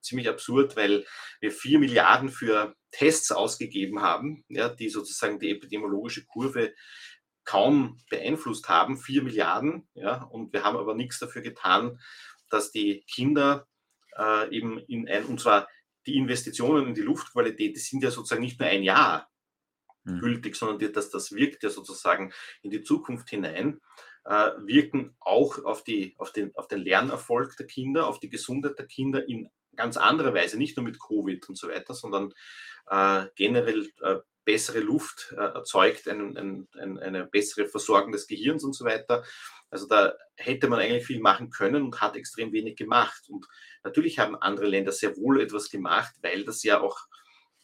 ziemlich 0.00 0.28
absurd, 0.28 0.76
weil 0.76 1.04
wir 1.40 1.50
vier 1.50 1.78
Milliarden 1.78 2.28
für 2.30 2.74
Tests 2.90 3.32
ausgegeben 3.32 4.00
haben, 4.00 4.44
ja, 4.48 4.68
die 4.68 4.88
sozusagen 4.88 5.38
die 5.38 5.50
epidemiologische 5.50 6.24
Kurve 6.26 6.74
kaum 7.44 8.00
beeinflusst 8.10 8.68
haben, 8.68 8.98
vier 8.98 9.22
Milliarden, 9.22 9.88
ja, 9.94 10.22
und 10.24 10.52
wir 10.52 10.64
haben 10.64 10.76
aber 10.76 10.94
nichts 10.94 11.18
dafür 11.18 11.42
getan, 11.42 11.98
dass 12.50 12.70
die 12.70 13.04
Kinder 13.10 13.66
äh, 14.16 14.54
eben 14.54 14.78
in 14.78 15.08
ein, 15.08 15.24
und 15.24 15.40
zwar 15.40 15.68
die 16.06 16.16
Investitionen 16.16 16.88
in 16.88 16.94
die 16.94 17.02
Luftqualität, 17.02 17.76
die 17.76 17.80
sind 17.80 18.02
ja 18.02 18.10
sozusagen 18.10 18.42
nicht 18.42 18.58
nur 18.58 18.68
ein 18.68 18.82
Jahr, 18.82 19.30
mhm. 20.08 20.20
gültig, 20.20 20.56
sondern 20.56 20.92
dass 20.92 21.10
das 21.10 21.32
wirkt 21.32 21.62
ja 21.62 21.70
sozusagen 21.70 22.32
in 22.62 22.70
die 22.70 22.82
Zukunft 22.82 23.30
hinein, 23.30 23.80
äh, 24.24 24.50
wirken 24.58 25.16
auch 25.20 25.64
auf, 25.64 25.84
die, 25.84 26.14
auf, 26.18 26.32
den, 26.32 26.54
auf 26.54 26.68
den 26.68 26.80
Lernerfolg 26.80 27.56
der 27.56 27.66
Kinder, 27.66 28.06
auf 28.06 28.20
die 28.20 28.30
Gesundheit 28.30 28.78
der 28.78 28.86
Kinder 28.86 29.26
in 29.28 29.48
ganz 29.76 29.96
anderer 29.96 30.34
Weise, 30.34 30.58
nicht 30.58 30.76
nur 30.76 30.84
mit 30.84 31.00
Covid 31.00 31.48
und 31.48 31.56
so 31.56 31.68
weiter, 31.68 31.94
sondern 31.94 32.34
äh, 32.90 33.26
generell 33.36 33.88
äh, 34.02 34.16
bessere 34.44 34.80
Luft 34.80 35.34
äh, 35.36 35.40
erzeugt, 35.40 36.08
ein, 36.08 36.36
ein, 36.36 36.68
ein, 36.78 36.98
eine 36.98 37.26
bessere 37.26 37.66
Versorgung 37.66 38.12
des 38.12 38.26
Gehirns 38.26 38.64
und 38.64 38.74
so 38.74 38.84
weiter. 38.84 39.22
Also 39.70 39.86
da 39.86 40.14
hätte 40.36 40.68
man 40.68 40.80
eigentlich 40.80 41.06
viel 41.06 41.20
machen 41.20 41.50
können 41.50 41.82
und 41.82 42.00
hat 42.00 42.16
extrem 42.16 42.52
wenig 42.52 42.76
gemacht. 42.76 43.28
Und 43.28 43.46
natürlich 43.84 44.18
haben 44.18 44.36
andere 44.36 44.66
Länder 44.66 44.92
sehr 44.92 45.16
wohl 45.18 45.40
etwas 45.40 45.68
gemacht, 45.68 46.14
weil 46.22 46.44
das 46.44 46.62
ja 46.62 46.80
auch 46.80 46.98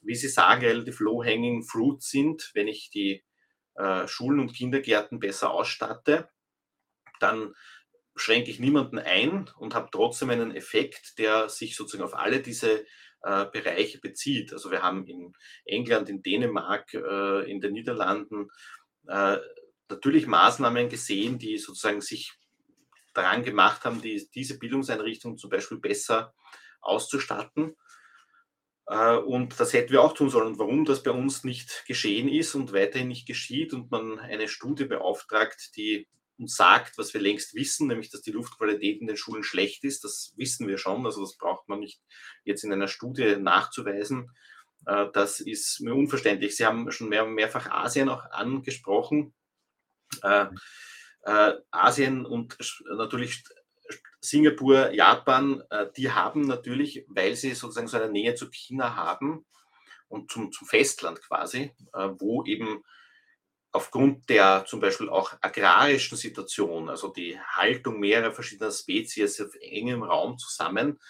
wie 0.05 0.15
Sie 0.15 0.29
sagen, 0.29 0.65
relativ 0.65 1.01
low-hanging 1.01 1.63
fruit 1.65 2.03
sind. 2.03 2.51
Wenn 2.55 2.69
ich 2.69 2.91
die 2.91 3.25
äh, 3.75 4.07
Schulen 4.07 4.41
und 4.41 4.55
Kindergärten 4.55 5.19
besser 5.19 5.51
ausstatte, 5.51 6.29
dann 7.21 7.55
schränke 8.17 8.51
ich 8.51 8.61
niemanden 8.61 8.99
ein 8.99 9.51
und 9.59 9.75
habe 9.75 9.89
trotzdem 9.91 10.31
einen 10.31 10.55
Effekt, 10.55 11.19
der 11.19 11.49
sich 11.49 11.77
sozusagen 11.77 12.05
auf 12.05 12.15
alle 12.15 12.41
diese 12.41 12.85
äh, 13.23 13.47
Bereiche 13.47 13.99
bezieht. 13.99 14.53
Also 14.53 14.71
wir 14.71 14.83
haben 14.83 15.07
in 15.07 15.33
England, 15.65 16.09
in 16.09 16.23
Dänemark, 16.23 16.95
äh, 16.95 17.51
in 17.51 17.61
den 17.61 17.73
Niederlanden 17.73 18.51
äh, 19.09 19.39
natürlich 19.89 20.27
Maßnahmen 20.27 20.89
gesehen, 20.89 21.39
die 21.39 21.59
sozusagen 21.59 22.01
sich 22.01 22.33
daran 23.15 23.45
gemacht 23.45 23.85
haben, 23.85 24.01
die, 24.01 24.29
diese 24.35 24.59
Bildungseinrichtungen 24.59 25.39
zum 25.39 25.51
Beispiel 25.51 25.79
besser 25.79 26.35
auszustatten. 26.81 27.77
Äh, 28.87 29.17
und 29.17 29.59
das 29.59 29.73
hätten 29.73 29.93
wir 29.93 30.03
auch 30.03 30.13
tun 30.13 30.31
sollen. 30.31 30.49
Und 30.49 30.59
warum 30.59 30.85
das 30.85 31.03
bei 31.03 31.11
uns 31.11 31.45
nicht 31.45 31.85
geschehen 31.87 32.29
ist 32.29 32.55
und 32.55 32.73
weiterhin 32.73 33.09
nicht 33.09 33.27
geschieht 33.27 33.73
und 33.73 33.91
man 33.91 34.19
eine 34.19 34.49
Studie 34.49 34.85
beauftragt, 34.85 35.77
die 35.77 36.09
uns 36.37 36.57
sagt, 36.57 36.99
was 36.99 37.15
wir 37.15 37.21
längst 37.21 37.55
wissen, 37.55 37.87
nämlich 37.87 38.11
dass 38.11 38.23
die 38.23 38.33
Luftqualität 38.33 39.01
in 39.01 39.07
den 39.07 39.17
Schulen 39.17 39.45
schlecht 39.45 39.85
ist, 39.85 40.03
das 40.03 40.35
wissen 40.37 40.67
wir 40.67 40.79
schon. 40.79 41.07
Also 41.07 41.21
das 41.21 41.37
braucht 41.37 41.69
man 41.69 41.81
nicht 41.81 42.03
jetzt 42.45 42.65
in 42.65 42.73
einer 42.73 42.89
Studie 42.89 43.37
nachzuweisen. 43.37 44.31
Äh, 44.87 45.07
das 45.13 45.41
ist 45.41 45.81
mir 45.81 45.95
unverständlich. 45.95 46.57
Sie 46.57 46.67
haben 46.67 46.91
schon 46.91 47.09
mehr, 47.09 47.25
mehrfach 47.27 47.71
Asien 47.71 48.09
auch 48.09 48.25
angesprochen. 48.31 49.35
Äh, 50.23 50.47
Asien 51.71 52.27
und 52.27 52.59
natürlich 52.99 53.43
Singapur, 54.25 54.93
Japan, 54.93 55.63
äh, 55.71 55.87
die 55.97 56.11
haben 56.11 56.43
natürlich, 56.43 57.05
weil 57.09 57.37
sie 57.37 57.55
sozusagen 57.55 57.89
so 57.89 57.97
eine 57.97 58.11
Nähe 58.11 58.35
zu 58.35 58.51
China 58.51 58.97
haben 58.97 59.45
und 60.09 60.31
zum, 60.31 60.51
zum 60.53 60.67
Festland 60.67 61.21
quasi, 61.23 61.73
äh, 61.93 62.09
wo 62.19 62.45
eben 62.45 62.83
aufgrund 63.73 64.29
der 64.31 64.65
zum 64.67 64.81
Beispiel 64.81 65.09
auch 65.09 65.35
agrarischen 65.41 66.17
Situation, 66.17 66.89
also 66.89 67.09
die 67.09 67.39
Haltung 67.41 67.99
mehrerer 67.99 68.33
verschiedener 68.33 68.71
Spezies 68.71 69.41
auf 69.41 69.55
engem 69.61 70.05
Raum 70.05 70.39
zusammen, 70.39 71.01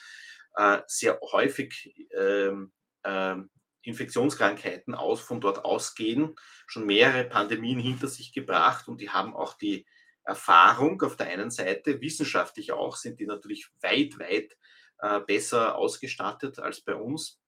äh, 0.56 0.80
sehr 0.86 1.20
häufig 1.20 1.94
ähm, 2.16 2.72
ähm, 3.04 3.50
Infektionskrankheiten 3.82 4.94
aus, 4.94 5.20
von 5.20 5.40
dort 5.40 5.64
ausgehen, 5.64 6.34
schon 6.66 6.86
mehrere 6.86 7.24
Pandemien 7.24 7.78
hinter 7.78 8.08
sich 8.08 8.32
gebracht 8.32 8.88
und 8.88 9.00
die 9.00 9.10
haben 9.10 9.36
auch 9.36 9.54
die 9.54 9.86
Erfahrung 10.24 11.00
auf 11.02 11.16
der 11.16 11.28
einen 11.28 11.50
Seite, 11.50 12.00
wissenschaftlich 12.00 12.72
auch, 12.72 12.96
sind 12.96 13.20
die 13.20 13.26
natürlich 13.26 13.70
weit, 13.80 14.18
weit 14.18 14.56
äh, 14.98 15.20
besser 15.20 15.76
ausgestattet 15.76 16.58
als 16.58 16.80
bei 16.80 16.94
uns. 16.94 17.40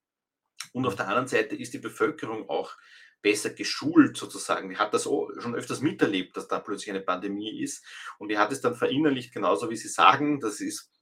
Und 0.73 0.87
auf 0.87 0.97
der 0.97 1.09
anderen 1.09 1.29
Seite 1.29 1.57
ist 1.57 1.75
die 1.75 1.79
Bevölkerung 1.79 2.49
auch 2.49 2.77
besser 3.23 3.51
geschult 3.51 4.17
sozusagen. 4.17 4.69
Die 4.69 4.77
hat 4.77 4.95
das 4.95 5.05
schon 5.05 5.55
öfters 5.55 5.81
miterlebt, 5.81 6.37
dass 6.37 6.49
da 6.49 6.61
plötzlich 6.61 6.91
eine 6.91 7.01
Pandemie 7.01 7.61
ist. 7.61 7.85
Und 8.19 8.29
die 8.29 8.39
hat 8.39 8.53
es 8.53 8.61
dann 8.61 8.75
verinnerlicht, 8.75 9.33
genauso 9.33 9.71
wie 9.71 9.77
Sie 9.77 9.89
sagen. 9.89 10.39
Das 10.41 10.61
ist 10.61 10.93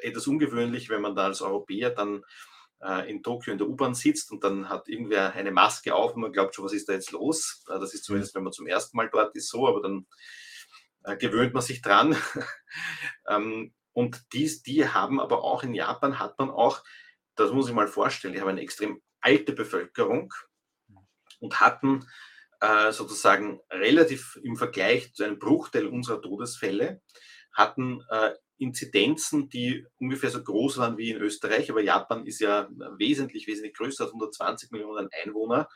etwas 0.00 0.26
ungewöhnlich, 0.26 0.88
wenn 0.88 1.02
man 1.02 1.14
da 1.14 1.26
als 1.26 1.42
Europäer 1.42 1.90
dann 1.90 2.24
in 3.08 3.22
Tokio 3.22 3.52
in 3.52 3.58
der 3.58 3.68
U-Bahn 3.68 3.94
sitzt 3.94 4.30
und 4.30 4.44
dann 4.44 4.68
hat 4.68 4.88
irgendwer 4.88 5.32
eine 5.32 5.50
Maske 5.50 5.94
auf 5.94 6.14
und 6.14 6.20
man 6.20 6.32
glaubt 6.32 6.54
schon, 6.54 6.64
was 6.64 6.74
ist 6.74 6.88
da 6.88 6.92
jetzt 6.92 7.10
los? 7.10 7.64
Äh, 7.68 7.78
das 7.78 7.94
ist 7.94 8.04
zumindest, 8.04 8.34
wenn 8.34 8.42
man 8.42 8.52
zum 8.52 8.66
ersten 8.66 8.96
Mal 8.96 9.08
dort 9.10 9.34
ist, 9.34 9.48
so, 9.48 9.66
aber 9.66 9.80
dann 9.80 10.06
äh, 11.04 11.16
gewöhnt 11.16 11.54
man 11.54 11.62
sich 11.62 11.80
dran. 11.80 12.16
ähm, 13.28 13.72
und 13.92 14.24
dies, 14.32 14.62
die 14.62 14.86
haben 14.88 15.20
aber 15.20 15.42
auch 15.42 15.62
in 15.62 15.72
Japan, 15.72 16.18
hat 16.18 16.38
man 16.38 16.50
auch, 16.50 16.82
das 17.34 17.50
muss 17.52 17.68
ich 17.68 17.74
mal 17.74 17.88
vorstellen, 17.88 18.34
die 18.34 18.40
haben 18.40 18.48
eine 18.48 18.60
extrem 18.60 19.00
alte 19.20 19.52
Bevölkerung 19.52 20.34
und 21.40 21.60
hatten 21.60 22.06
äh, 22.60 22.92
sozusagen 22.92 23.60
relativ 23.70 24.38
im 24.42 24.56
Vergleich 24.56 25.14
zu 25.14 25.24
einem 25.24 25.38
Bruchteil 25.38 25.86
unserer 25.86 26.20
Todesfälle, 26.20 27.00
hatten 27.52 28.02
äh, 28.10 28.32
Inzidenzen, 28.58 29.48
die 29.48 29.86
ungefähr 29.98 30.30
so 30.30 30.42
groß 30.42 30.78
waren 30.78 30.96
wie 30.96 31.10
in 31.10 31.20
Österreich, 31.20 31.70
aber 31.70 31.82
Japan 31.82 32.26
ist 32.26 32.40
ja 32.40 32.68
wesentlich, 32.96 33.46
wesentlich 33.46 33.74
größer, 33.74 34.04
hat 34.04 34.10
120 34.10 34.70
Millionen 34.70 35.08
Einwohner. 35.24 35.68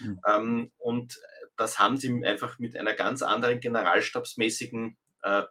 Mhm. 0.00 0.20
Ähm, 0.26 0.72
und 0.76 1.18
das 1.56 1.78
haben 1.78 1.96
sie 1.96 2.24
einfach 2.24 2.58
mit 2.58 2.76
einer 2.76 2.94
ganz 2.94 3.22
anderen 3.22 3.60
generalstabsmäßigen 3.60 4.98
äh, 5.22 5.44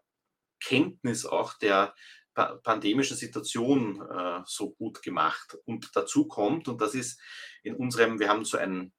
Kenntnis 0.63 1.25
auch 1.25 1.57
der 1.57 1.93
pa 2.33 2.55
pandemischen 2.63 3.17
Situation 3.17 4.01
äh, 4.01 4.41
so 4.45 4.71
gut 4.71 5.01
gemacht. 5.01 5.57
Und 5.65 5.89
dazu 5.95 6.27
kommt, 6.27 6.67
und 6.67 6.81
das 6.81 6.93
ist 6.93 7.19
in 7.63 7.75
unserem, 7.75 8.19
wir 8.19 8.29
haben 8.29 8.45
so 8.45 8.57
ein 8.57 8.93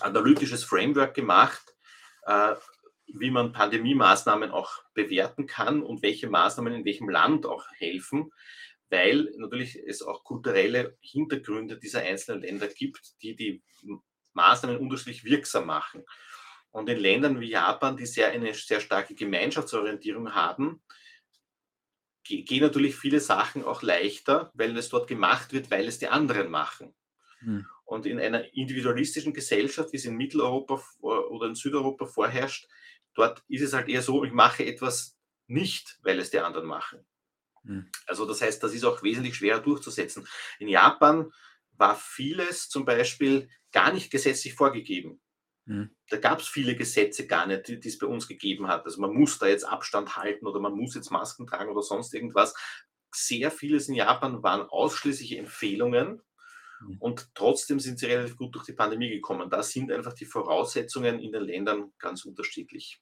analytisches 0.00 0.64
Framework 0.64 1.14
gemacht, 1.14 1.74
äh, 2.26 2.54
wie 3.16 3.30
man 3.30 3.52
Pandemie-Maßnahmen 3.52 4.50
auch 4.50 4.82
bewerten 4.92 5.46
kann 5.46 5.82
und 5.82 6.02
welche 6.02 6.28
Maßnahmen 6.28 6.74
in 6.74 6.84
welchem 6.84 7.08
Land 7.08 7.46
auch 7.46 7.64
helfen, 7.76 8.32
weil 8.90 9.32
natürlich 9.36 9.76
es 9.76 10.02
auch 10.02 10.24
kulturelle 10.24 10.96
Hintergründe 11.00 11.78
dieser 11.78 12.00
einzelnen 12.00 12.42
Länder 12.42 12.68
gibt, 12.68 13.14
die 13.22 13.36
die 13.36 13.62
Maßnahmen 14.32 14.78
unterschiedlich 14.78 15.24
wirksam 15.24 15.66
machen. 15.66 16.04
Und 16.70 16.88
in 16.88 16.98
Ländern 16.98 17.40
wie 17.40 17.50
Japan, 17.50 17.96
die 17.96 18.06
sehr 18.06 18.30
eine 18.30 18.52
sehr 18.52 18.80
starke 18.80 19.14
Gemeinschaftsorientierung 19.14 20.34
haben, 20.34 20.82
gehen 22.24 22.62
natürlich 22.62 22.96
viele 22.96 23.20
Sachen 23.20 23.62
auch 23.62 23.82
leichter, 23.82 24.50
weil 24.54 24.76
es 24.76 24.88
dort 24.88 25.06
gemacht 25.06 25.52
wird, 25.52 25.70
weil 25.70 25.86
es 25.86 25.98
die 25.98 26.08
anderen 26.08 26.50
machen. 26.50 26.94
Mhm. 27.42 27.66
Und 27.84 28.06
in 28.06 28.18
einer 28.18 28.54
individualistischen 28.54 29.34
Gesellschaft, 29.34 29.92
wie 29.92 29.98
es 29.98 30.04
in 30.06 30.16
Mitteleuropa 30.16 30.82
oder 31.00 31.46
in 31.46 31.54
Südeuropa 31.54 32.06
vorherrscht, 32.06 32.66
dort 33.14 33.42
ist 33.48 33.62
es 33.62 33.72
halt 33.72 33.88
eher 33.88 34.02
so, 34.02 34.24
ich 34.24 34.32
mache 34.32 34.64
etwas 34.64 35.16
nicht, 35.46 35.98
weil 36.02 36.18
es 36.18 36.30
die 36.30 36.38
anderen 36.38 36.66
machen. 36.66 37.06
Mhm. 37.64 37.90
Also 38.06 38.26
das 38.26 38.40
heißt, 38.40 38.62
das 38.62 38.74
ist 38.74 38.84
auch 38.84 39.02
wesentlich 39.02 39.36
schwerer 39.36 39.60
durchzusetzen. 39.60 40.26
In 40.58 40.68
Japan 40.68 41.30
war 41.72 41.96
vieles 41.96 42.68
zum 42.68 42.84
Beispiel 42.84 43.48
gar 43.72 43.92
nicht 43.92 44.10
gesetzlich 44.10 44.54
vorgegeben. 44.54 45.20
Mhm. 45.66 45.90
Da 46.10 46.18
gab 46.18 46.40
es 46.40 46.48
viele 46.48 46.76
Gesetze 46.76 47.26
gar 47.26 47.46
nicht, 47.46 47.68
die, 47.68 47.80
die 47.80 47.88
es 47.88 47.98
bei 47.98 48.06
uns 48.06 48.28
gegeben 48.28 48.68
hat. 48.68 48.84
Also 48.84 49.00
man 49.00 49.12
muss 49.12 49.38
da 49.38 49.46
jetzt 49.46 49.64
Abstand 49.64 50.16
halten 50.16 50.46
oder 50.46 50.60
man 50.60 50.74
muss 50.74 50.94
jetzt 50.94 51.10
Masken 51.10 51.46
tragen 51.46 51.70
oder 51.70 51.82
sonst 51.82 52.14
irgendwas. 52.14 52.54
Sehr 53.12 53.50
vieles 53.50 53.88
in 53.88 53.94
Japan 53.94 54.42
waren 54.42 54.68
ausschließliche 54.68 55.38
Empfehlungen 55.38 56.20
mhm. 56.80 56.96
und 56.98 57.34
trotzdem 57.34 57.80
sind 57.80 57.98
sie 57.98 58.06
relativ 58.06 58.36
gut 58.36 58.54
durch 58.54 58.66
die 58.66 58.72
Pandemie 58.72 59.08
gekommen. 59.08 59.50
Da 59.50 59.62
sind 59.62 59.90
einfach 59.90 60.14
die 60.14 60.26
Voraussetzungen 60.26 61.18
in 61.20 61.32
den 61.32 61.42
Ländern 61.42 61.92
ganz 61.98 62.24
unterschiedlich. 62.24 63.00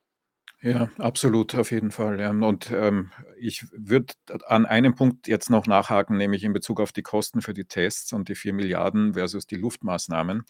Ja, 0.64 0.88
absolut, 0.98 1.56
auf 1.56 1.72
jeden 1.72 1.90
Fall. 1.90 2.20
Ja. 2.20 2.30
Und 2.30 2.70
ähm, 2.70 3.10
ich 3.36 3.66
würde 3.72 4.14
an 4.46 4.64
einem 4.64 4.94
Punkt 4.94 5.26
jetzt 5.26 5.50
noch 5.50 5.66
nachhaken, 5.66 6.16
nämlich 6.16 6.44
in 6.44 6.52
Bezug 6.52 6.80
auf 6.80 6.92
die 6.92 7.02
Kosten 7.02 7.42
für 7.42 7.52
die 7.52 7.64
Tests 7.64 8.12
und 8.12 8.28
die 8.28 8.36
4 8.36 8.52
Milliarden 8.52 9.14
versus 9.14 9.44
die 9.46 9.56
Luftmaßnahmen. 9.56 10.44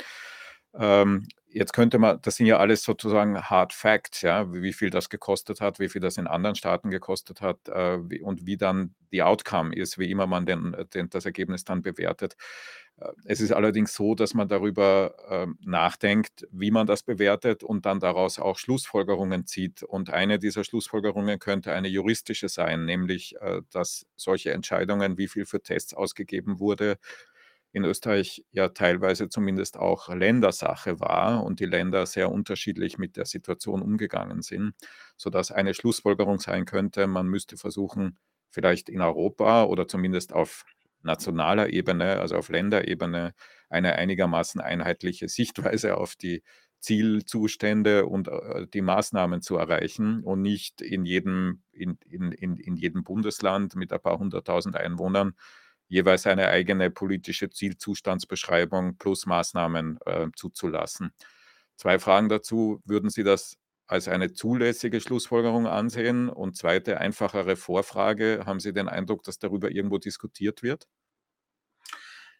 Ähm, 0.75 1.27
jetzt 1.49 1.73
könnte 1.75 1.99
man, 1.99 2.19
das 2.23 2.37
sind 2.37 2.47
ja 2.47 2.57
alles 2.59 2.83
sozusagen 2.83 3.39
Hard 3.43 3.73
Facts, 3.75 4.23
ja, 4.23 4.53
wie 4.53 4.73
viel 4.73 4.91
das 4.91 5.11
gekostet 5.11 5.61
hat, 5.61 5.79
wie 5.81 5.89
viel 5.89 6.01
das 6.01 6.17
in 6.17 6.27
anderen 6.27 6.57
Staaten 6.57 6.91
gekostet 6.91 7.41
hat 7.43 7.69
äh, 7.69 7.99
wie, 8.11 8.23
und 8.23 8.47
wie 8.47 8.57
dann 8.57 8.95
die 9.13 9.23
Outcome 9.23 9.75
ist, 9.75 9.99
wie 9.99 10.11
immer 10.11 10.27
man 10.27 10.47
den, 10.47 10.75
den, 10.95 11.11
das 11.11 11.27
Ergebnis 11.27 11.65
dann 11.65 11.83
bewertet. 11.83 12.37
Äh, 12.99 13.11
es 13.25 13.41
ist 13.41 13.53
allerdings 13.53 13.95
so, 13.95 14.15
dass 14.15 14.35
man 14.35 14.49
darüber 14.49 15.15
äh, 15.29 15.47
nachdenkt, 15.65 16.47
wie 16.51 16.71
man 16.71 16.87
das 16.87 17.03
bewertet 17.03 17.63
und 17.65 17.85
dann 17.87 18.01
daraus 18.01 18.39
auch 18.39 18.59
Schlussfolgerungen 18.59 19.47
zieht. 19.47 19.83
Und 19.83 20.11
eine 20.11 20.39
dieser 20.39 20.65
Schlussfolgerungen 20.65 21.39
könnte 21.39 21.73
eine 21.73 21.89
juristische 21.89 22.49
sein, 22.49 22.85
nämlich, 22.87 23.37
äh, 23.41 23.63
dass 23.71 24.07
solche 24.17 24.53
Entscheidungen, 24.53 25.19
wie 25.19 25.29
viel 25.29 25.45
für 25.47 25.63
Tests 25.63 25.95
ausgegeben 25.95 26.59
wurde, 26.61 26.99
in 27.73 27.85
Österreich 27.85 28.45
ja 28.53 28.69
teilweise 28.69 29.29
zumindest 29.29 29.79
auch 29.79 30.09
Ländersache 30.15 31.01
war 31.01 31.45
und 31.45 31.61
die 31.61 31.67
Länder 31.67 32.07
sehr 32.07 32.31
unterschiedlich 32.31 32.99
mit 32.99 33.17
der 33.17 33.25
Situation 33.27 33.83
umgegangen 33.83 34.43
sind, 34.43 34.75
sodass 35.17 35.51
eine 35.51 35.75
Schlussfolgerung 35.75 36.39
sein 36.39 36.65
könnte, 36.67 37.07
man 37.07 37.27
müsste 37.27 37.57
versuchen, 37.57 38.19
vielleicht 38.51 38.89
in 38.89 39.01
Europa 39.01 39.65
oder 39.65 39.89
zumindest 39.89 40.33
auf 40.33 40.65
nationaler 41.03 41.71
Ebene, 41.71 42.21
also 42.21 42.37
auf 42.37 42.49
Länderebene, 42.49 43.35
eine 43.69 43.95
einigermaßen 43.97 44.61
einheitliche 44.61 45.29
Sichtweise 45.29 45.97
auf 45.97 46.15
die 46.15 46.43
Zielzustände 46.81 48.07
und 48.07 48.29
äh, 48.29 48.67
die 48.73 48.83
Maßnahmen 48.83 49.41
zu 49.41 49.57
erreichen 49.57 50.23
und 50.25 50.43
nicht 50.43 50.83
in 50.83 51.05
jedem, 51.05 51.63
in, 51.73 51.99
in, 52.09 52.33
in, 52.33 52.57
in 52.57 52.77
jedem 52.77 53.05
Bundesland 53.05 53.77
mit 53.77 53.93
ein 53.93 54.01
paar 54.01 54.19
hunderttausend 54.19 54.77
Einwohnern 54.77 55.35
jeweils 55.93 56.27
eine 56.27 56.49
eigene 56.49 56.91
politische 56.91 57.51
Zielzustandsbeschreibung 57.51 58.97
plus 58.97 59.27
Maßnahmen 59.27 59.99
äh, 60.07 60.29
zuzulassen. 60.35 61.13
Zwei 61.77 61.99
Fragen 61.99 62.31
dazu. 62.31 62.81
Würden 62.87 63.11
Sie 63.11 63.25
das 63.25 63.59
als 63.87 64.09
eine 64.09 64.33
zulässige 64.33 65.03
Schlussfolgerung 65.03 65.67
ansehen? 65.67 66.31
Und 66.31 66.57
zweite, 66.57 66.99
einfachere 66.99 67.57
Vorfrage. 67.57 68.45
Haben 68.47 68.59
Sie 68.59 68.73
den 68.73 68.89
Eindruck, 68.89 69.23
dass 69.23 69.39
darüber 69.39 69.71
irgendwo 69.71 69.99
diskutiert 69.99 70.63
wird? 70.63 70.89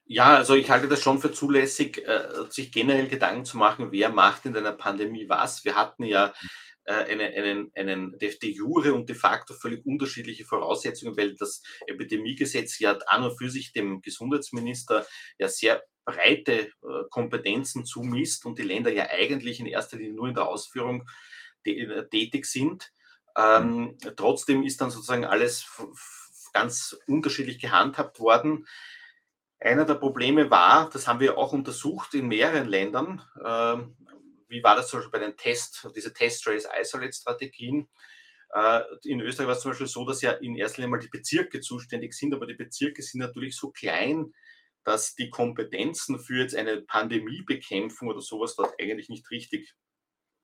Ja, 0.07 0.37
also 0.37 0.55
ich 0.55 0.71
halte 0.71 0.89
das 0.89 1.03
schon 1.03 1.19
für 1.19 1.31
zulässig, 1.31 1.99
äh, 2.09 2.23
sich 2.49 2.73
generell 2.73 3.07
Gedanken 3.07 3.45
zu 3.45 3.59
machen, 3.59 3.93
wer 3.93 4.09
macht 4.09 4.47
in 4.47 4.57
einer 4.57 4.73
Pandemie 4.73 5.29
was. 5.29 5.63
Wir 5.65 5.77
hatten 5.77 6.05
ja 6.05 6.29
äh, 6.29 6.33
eine, 6.85 7.25
einen, 7.25 7.71
einen 7.75 8.19
de 8.19 8.51
jure 8.51 8.93
und 8.95 9.09
de 9.09 9.15
facto 9.15 9.55
völlig 9.55 9.85
unterschiedliche 9.87 10.45
Voraussetzungen, 10.45 11.17
weil 11.17 11.35
das 11.37 11.63
Epidemiegesetz 11.87 12.79
ja 12.79 12.99
an 13.07 13.25
und 13.25 13.39
für 13.39 13.51
sich 13.51 13.73
dem 13.73 14.03
Gesundheitsminister 14.03 15.07
ja 15.39 15.49
sehr 15.49 15.83
breite 16.05 16.53
äh, 16.53 16.69
Kompetenzen 17.11 17.85
zumisst 17.85 18.45
und 18.45 18.59
die 18.59 18.65
Länder 18.65 18.93
ja 18.93 19.09
eigentlich 19.11 19.61
in 19.61 19.67
erster 19.67 19.97
Linie 19.97 20.15
nur 20.15 20.29
in 20.29 20.35
der 20.35 20.49
Ausführung 20.49 21.09
äh, 21.65 22.05
tätig 22.11 22.47
sind. 22.47 22.93
Ähm, 23.37 23.97
trotzdem 24.17 24.63
ist 24.63 24.81
dann 24.81 24.91
sozusagen 24.91 25.25
alles 25.25 25.67
ganz 26.53 26.99
unterschiedlich 27.07 27.59
gehandhabt 27.59 28.21
worden. 28.21 28.67
Einer 29.59 29.85
der 29.85 29.95
Probleme 29.95 30.51
war, 30.51 30.91
das 30.91 31.07
haben 31.07 31.21
wir 31.21 31.39
auch 31.39 31.53
untersucht 31.53 32.15
in 32.15 32.27
mehreren 32.27 32.69
Ländern, 32.69 33.23
äh, 33.43 33.77
wie 34.53 34.63
war 34.63 34.77
das 34.77 34.89
zum 34.89 35.01
Beispiel 35.01 35.19
bei 35.19 35.27
den 35.27 35.37
Test, 35.37 35.89
diese 35.97 36.13
Test-Trace-Isolate-Strategien? 36.13 37.89
Äh, 38.55 38.83
in 39.05 39.21
Österreich 39.21 39.49
war 39.49 39.57
es 39.57 39.63
zum 39.63 39.71
Beispiel 39.73 39.87
so, 39.87 40.05
dass 40.05 40.23
ja 40.23 40.33
in 40.33 40.55
erster 40.55 40.83
Linie 40.83 40.91
mal 40.91 41.01
die 41.01 41.09
Bezirke 41.09 41.61
zuständig 41.61 42.13
sind, 42.13 42.35
aber 42.35 42.47
die 42.47 42.55
Bezirke 42.55 43.03
sind 43.03 43.21
natürlich 43.21 43.57
so 43.57 43.71
klein, 43.71 44.33
dass 44.85 45.15
die 45.15 45.31
Kompetenzen 45.31 46.19
für 46.19 46.41
jetzt 46.41 46.55
eine 46.55 46.83
Pandemiebekämpfung 46.83 48.09
oder 48.09 48.21
sowas 48.21 48.55
dort 48.57 48.75
eigentlich 48.81 49.09
nicht 49.09 49.31
richtig 49.31 49.75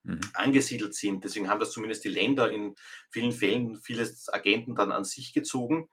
mhm. 0.05 0.21
angesiedelt 0.35 0.95
sind. 0.95 1.25
Deswegen 1.25 1.49
haben 1.49 1.61
das 1.61 1.73
zumindest 1.73 2.05
die 2.05 2.09
Länder 2.09 2.51
in 2.51 2.75
vielen 3.11 3.33
Fällen 3.33 3.77
viele 3.77 4.11
Agenten 4.29 4.75
dann 4.75 4.93
an 4.93 5.05
sich 5.05 5.33
gezogen. 5.35 5.89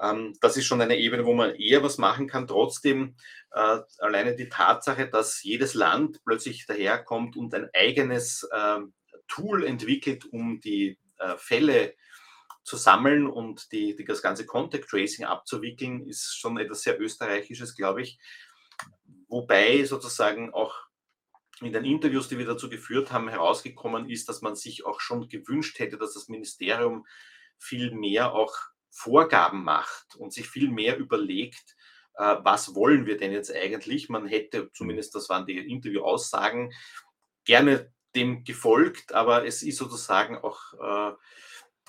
Ähm, 0.00 0.36
das 0.40 0.56
ist 0.56 0.66
schon 0.66 0.80
eine 0.80 0.96
Ebene, 0.96 1.24
wo 1.24 1.34
man 1.34 1.54
eher 1.54 1.82
was 1.82 1.98
machen 1.98 2.26
kann. 2.28 2.46
Trotzdem 2.46 3.16
äh, 3.52 3.78
alleine 3.98 4.36
die 4.36 4.48
Tatsache, 4.48 5.08
dass 5.08 5.42
jedes 5.42 5.74
Land 5.74 6.20
plötzlich 6.24 6.66
daherkommt 6.66 7.36
und 7.36 7.54
ein 7.54 7.68
eigenes 7.74 8.46
äh, 8.50 8.78
Tool 9.28 9.64
entwickelt, 9.64 10.26
um 10.26 10.60
die 10.60 10.98
äh, 11.18 11.36
Fälle 11.36 11.94
zu 12.62 12.76
sammeln 12.76 13.26
und 13.28 13.70
die, 13.72 13.94
die, 13.94 14.04
das 14.04 14.22
ganze 14.22 14.44
Contact 14.44 14.88
Tracing 14.88 15.24
abzuwickeln, 15.24 16.06
ist 16.06 16.36
schon 16.36 16.58
etwas 16.58 16.82
sehr 16.82 17.00
Österreichisches, 17.00 17.76
glaube 17.76 18.02
ich. 18.02 18.18
Wobei 19.28 19.84
sozusagen 19.84 20.52
auch 20.52 20.74
in 21.60 21.72
den 21.72 21.84
Interviews, 21.84 22.28
die 22.28 22.38
wir 22.38 22.44
dazu 22.44 22.68
geführt 22.68 23.12
haben, 23.12 23.28
herausgekommen 23.28 24.10
ist, 24.10 24.28
dass 24.28 24.42
man 24.42 24.56
sich 24.56 24.84
auch 24.84 25.00
schon 25.00 25.28
gewünscht 25.28 25.78
hätte, 25.78 25.96
dass 25.96 26.14
das 26.14 26.28
Ministerium 26.28 27.06
viel 27.58 27.92
mehr 27.92 28.32
auch 28.32 28.54
Vorgaben 28.90 29.64
macht 29.64 30.16
und 30.16 30.32
sich 30.32 30.48
viel 30.48 30.70
mehr 30.70 30.96
überlegt, 30.96 31.76
äh, 32.16 32.36
was 32.42 32.74
wollen 32.74 33.06
wir 33.06 33.18
denn 33.18 33.32
jetzt 33.32 33.54
eigentlich? 33.54 34.08
Man 34.08 34.26
hätte, 34.26 34.70
zumindest 34.72 35.14
das 35.14 35.28
waren 35.28 35.46
die 35.46 35.58
Interviewaussagen, 35.58 36.72
gerne 37.44 37.92
dem 38.14 38.44
gefolgt, 38.44 39.12
aber 39.12 39.44
es 39.46 39.62
ist 39.62 39.76
sozusagen 39.76 40.38
auch 40.38 40.72
äh, 40.80 41.14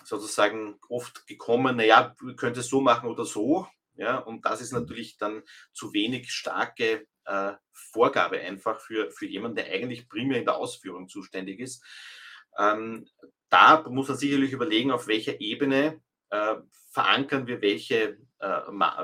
sozusagen 0.03 0.79
oft 0.89 1.25
gekommen, 1.27 1.77
naja, 1.77 2.15
könnte 2.37 2.61
es 2.61 2.69
so 2.69 2.81
machen 2.81 3.09
oder 3.09 3.25
so. 3.25 3.67
Ja, 3.95 4.19
und 4.19 4.45
das 4.45 4.61
ist 4.61 4.73
natürlich 4.73 5.17
dann 5.17 5.43
zu 5.73 5.91
wenig 5.91 6.31
starke 6.31 7.07
äh, 7.25 7.53
Vorgabe 7.73 8.39
einfach 8.39 8.79
für, 8.79 9.11
für 9.11 9.25
jemanden, 9.25 9.57
der 9.57 9.71
eigentlich 9.71 10.07
primär 10.07 10.37
in 10.37 10.45
der 10.45 10.55
Ausführung 10.55 11.09
zuständig 11.09 11.59
ist. 11.59 11.83
Ähm, 12.57 13.07
da 13.49 13.83
muss 13.89 14.07
man 14.07 14.17
sicherlich 14.17 14.51
überlegen, 14.51 14.91
auf 14.91 15.07
welcher 15.07 15.41
Ebene 15.41 16.01
äh, 16.29 16.55
verankern 16.97 17.45
wir 17.45 17.61
welche, 17.61 18.17
äh, 18.39 18.47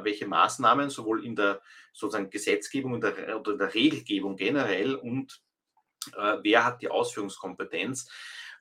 welche 0.01 0.25
Maßnahmen 0.25 0.89
sowohl 0.89 1.23
in 1.23 1.35
der 1.35 1.61
sozusagen 1.93 2.31
Gesetzgebung 2.31 2.99
der, 2.99 3.39
oder 3.39 3.55
der 3.55 3.71
Regelgebung 3.75 4.35
generell 4.35 4.95
und 4.95 5.43
äh, 6.17 6.37
wer 6.41 6.65
hat 6.65 6.81
die 6.81 6.89
Ausführungskompetenz. 6.89 8.09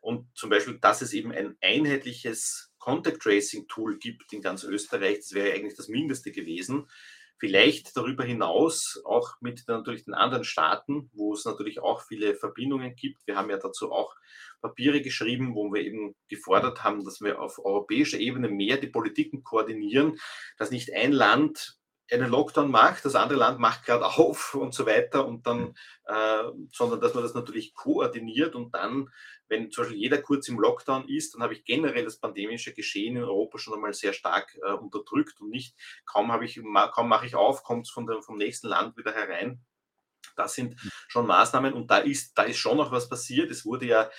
Und 0.03 0.29
zum 0.37 0.51
Beispiel, 0.51 0.79
dass 0.79 1.01
es 1.01 1.15
eben 1.15 1.33
ein 1.33 1.57
einheitliches 1.63 2.75
Contact 2.79 3.23
Tracing 3.23 3.69
Tool 3.69 3.99
gibt 3.99 4.35
in 4.35 4.43
ganz 4.43 4.65
Österreich, 4.65 5.21
das 5.21 5.33
wäre 5.33 5.55
eigentlich 5.55 5.77
das 5.77 5.89
Mindeste 5.89 6.31
gewesen. 6.31 6.91
Vielleicht 7.39 7.97
darüber 7.97 8.25
hinaus 8.25 9.03
auch 9.05 9.35
mit 9.41 9.65
natürlich 9.67 10.05
den 10.05 10.15
anderen 10.15 10.45
Staaten, 10.45 11.11
wo 11.13 11.35
es 11.35 11.45
natürlich 11.45 11.81
auch 11.81 12.03
viele 12.03 12.35
Verbindungen 12.35 12.95
gibt. 12.95 13.27
Wir 13.27 13.37
haben 13.37 13.51
ja 13.51 13.57
dazu 13.57 13.91
auch 13.91 14.15
Papiere 14.61 15.03
geschrieben, 15.03 15.55
wo 15.55 15.73
wir 15.73 15.83
eben 15.83 16.15
gefordert 16.29 16.85
haben, 16.85 17.05
dass 17.05 17.21
wir 17.21 17.41
auf 17.41 17.59
europäischer 17.59 18.19
Ebene 18.19 18.49
mehr 18.49 18.77
die 18.77 18.87
Politiken 18.87 19.43
koordinieren, 19.43 20.19
dass 20.57 20.71
nicht 20.71 20.93
ein 20.95 21.13
Land 21.13 21.79
einen 22.13 22.31
Lockdown 22.31 22.71
macht, 22.71 23.05
das 23.05 23.15
andere 23.15 23.39
Land 23.39 23.59
macht 23.59 23.85
gerade 23.85 24.05
auf 24.19 24.55
und 24.55 24.75
so 24.75 24.87
weiter 24.87 25.27
und 25.27 25.47
dann, 25.47 25.75
äh, 26.07 26.45
sondern 26.73 27.01
dass 27.01 27.15
man 27.15 27.23
das 27.23 27.35
natürlich 27.35 27.75
koordiniert 27.75 28.55
und 28.55 28.75
dann, 28.75 29.09
wenn 29.53 29.71
zum 29.71 29.85
Beispiel 29.85 30.01
jeder 30.01 30.23
kurz 30.23 30.49
im 30.49 30.59
Lockdown 30.59 31.07
ist, 31.09 31.35
dann 31.35 31.43
habe 31.43 31.53
ich 31.53 31.65
generell 31.65 32.05
das 32.05 32.19
pandemische 32.19 32.73
Geschehen 32.73 33.17
in 33.17 33.23
Europa 33.23 33.59
schon 33.59 33.75
einmal 33.75 33.93
sehr 33.93 34.15
stark 34.15 34.59
äh, 34.67 34.73
unterdrückt 34.73 35.41
und 35.41 35.51
nicht, 35.51 35.77
kaum 36.07 36.33
habe 36.33 36.47
ich, 36.47 36.59
kaum 36.93 37.09
mache 37.09 37.27
ich 37.27 37.35
auf, 37.35 37.63
kommt 37.63 37.87
es 37.87 37.91
vom 37.91 38.39
nächsten 38.39 38.69
Land 38.69 38.97
wieder 38.97 39.13
herein. 39.13 39.61
Das 40.37 40.55
sind 40.55 40.81
hm. 40.81 40.91
schon 41.09 41.27
Maßnahmen 41.27 41.75
und 41.75 41.91
da 41.91 41.99
ist, 41.99 42.33
da 42.39 42.45
ist 42.45 42.57
schon 42.57 42.79
noch 42.79 42.91
was 42.91 43.11
passiert. 43.11 43.51
Es 43.51 43.67
wurde 43.67 43.87
ja 43.87 44.11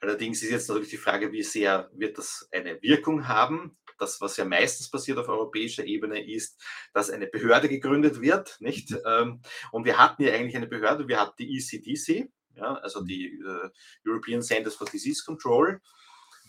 Allerdings 0.00 0.42
ist 0.42 0.50
jetzt 0.50 0.68
natürlich 0.68 0.90
die 0.90 0.98
Frage, 0.98 1.32
wie 1.32 1.42
sehr 1.42 1.90
wird 1.94 2.18
das 2.18 2.48
eine 2.52 2.80
Wirkung 2.82 3.28
haben. 3.28 3.78
das, 3.98 4.20
was 4.20 4.36
ja 4.36 4.44
meistens 4.44 4.90
passiert 4.90 5.16
auf 5.16 5.28
europäischer 5.28 5.86
Ebene, 5.86 6.22
ist, 6.22 6.62
dass 6.92 7.08
eine 7.08 7.26
Behörde 7.26 7.66
gegründet 7.66 8.20
wird, 8.20 8.58
nicht? 8.60 8.90
Mhm. 8.90 8.98
Ähm, 9.06 9.42
und 9.72 9.86
wir 9.86 9.96
hatten 9.96 10.22
ja 10.22 10.34
eigentlich 10.34 10.54
eine 10.54 10.66
Behörde, 10.66 11.08
wir 11.08 11.18
hatten 11.18 11.36
die 11.38 11.56
ECDC, 11.56 12.30
ja, 12.56 12.74
also 12.76 13.02
mhm. 13.02 13.06
die 13.06 13.26
äh, 13.26 13.70
European 14.04 14.42
Centers 14.42 14.74
for 14.74 14.86
Disease 14.86 15.22
Control. 15.24 15.80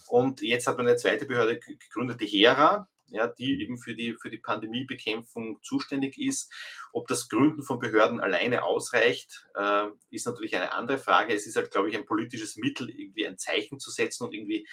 Und 0.08 0.42
jetzt 0.42 0.68
hat 0.68 0.78
man 0.78 0.88
eine 0.88 0.98
zweite 0.98 1.26
Behörde 1.26 1.60
gegründet, 1.60 2.22
die 2.22 2.28
HERA, 2.28 2.88
ja, 3.10 3.28
die 3.28 3.62
eben 3.62 3.78
für 3.78 3.96
die, 3.96 4.16
für 4.16 4.30
die 4.30 4.38
Pandemiebekämpfung 4.38 5.62
zuständig 5.64 6.18
ist. 6.18 6.52
Ob 6.94 7.08
das 7.08 7.30
Gründen 7.30 7.64
von 7.64 7.80
Behörden 7.80 8.20
alleine 8.20 8.64
ausreicht, 8.64 9.46
äh, 9.56 9.88
ist 10.10 10.26
natürlich 10.26 10.56
eine 10.56 10.74
andere 10.74 10.98
Frage. 10.98 11.34
Es 11.34 11.48
ist 11.48 11.56
halt, 11.56 11.72
glaube 11.72 11.90
ich, 11.90 11.98
ein 11.98 12.06
politisches 12.06 12.58
Mittel, 12.58 12.90
irgendwie 12.90 13.28
ein 13.28 13.38
Zeichen 13.38 13.80
zu 13.80 13.92
setzen 13.92 14.24
und 14.26 14.34
irgendwie 14.34 14.68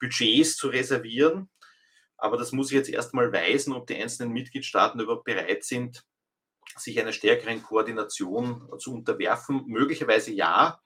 Budgets 0.00 0.56
zu 0.56 0.68
reservieren. 0.68 1.48
Aber 2.16 2.36
das 2.36 2.52
muss 2.52 2.70
ich 2.70 2.76
jetzt 2.76 2.88
erstmal 2.88 3.32
weisen, 3.32 3.72
ob 3.72 3.86
die 3.86 3.96
einzelnen 3.96 4.32
Mitgliedstaaten 4.32 5.00
überhaupt 5.00 5.24
bereit 5.24 5.64
sind, 5.64 6.04
sich 6.76 7.00
einer 7.00 7.12
stärkeren 7.12 7.62
Koordination 7.62 8.68
zu 8.78 8.94
unterwerfen. 8.94 9.64
Möglicherweise 9.66 10.32
ja, 10.32 10.80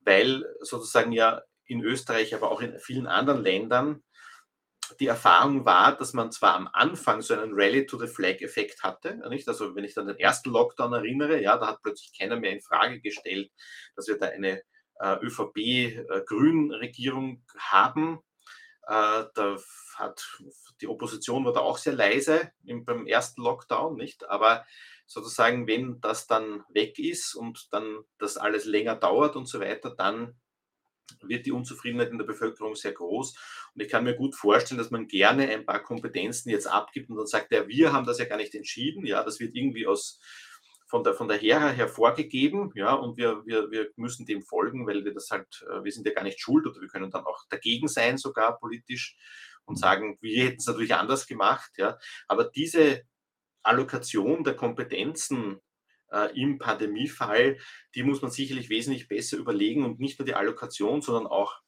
weil 0.00 0.44
sozusagen 0.60 1.12
ja 1.12 1.42
in 1.66 1.82
Österreich, 1.82 2.34
aber 2.34 2.50
auch 2.50 2.62
in 2.62 2.78
vielen 2.78 3.06
anderen 3.06 3.42
Ländern 3.42 4.02
die 4.98 5.06
Erfahrung 5.06 5.64
war, 5.64 5.96
dass 5.96 6.14
man 6.14 6.32
zwar 6.32 6.56
am 6.56 6.68
Anfang 6.72 7.22
so 7.22 7.34
einen 7.34 7.52
Rally-to-the-Flag-Effekt 7.54 8.82
hatte, 8.82 9.22
nicht? 9.28 9.46
also 9.48 9.76
wenn 9.76 9.84
ich 9.84 9.94
dann 9.94 10.08
den 10.08 10.18
ersten 10.18 10.50
Lockdown 10.50 10.92
erinnere, 10.92 11.40
ja, 11.40 11.56
da 11.56 11.68
hat 11.68 11.80
plötzlich 11.82 12.12
keiner 12.18 12.34
mehr 12.36 12.50
in 12.52 12.60
Frage 12.60 13.00
gestellt, 13.00 13.52
dass 13.94 14.08
wir 14.08 14.18
da 14.18 14.26
eine 14.26 14.62
äh, 15.00 15.16
ÖVP-Grün-Regierung 15.22 17.36
äh, 17.36 17.58
haben. 17.58 18.18
Äh, 18.86 19.24
da 19.34 19.56
hat 19.94 20.40
die 20.80 20.88
Opposition 20.88 21.44
war 21.44 21.52
da 21.52 21.60
auch 21.60 21.78
sehr 21.78 21.92
leise 21.92 22.50
im, 22.64 22.84
beim 22.84 23.06
ersten 23.06 23.42
Lockdown, 23.42 23.94
nicht? 23.96 24.28
Aber 24.28 24.64
sozusagen, 25.10 25.66
wenn 25.66 26.00
das 26.00 26.28
dann 26.28 26.62
weg 26.68 26.98
ist 27.00 27.34
und 27.34 27.66
dann 27.72 28.04
das 28.18 28.36
alles 28.36 28.64
länger 28.64 28.94
dauert 28.94 29.34
und 29.34 29.46
so 29.46 29.58
weiter, 29.58 29.90
dann 29.90 30.40
wird 31.22 31.46
die 31.46 31.52
Unzufriedenheit 31.52 32.10
in 32.10 32.18
der 32.18 32.24
Bevölkerung 32.24 32.76
sehr 32.76 32.92
groß. 32.92 33.34
Und 33.74 33.82
ich 33.82 33.88
kann 33.88 34.04
mir 34.04 34.14
gut 34.14 34.36
vorstellen, 34.36 34.78
dass 34.78 34.92
man 34.92 35.08
gerne 35.08 35.48
ein 35.48 35.66
paar 35.66 35.82
Kompetenzen 35.82 36.50
jetzt 36.50 36.68
abgibt 36.68 37.10
und 37.10 37.16
dann 37.16 37.26
sagt, 37.26 37.50
ja, 37.50 37.66
wir 37.66 37.92
haben 37.92 38.06
das 38.06 38.18
ja 38.18 38.24
gar 38.26 38.36
nicht 38.36 38.54
entschieden. 38.54 39.04
Ja, 39.04 39.24
das 39.24 39.40
wird 39.40 39.56
irgendwie 39.56 39.88
aus, 39.88 40.20
von 40.86 41.02
der, 41.02 41.14
von 41.14 41.26
der 41.26 41.38
Hera 41.38 41.70
her 41.70 41.88
vorgegeben, 41.88 42.70
ja, 42.76 42.94
und 42.94 43.16
wir, 43.16 43.44
wir, 43.46 43.68
wir 43.72 43.90
müssen 43.96 44.26
dem 44.26 44.42
folgen, 44.42 44.86
weil 44.86 45.04
wir 45.04 45.12
das 45.12 45.30
halt, 45.30 45.66
äh, 45.68 45.82
wir 45.82 45.90
sind 45.90 46.06
ja 46.06 46.12
gar 46.12 46.22
nicht 46.22 46.40
schuld 46.40 46.66
oder 46.66 46.80
wir 46.80 46.88
können 46.88 47.10
dann 47.10 47.24
auch 47.24 47.44
dagegen 47.48 47.88
sein, 47.88 48.16
sogar 48.16 48.58
politisch 48.60 49.16
und 49.64 49.76
sagen, 49.76 50.18
wir 50.20 50.44
hätten 50.44 50.58
es 50.58 50.66
natürlich 50.66 50.94
anders 50.94 51.26
gemacht, 51.26 51.72
ja. 51.78 51.98
Aber 52.28 52.44
diese 52.44 53.02
Allokation 53.62 54.44
der 54.44 54.54
Kompetenzen 54.54 55.60
äh, 56.10 56.38
im 56.40 56.58
Pandemiefall, 56.58 57.58
die 57.94 58.02
muss 58.02 58.22
man 58.22 58.30
sicherlich 58.30 58.68
wesentlich 58.68 59.08
besser 59.08 59.36
überlegen 59.36 59.84
und 59.84 60.00
nicht 60.00 60.18
nur 60.18 60.26
die 60.26 60.34
Allokation, 60.34 61.02
sondern 61.02 61.26
auch 61.26 61.60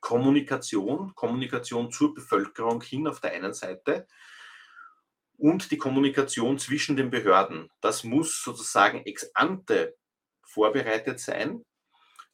Kommunikation, 0.00 1.14
Kommunikation 1.14 1.90
zur 1.90 2.14
Bevölkerung 2.14 2.82
hin 2.82 3.06
auf 3.06 3.20
der 3.20 3.32
einen 3.32 3.54
Seite 3.54 4.06
und 5.36 5.70
die 5.70 5.78
Kommunikation 5.78 6.58
zwischen 6.58 6.96
den 6.96 7.10
Behörden. 7.10 7.70
Das 7.80 8.04
muss 8.04 8.42
sozusagen 8.42 9.04
ex 9.04 9.30
ante 9.34 9.96
vorbereitet 10.42 11.20
sein, 11.20 11.64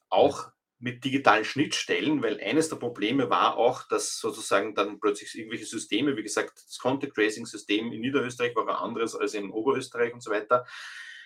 auch 0.09 0.51
mit 0.81 1.05
digitalen 1.05 1.45
Schnittstellen, 1.45 2.23
weil 2.23 2.39
eines 2.41 2.69
der 2.69 2.77
Probleme 2.77 3.29
war 3.29 3.55
auch, 3.55 3.87
dass 3.87 4.17
sozusagen 4.17 4.73
dann 4.73 4.99
plötzlich 4.99 5.37
irgendwelche 5.37 5.65
Systeme, 5.65 6.17
wie 6.17 6.23
gesagt, 6.23 6.63
das 6.65 6.79
Contact 6.79 7.13
Tracing 7.13 7.45
System 7.45 7.91
in 7.91 8.01
Niederösterreich 8.01 8.55
war 8.55 8.67
ein 8.67 8.75
anderes 8.75 9.15
als 9.15 9.35
in 9.35 9.51
Oberösterreich 9.51 10.13
und 10.13 10.23
so 10.23 10.31
weiter, 10.31 10.65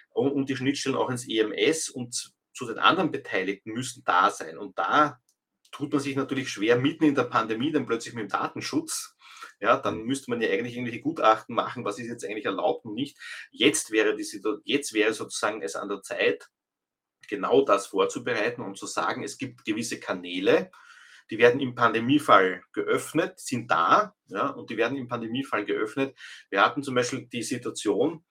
und, 0.10 0.32
und 0.32 0.50
die 0.50 0.58
Schnittstellen 0.58 0.98
auch 0.98 1.10
ins 1.10 1.28
EMS 1.28 1.90
und 1.90 2.34
zu 2.54 2.66
den 2.68 2.80
anderen 2.80 3.12
Beteiligten 3.12 3.72
müssen 3.72 4.04
da 4.06 4.30
sein. 4.30 4.58
Und 4.58 4.78
da 4.78 5.20
tut 5.72 5.92
man 5.92 6.02
sich 6.02 6.16
natürlich 6.16 6.50
schwer 6.50 6.78
mitten 6.78 7.04
in 7.04 7.16
der 7.16 7.24
Pandemie 7.24 7.72
dann 7.72 7.86
plötzlich 7.86 8.14
mit 8.14 8.24
dem 8.24 8.30
Datenschutz. 8.30 9.16
Ja, 9.62 9.78
dann 9.78 10.04
müsste 10.04 10.32
man 10.32 10.42
ja 10.42 10.50
eigentlich 10.50 10.76
irgendwelche 10.76 11.02
Gutachten 11.02 11.56
machen, 11.56 11.86
was 11.86 12.00
ist 12.00 12.08
jetzt 12.08 12.26
eigentlich 12.26 12.46
erlaubt 12.46 12.86
und 12.86 12.94
nicht. 12.94 13.18
Jetzt 13.52 13.92
wäre, 13.92 14.16
die, 14.16 14.26
jetzt 14.64 14.94
wäre 14.94 15.14
sozusagen 15.14 15.62
es 15.62 15.76
an 15.76 15.90
der 15.90 16.02
Zeit, 16.02 16.50
genau 17.28 17.64
das 17.64 17.88
vorzubereiten 17.88 18.62
und 18.62 18.78
zu 18.78 18.86
sagen, 18.86 19.24
es 19.24 19.38
gibt 19.38 19.66
gewisse 19.66 20.00
Kanäle, 20.00 20.72
die 21.32 21.38
werden 21.38 21.60
im 21.60 21.76
Pandemiefall 21.76 22.64
geöffnet, 22.72 23.40
sind 23.40 23.70
da, 23.72 24.16
ja, 24.28 24.50
und 24.50 24.70
die 24.70 24.78
werden 24.78 24.98
im 24.98 25.08
Pandemiefall 25.08 25.66
geöffnet. 25.66 26.16
Wir 26.50 26.64
hatten 26.64 26.84
zum 26.84 26.96
Beispiel 26.96 27.28
die 27.28 27.44
Situation, 27.44 28.24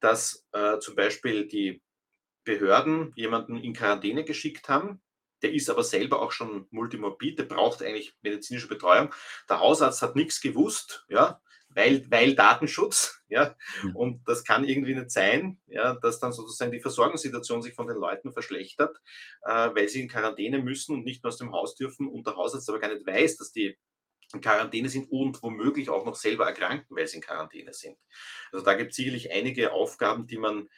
dass 0.00 0.46
äh, 0.52 0.78
zum 0.78 0.96
Beispiel 0.96 1.46
die 1.46 1.82
Behörden 2.44 3.12
jemanden 3.14 3.56
in 3.56 3.74
Quarantäne 3.74 4.24
geschickt 4.24 4.68
haben. 4.68 5.00
Der 5.42 5.52
ist 5.52 5.70
aber 5.70 5.84
selber 5.84 6.20
auch 6.20 6.32
schon 6.32 6.66
multimorbid, 6.70 7.38
der 7.38 7.44
braucht 7.44 7.82
eigentlich 7.82 8.14
medizinische 8.22 8.68
Betreuung. 8.68 9.14
Der 9.48 9.60
Hausarzt 9.60 10.02
hat 10.02 10.16
nichts 10.16 10.40
gewusst, 10.40 11.04
ja, 11.08 11.40
weil, 11.74 12.10
weil 12.10 12.34
Datenschutz, 12.34 13.22
ja, 13.28 13.54
mhm. 13.82 13.96
und 13.96 14.28
das 14.28 14.44
kann 14.44 14.64
irgendwie 14.64 14.94
nicht 14.94 15.10
sein, 15.10 15.60
ja, 15.66 15.94
dass 15.94 16.20
dann 16.20 16.32
sozusagen 16.32 16.72
die 16.72 16.80
Versorgungssituation 16.80 17.62
sich 17.62 17.74
von 17.74 17.86
den 17.86 17.96
Leuten 17.96 18.32
verschlechtert, 18.32 18.96
äh, 19.42 19.70
weil 19.74 19.88
sie 19.88 20.02
in 20.02 20.08
Quarantäne 20.08 20.58
müssen 20.58 20.94
und 20.94 21.04
nicht 21.04 21.22
mehr 21.22 21.28
aus 21.28 21.38
dem 21.38 21.52
Haus 21.52 21.74
dürfen 21.74 22.08
und 22.08 22.26
der 22.26 22.36
Hausarzt 22.36 22.68
aber 22.68 22.80
gar 22.80 22.92
nicht 22.92 23.06
weiß, 23.06 23.36
dass 23.36 23.52
die 23.52 23.76
in 24.34 24.40
Quarantäne 24.40 24.88
sind 24.88 25.10
und 25.10 25.42
womöglich 25.42 25.90
auch 25.90 26.06
noch 26.06 26.14
selber 26.14 26.46
erkranken, 26.46 26.96
weil 26.96 27.06
sie 27.06 27.16
in 27.16 27.22
Quarantäne 27.22 27.72
sind. 27.72 27.98
Also 28.50 28.64
da 28.64 28.74
gibt 28.74 28.90
es 28.90 28.96
sicherlich 28.96 29.30
einige 29.30 29.72
Aufgaben, 29.72 30.26
die 30.26 30.38
man 30.38 30.68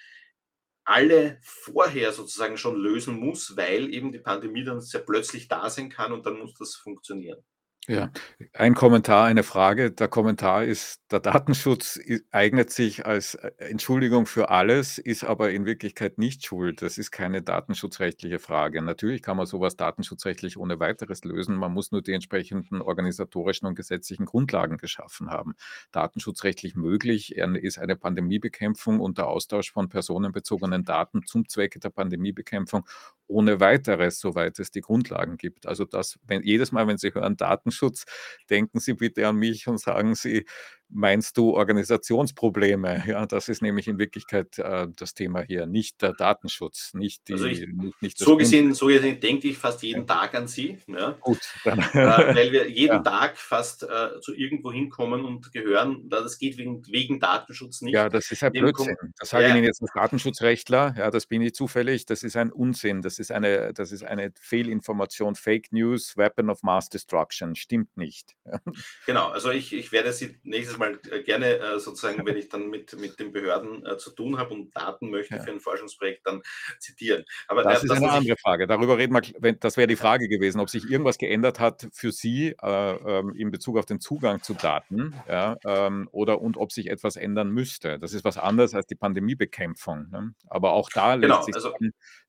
alle 0.84 1.38
vorher 1.42 2.12
sozusagen 2.12 2.59
schon 2.59 2.76
lösen 2.76 3.18
muss, 3.18 3.57
weil 3.57 3.92
eben 3.92 4.12
die 4.12 4.18
Pandemie 4.18 4.64
dann 4.64 4.80
sehr 4.80 5.01
plötzlich 5.01 5.49
da 5.49 5.70
sein 5.70 5.88
kann 5.88 6.12
und 6.12 6.26
dann 6.26 6.38
muss 6.38 6.55
das 6.55 6.74
funktionieren. 6.74 7.42
Ja, 7.87 8.11
ein 8.55 8.74
Kommentar, 8.74 9.26
eine 9.26 9.43
Frage. 9.43 9.91
Der 9.91 10.09
Kommentar 10.09 10.64
ist, 10.64 11.03
der 11.11 11.20
Datenschutz 11.20 12.01
eignet 12.30 12.70
sich 12.70 13.05
als 13.05 13.35
äh, 13.35 13.51
Entschuldigung 13.59 14.24
für 14.24 14.49
alles, 14.49 14.97
ist 14.97 15.22
aber 15.22 15.51
in 15.51 15.66
Wirklichkeit 15.66 16.16
nicht 16.16 16.47
schuld. 16.47 16.80
Das 16.80 16.97
ist 16.97 17.11
keine 17.11 17.43
datenschutzrechtliche 17.43 18.39
Frage. 18.39 18.80
Natürlich 18.80 19.20
kann 19.20 19.37
man 19.37 19.45
sowas 19.45 19.76
datenschutzrechtlich 19.76 20.57
ohne 20.57 20.80
weiteres 20.80 21.24
lösen. 21.24 21.57
Man 21.57 21.72
muss 21.74 21.93
nur 21.93 22.01
die 22.01 22.12
entsprechenden 22.14 22.80
organisatorischen 22.80 23.68
und 23.68 23.74
gesetzlichen 23.74 24.24
Grundlagen 24.24 24.78
geschaffen 24.78 25.28
haben. 25.28 25.53
Datenschutzrechtlich 25.93 26.76
möglich 26.76 27.35
ist 27.37 27.78
eine 27.78 27.97
Pandemiebekämpfung 27.97 28.99
und 28.99 29.18
der 29.18 29.26
Austausch 29.26 29.70
von 29.70 29.91
personenbezogenen 29.91 30.85
Daten 30.85 31.26
zum 31.26 31.51
Zwecke 31.51 31.80
der 31.80 31.91
Pandemiebekämpfung 31.91 32.87
ohne 33.26 33.61
weiteres, 33.61 34.20
soweit 34.20 34.59
es 34.59 34.70
die 34.70 34.80
Grundlagen 34.80 35.37
gibt. 35.37 35.66
Also 35.66 35.85
das, 35.85 36.18
wenn 36.26 36.43
jedes 36.43 36.72
Mal, 36.72 36.87
wenn 36.87 36.99
Sie 36.99 37.12
hören 37.14 37.37
Datenschutz, 37.75 38.05
denken 38.51 38.81
Sie 38.81 38.95
bitte 38.95 39.27
an 39.29 39.37
mich 39.37 39.66
und 39.68 39.81
sagen 39.81 40.14
Sie, 40.14 40.47
meinst 40.95 41.36
du 41.36 41.55
Organisationsprobleme? 41.55 42.95
Ja, 43.14 43.26
das 43.26 43.49
ist 43.49 43.61
nämlich 43.61 43.86
in 43.86 43.99
Wirklichkeit 43.99 44.59
äh, 44.59 44.88
das 44.97 45.14
Thema 45.14 45.42
hier, 45.42 45.66
nicht 45.66 46.01
der 46.01 46.14
Datenschutz, 46.14 46.95
nicht 46.95 47.28
die. 47.28 47.34
Also 47.34 47.47
ich, 47.47 47.66
nicht, 47.66 48.03
nicht 48.03 48.18
so, 48.18 48.36
gesehen, 48.36 48.72
so 48.72 48.86
gesehen 48.86 49.20
denke 49.20 49.49
ich 49.49 49.59
fast 49.59 49.82
jeden. 49.82 50.07
Tag 50.07 50.34
an 50.34 50.49
Sie. 50.49 50.78
Ja. 50.86 51.16
Gut. 51.20 51.38
Dann. 51.64 51.78
Äh, 51.78 52.34
weil 52.34 52.53
wir 52.53 52.68
jeden 52.70 52.97
ja. 52.97 53.03
Tag 53.03 53.36
fast 53.36 53.82
äh, 53.82 54.20
zu 54.20 54.34
irgendwo 54.34 54.72
hinkommen 54.72 55.24
und 55.24 55.53
gehören. 55.53 56.09
Das 56.09 56.38
geht 56.38 56.57
wegen, 56.59 56.84
wegen 56.86 57.20
Datenschutz 57.20 57.82
nicht. 57.82 57.95
Ja, 57.95 58.09
das 58.09 58.30
ist 58.30 58.42
ein 58.42 58.53
Blödsinn. 58.53 58.97
Das 59.18 59.30
sage 59.30 59.47
ich 59.47 59.55
Ihnen 59.55 59.64
jetzt 59.64 59.82
als 59.82 59.92
Datenschutzrechtler. 59.92 60.95
Ja, 60.97 61.11
das 61.11 61.26
bin 61.26 61.42
ich 61.42 61.55
zufällig. 61.55 62.07
Das 62.07 62.22
ist 62.22 62.36
ein 62.36 62.51
Unsinn. 62.51 63.03
Das 63.03 63.18
ist 63.18 63.32
eine, 63.32 63.72
das 63.72 63.92
ist 63.92 64.05
eine 64.05 64.32
Fehlinformation, 64.40 65.34
Fake 65.34 65.72
News, 65.72 66.16
Weapon 66.16 66.51
of 66.51 66.62
Mass 66.62 66.88
Destruction. 66.88 67.55
Stimmt 67.55 67.97
nicht. 67.97 68.36
Genau. 69.07 69.28
Also 69.28 69.51
ich, 69.51 69.72
ich 69.72 69.92
werde 69.92 70.12
Sie 70.12 70.38
nächstes 70.42 70.78
Mal 70.78 70.84
mal 70.85 71.01
äh, 71.11 71.22
gerne 71.22 71.59
äh, 71.59 71.78
sozusagen, 71.78 72.24
wenn 72.26 72.37
ich 72.37 72.49
dann 72.49 72.68
mit, 72.68 72.99
mit 72.99 73.18
den 73.18 73.32
Behörden 73.32 73.85
äh, 73.87 73.97
zu 73.99 74.11
tun 74.11 74.39
habe 74.39 74.55
und 74.55 74.76
Daten 74.76 75.11
möchte 75.11 75.37
ja. 75.37 75.43
für 75.43 75.51
ein 75.51 75.61
Forschungsprojekt, 75.61 76.26
dann 76.26 76.43
zitieren. 76.78 77.24
Aber 77.49 77.62
das 77.62 77.82
ist 77.82 77.91
das, 77.91 77.99
eine 77.99 78.11
andere 78.11 78.37
Frage. 78.37 78.66
Darüber 78.66 78.99
reden 78.99 79.14
wir, 79.14 79.53
das 79.55 79.76
wäre 79.76 79.87
die 79.87 79.97
Frage 79.97 80.28
gewesen, 80.28 80.61
ob 80.61 80.70
sich 80.70 80.89
irgendwas 80.89 81.18
geändert 81.18 81.61
hat 81.61 81.89
für 81.93 82.12
Sie 82.12 82.55
äh, 82.62 82.93
ähm, 82.93 83.35
in 83.35 83.51
Bezug 83.51 83.78
auf 83.78 83.87
den 83.87 84.01
Zugang 84.01 84.43
zu 84.43 84.55
Daten 84.55 85.14
ja, 85.28 85.57
ähm, 85.64 86.09
oder 86.12 86.41
und 86.41 86.57
ob 86.57 86.72
sich 86.72 86.91
etwas 86.91 87.16
ändern 87.16 87.51
müsste. 87.51 87.99
Das 87.99 88.12
ist 88.12 88.24
was 88.24 88.39
anderes 88.39 88.74
als 88.74 88.87
die 88.87 88.95
Pandemiebekämpfung. 88.95 90.11
Ne? 90.11 90.35
Aber 90.49 90.72
auch 90.72 90.91
da 90.91 91.14
lässt, 91.14 91.22
genau, 91.22 91.43
sich, 91.43 91.55
also, 91.55 91.74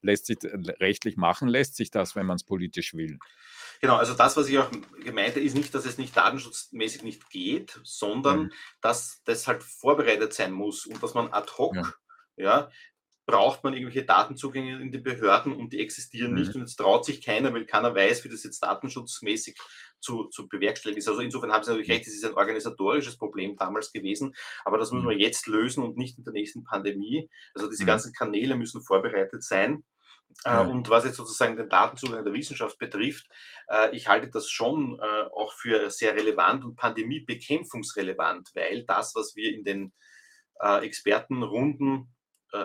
lässt 0.01 0.25
sich 0.27 0.37
rechtlich 0.79 1.17
machen, 1.17 1.47
lässt 1.47 1.75
sich 1.75 1.91
das, 1.91 2.15
wenn 2.15 2.25
man 2.25 2.35
es 2.35 2.43
politisch 2.43 2.93
will. 2.93 3.19
Genau, 3.85 3.97
also 3.97 4.15
das, 4.15 4.35
was 4.35 4.49
ich 4.49 4.57
auch 4.57 4.71
gemeint 5.03 5.35
habe, 5.35 5.41
ist 5.41 5.55
nicht, 5.55 5.71
dass 5.75 5.85
es 5.85 5.99
nicht 5.99 6.17
datenschutzmäßig 6.17 7.03
nicht 7.03 7.29
geht, 7.29 7.79
sondern 7.83 8.45
mhm. 8.45 8.51
dass 8.81 9.21
das 9.25 9.47
halt 9.47 9.61
vorbereitet 9.61 10.33
sein 10.33 10.53
muss 10.53 10.87
und 10.87 11.03
dass 11.03 11.13
man 11.13 11.31
ad 11.31 11.51
hoc, 11.59 11.75
ja, 11.75 11.91
ja 12.35 12.69
braucht 13.27 13.63
man 13.63 13.73
irgendwelche 13.73 14.03
Datenzugänge 14.03 14.81
in 14.81 14.91
die 14.91 14.97
Behörden 14.97 15.53
und 15.53 15.71
die 15.71 15.81
existieren 15.81 16.31
mhm. 16.31 16.39
nicht 16.39 16.55
und 16.55 16.61
jetzt 16.61 16.77
traut 16.77 17.05
sich 17.05 17.23
keiner, 17.23 17.53
weil 17.53 17.67
keiner 17.67 17.93
weiß, 17.93 18.23
wie 18.23 18.29
das 18.29 18.43
jetzt 18.43 18.63
datenschutzmäßig 18.63 19.55
zu, 19.99 20.29
zu 20.29 20.47
bewerkstelligen 20.47 20.97
ist. 20.97 21.07
Also 21.07 21.21
insofern 21.21 21.51
haben 21.51 21.63
Sie 21.63 21.69
natürlich 21.69 21.91
recht, 21.91 22.07
es 22.07 22.15
ist 22.15 22.25
ein 22.25 22.33
organisatorisches 22.33 23.17
Problem 23.17 23.55
damals 23.55 23.91
gewesen, 23.91 24.33
aber 24.63 24.79
das 24.79 24.91
müssen 24.91 25.07
wir 25.07 25.15
jetzt 25.15 25.45
lösen 25.45 25.83
und 25.83 25.95
nicht 25.95 26.17
in 26.17 26.23
der 26.23 26.33
nächsten 26.33 26.63
Pandemie. 26.63 27.29
Also 27.53 27.69
diese 27.69 27.85
ganzen 27.85 28.13
Kanäle 28.13 28.55
müssen 28.55 28.81
vorbereitet 28.81 29.43
sein. 29.43 29.83
Ja. 30.43 30.61
Und 30.61 30.89
was 30.89 31.05
jetzt 31.05 31.15
sozusagen 31.15 31.55
den 31.55 31.69
Datenzugang 31.69 32.23
der 32.23 32.33
Wissenschaft 32.33 32.77
betrifft, 32.77 33.25
äh, 33.67 33.95
ich 33.95 34.07
halte 34.07 34.29
das 34.29 34.49
schon 34.49 34.99
äh, 34.99 35.23
auch 35.33 35.53
für 35.53 35.89
sehr 35.89 36.13
relevant 36.15 36.63
und 36.65 36.75
pandemiebekämpfungsrelevant, 36.75 38.51
weil 38.53 38.83
das, 38.85 39.15
was 39.15 39.35
wir 39.35 39.53
in 39.53 39.63
den 39.63 39.93
äh, 40.59 40.85
Expertenrunden 40.85 42.11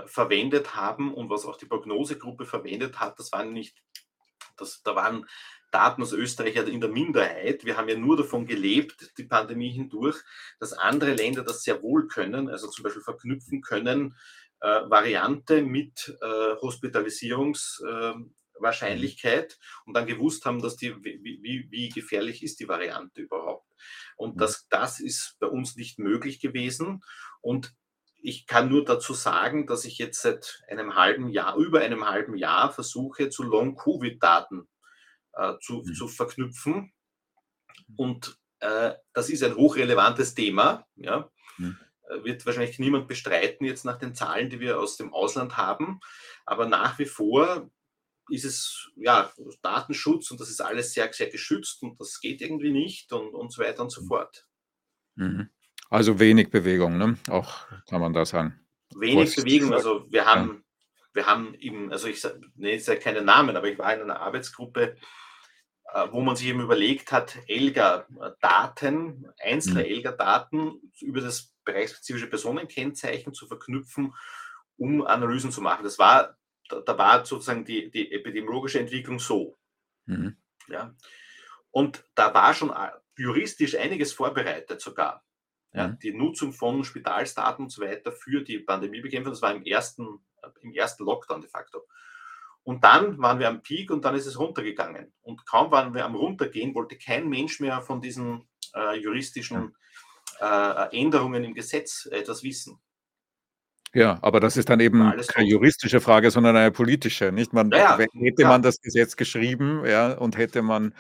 verwendet 0.07 0.77
haben 0.77 1.13
und 1.13 1.31
was 1.31 1.45
auch 1.45 1.57
die 1.57 1.67
Prognosegruppe 1.67 2.47
verwendet 2.47 3.01
hat, 3.01 3.19
das 3.19 3.33
waren 3.33 3.53
nicht, 3.53 3.77
das, 4.57 4.83
da 4.85 4.95
waren 4.95 5.27
Daten 5.73 6.03
aus 6.03 6.13
Österreich 6.13 6.57
in 6.57 6.81
der 6.81 6.91
Minderheit. 6.91 7.65
Wir 7.65 7.77
haben 7.77 7.89
ja 7.89 7.97
nur 7.97 8.17
davon 8.17 8.47
gelebt, 8.47 9.19
die 9.19 9.25
Pandemie 9.25 9.71
hindurch, 9.71 10.17
dass 10.59 10.73
andere 10.73 11.15
Länder 11.15 11.43
das 11.43 11.63
sehr 11.63 11.83
wohl 11.83 12.07
können, 12.07 12.49
also 12.49 12.69
zum 12.69 12.85
Beispiel 12.85 13.03
verknüpfen 13.03 13.63
können, 13.63 14.17
Variante 14.61 15.63
mit 15.63 16.15
äh, 16.21 16.57
Hospitalisierungswahrscheinlichkeit 16.61 19.53
äh, 19.53 19.57
und 19.87 19.95
dann 19.95 20.07
gewusst 20.07 20.45
haben, 20.45 20.61
dass 20.61 20.77
die, 20.77 20.95
wie, 21.03 21.41
wie, 21.43 21.67
wie, 21.71 21.89
gefährlich 21.89 22.43
ist 22.43 22.61
die 22.61 22.69
Variante 22.69 23.23
überhaupt. 23.23 23.73
Und 24.17 24.37
mhm. 24.37 24.41
das, 24.41 24.69
das 24.69 25.01
ist 25.01 25.37
bei 25.41 25.47
uns 25.47 25.77
nicht 25.77 25.99
möglich 25.99 26.41
gewesen. 26.41 27.03
Und 27.41 27.75
ich 28.23 28.47
kann 28.47 28.69
nur 28.69 28.85
dazu 28.85 29.15
sagen, 29.15 29.67
dass 29.67 29.87
ich 29.87 29.97
jetzt 29.97 30.21
seit 30.21 30.63
einem 30.69 30.95
halben 30.95 31.29
Jahr, 31.29 31.57
über 31.57 31.81
einem 31.81 32.07
halben 32.07 32.37
Jahr 32.37 32.71
versuche, 32.71 33.31
zu 33.31 33.45
Long-Covid-Daten 33.45 34.69
äh, 35.33 35.55
zu, 35.61 35.83
mhm. 35.85 35.95
zu 35.95 36.09
verknüpfen. 36.09 36.93
Und 37.97 38.37
äh, 38.61 38.93
das 39.15 39.31
ist 39.31 39.43
ein 39.43 39.57
hochrelevantes 39.57 40.35
Thema. 40.35 40.87
Ja. 40.97 41.31
Mhm. 41.57 41.79
Äh, 42.11 42.25
wird 42.25 42.47
wahrscheinlich 42.47 42.79
niemand 42.79 43.09
bestreiten 43.09 43.65
jetzt 43.65 43.85
nach 43.85 43.99
den 43.99 44.15
Zahlen, 44.15 44.51
die 44.51 44.61
wir 44.61 44.79
aus 44.79 44.97
dem 44.97 45.13
Ausland 45.13 45.57
haben. 45.57 46.01
Aber 46.45 46.67
nach 46.67 46.99
wie 46.99 47.07
vor 47.07 47.71
ist 48.29 48.45
es 48.45 48.91
ja 48.97 49.33
Datenschutz 49.63 50.31
und 50.31 50.41
das 50.41 50.51
ist 50.51 50.61
alles 50.61 50.93
sehr, 50.93 51.13
sehr 51.13 51.29
geschützt 51.29 51.83
und 51.83 52.01
das 52.01 52.21
geht 52.21 52.41
irgendwie 52.41 52.71
nicht 52.71 53.13
und, 53.13 53.35
und 53.35 53.53
so 53.53 53.63
weiter 53.63 53.83
und 53.83 53.91
so 53.91 54.03
mhm. 54.03 54.07
fort. 54.07 54.47
Mhm. 55.17 55.51
Also 55.89 56.21
wenig 56.21 56.51
Bewegung, 56.51 56.99
ne? 56.99 57.19
Auch 57.29 57.67
kann 57.89 58.01
man 58.01 58.13
da 58.13 58.25
sagen. 58.25 58.61
Wenig 58.95 59.35
Bewegung, 59.35 59.73
also 59.73 60.07
wir 60.11 60.25
haben, 60.25 60.49
ja. 60.49 61.07
wir 61.15 61.27
haben 61.27 61.55
eben, 61.55 61.91
also 61.91 62.07
ich 62.07 62.23
nenne 62.55 62.75
jetzt 62.75 62.87
ja 62.87 62.95
keine 62.95 63.23
Namen, 63.23 63.57
aber 63.57 63.69
ich 63.69 63.79
war 63.79 63.93
in 63.95 64.03
einer 64.03 64.21
Arbeitsgruppe, 64.21 64.97
äh, 65.93 66.07
wo 66.13 66.21
man 66.21 66.37
sich 66.37 66.47
eben 66.47 66.61
überlegt 66.61 67.11
hat, 67.11 67.37
Elga-Daten, 67.49 69.27
einzelne 69.41 69.81
mhm. 69.81 69.87
Elga-Daten 69.87 70.93
über 71.01 71.21
das 71.21 71.53
bereichsspezifische 71.73 72.29
Personenkennzeichen 72.29 73.33
zu 73.35 73.47
verknüpfen, 73.47 74.15
um 74.77 75.05
Analysen 75.07 75.53
zu 75.53 75.61
machen. 75.61 75.85
Das 75.85 75.99
war, 75.99 76.37
da, 76.69 76.99
war 76.99 77.25
sozusagen 77.25 77.65
die, 77.65 77.91
die, 77.91 78.13
epidemiologische 78.13 78.81
Entwicklung 78.81 79.19
so. 79.19 79.59
Mhm. 80.07 80.37
Ja. 80.69 80.95
Und 81.71 82.05
da 82.15 82.33
war 82.35 82.55
schon 82.55 82.71
äh, 82.71 82.91
juristisch 83.17 83.77
einiges 83.77 84.13
vorbereitet 84.13 84.81
sogar. 84.81 85.25
Ja, 85.73 85.89
mhm. 85.89 85.99
Die 86.01 86.13
Nutzung 86.13 86.53
von 86.53 86.83
Spitalsdaten 86.83 87.67
und 87.67 87.71
so 87.71 87.83
weiter 87.83 88.11
für 88.11 88.43
die 88.43 88.59
Pandemiebekämpfung, 88.59 89.33
das 89.33 89.43
war 89.43 89.55
im 89.55 89.65
ersten, 89.65 90.21
äh, 90.43 90.49
im 90.63 90.73
ersten 90.73 91.05
Lockdown 91.05 91.41
de 91.41 91.51
facto. 91.51 91.87
Und 92.63 92.85
dann 92.85 93.19
waren 93.19 93.39
wir 93.39 93.49
am 93.49 93.63
Peak 93.63 93.91
und 93.91 94.05
dann 94.05 94.15
ist 94.15 94.27
es 94.27 94.39
runtergegangen. 94.39 95.13
Und 95.23 95.47
kaum 95.47 95.71
waren 95.71 95.95
wir 95.95 96.05
am 96.05 96.15
Runtergehen, 96.15 96.75
wollte 96.75 96.99
kein 96.99 97.29
Mensch 97.29 97.61
mehr 97.61 97.81
von 97.81 98.01
diesen 98.01 98.49
äh, 98.75 98.99
juristischen 98.99 99.75
Änderungen 100.93 101.45
im 101.45 101.55
Gesetz 101.55 102.09
etwas 102.11 102.43
wissen. 102.43 102.81
Ja, 103.93 104.19
aber 104.23 104.39
das 104.39 104.57
ist 104.57 104.69
dann 104.69 104.79
eben 104.79 105.13
keine 105.27 105.49
juristische 105.49 106.01
Frage, 106.01 106.31
sondern 106.31 106.57
eine 106.57 106.71
politische, 106.71 107.33
nicht? 107.33 107.53
Man, 107.53 107.71
ja, 107.73 107.99
ja, 107.99 108.07
hätte 108.21 108.45
man 108.45 108.63
das 108.63 108.81
Gesetz 108.81 109.17
geschrieben, 109.17 109.85
ja, 109.85 110.13
und 110.13 110.39
hätte 110.39 110.63
man 110.63 110.95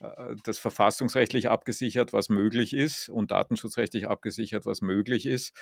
äh, 0.00 0.34
das 0.42 0.58
verfassungsrechtlich 0.58 1.48
abgesichert, 1.48 2.12
was 2.12 2.28
möglich 2.30 2.74
ist, 2.74 3.08
und 3.08 3.30
datenschutzrechtlich 3.30 4.08
abgesichert, 4.08 4.66
was 4.66 4.80
möglich 4.80 5.26
ist, 5.26 5.52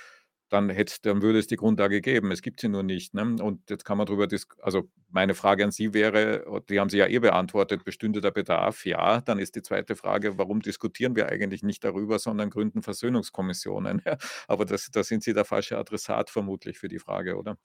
dann, 0.50 0.68
hätte, 0.68 0.96
dann 1.02 1.22
würde 1.22 1.38
es 1.38 1.46
die 1.46 1.56
Grundlage 1.56 2.00
geben. 2.00 2.30
Es 2.32 2.42
gibt 2.42 2.60
sie 2.60 2.68
nur 2.68 2.82
nicht. 2.82 3.14
Ne? 3.14 3.36
Und 3.40 3.70
jetzt 3.70 3.84
kann 3.84 3.96
man 3.96 4.06
darüber 4.06 4.26
diskutieren. 4.26 4.64
Also 4.64 4.90
meine 5.08 5.34
Frage 5.34 5.64
an 5.64 5.70
Sie 5.70 5.94
wäre, 5.94 6.62
die 6.68 6.80
haben 6.80 6.90
Sie 6.90 6.98
ja 6.98 7.06
eh 7.06 7.18
beantwortet, 7.20 7.84
bestünde 7.84 8.20
der 8.20 8.32
Bedarf? 8.32 8.84
Ja. 8.84 9.20
Dann 9.20 9.38
ist 9.38 9.54
die 9.54 9.62
zweite 9.62 9.96
Frage, 9.96 10.38
warum 10.38 10.60
diskutieren 10.60 11.16
wir 11.16 11.28
eigentlich 11.28 11.62
nicht 11.62 11.84
darüber, 11.84 12.18
sondern 12.18 12.50
gründen 12.50 12.82
Versöhnungskommissionen? 12.82 14.02
Aber 14.48 14.64
das, 14.64 14.90
da 14.90 15.04
sind 15.04 15.22
Sie 15.22 15.32
der 15.32 15.44
falsche 15.44 15.78
Adressat 15.78 16.30
vermutlich 16.30 16.78
für 16.78 16.88
die 16.88 16.98
Frage, 16.98 17.36
oder? 17.36 17.56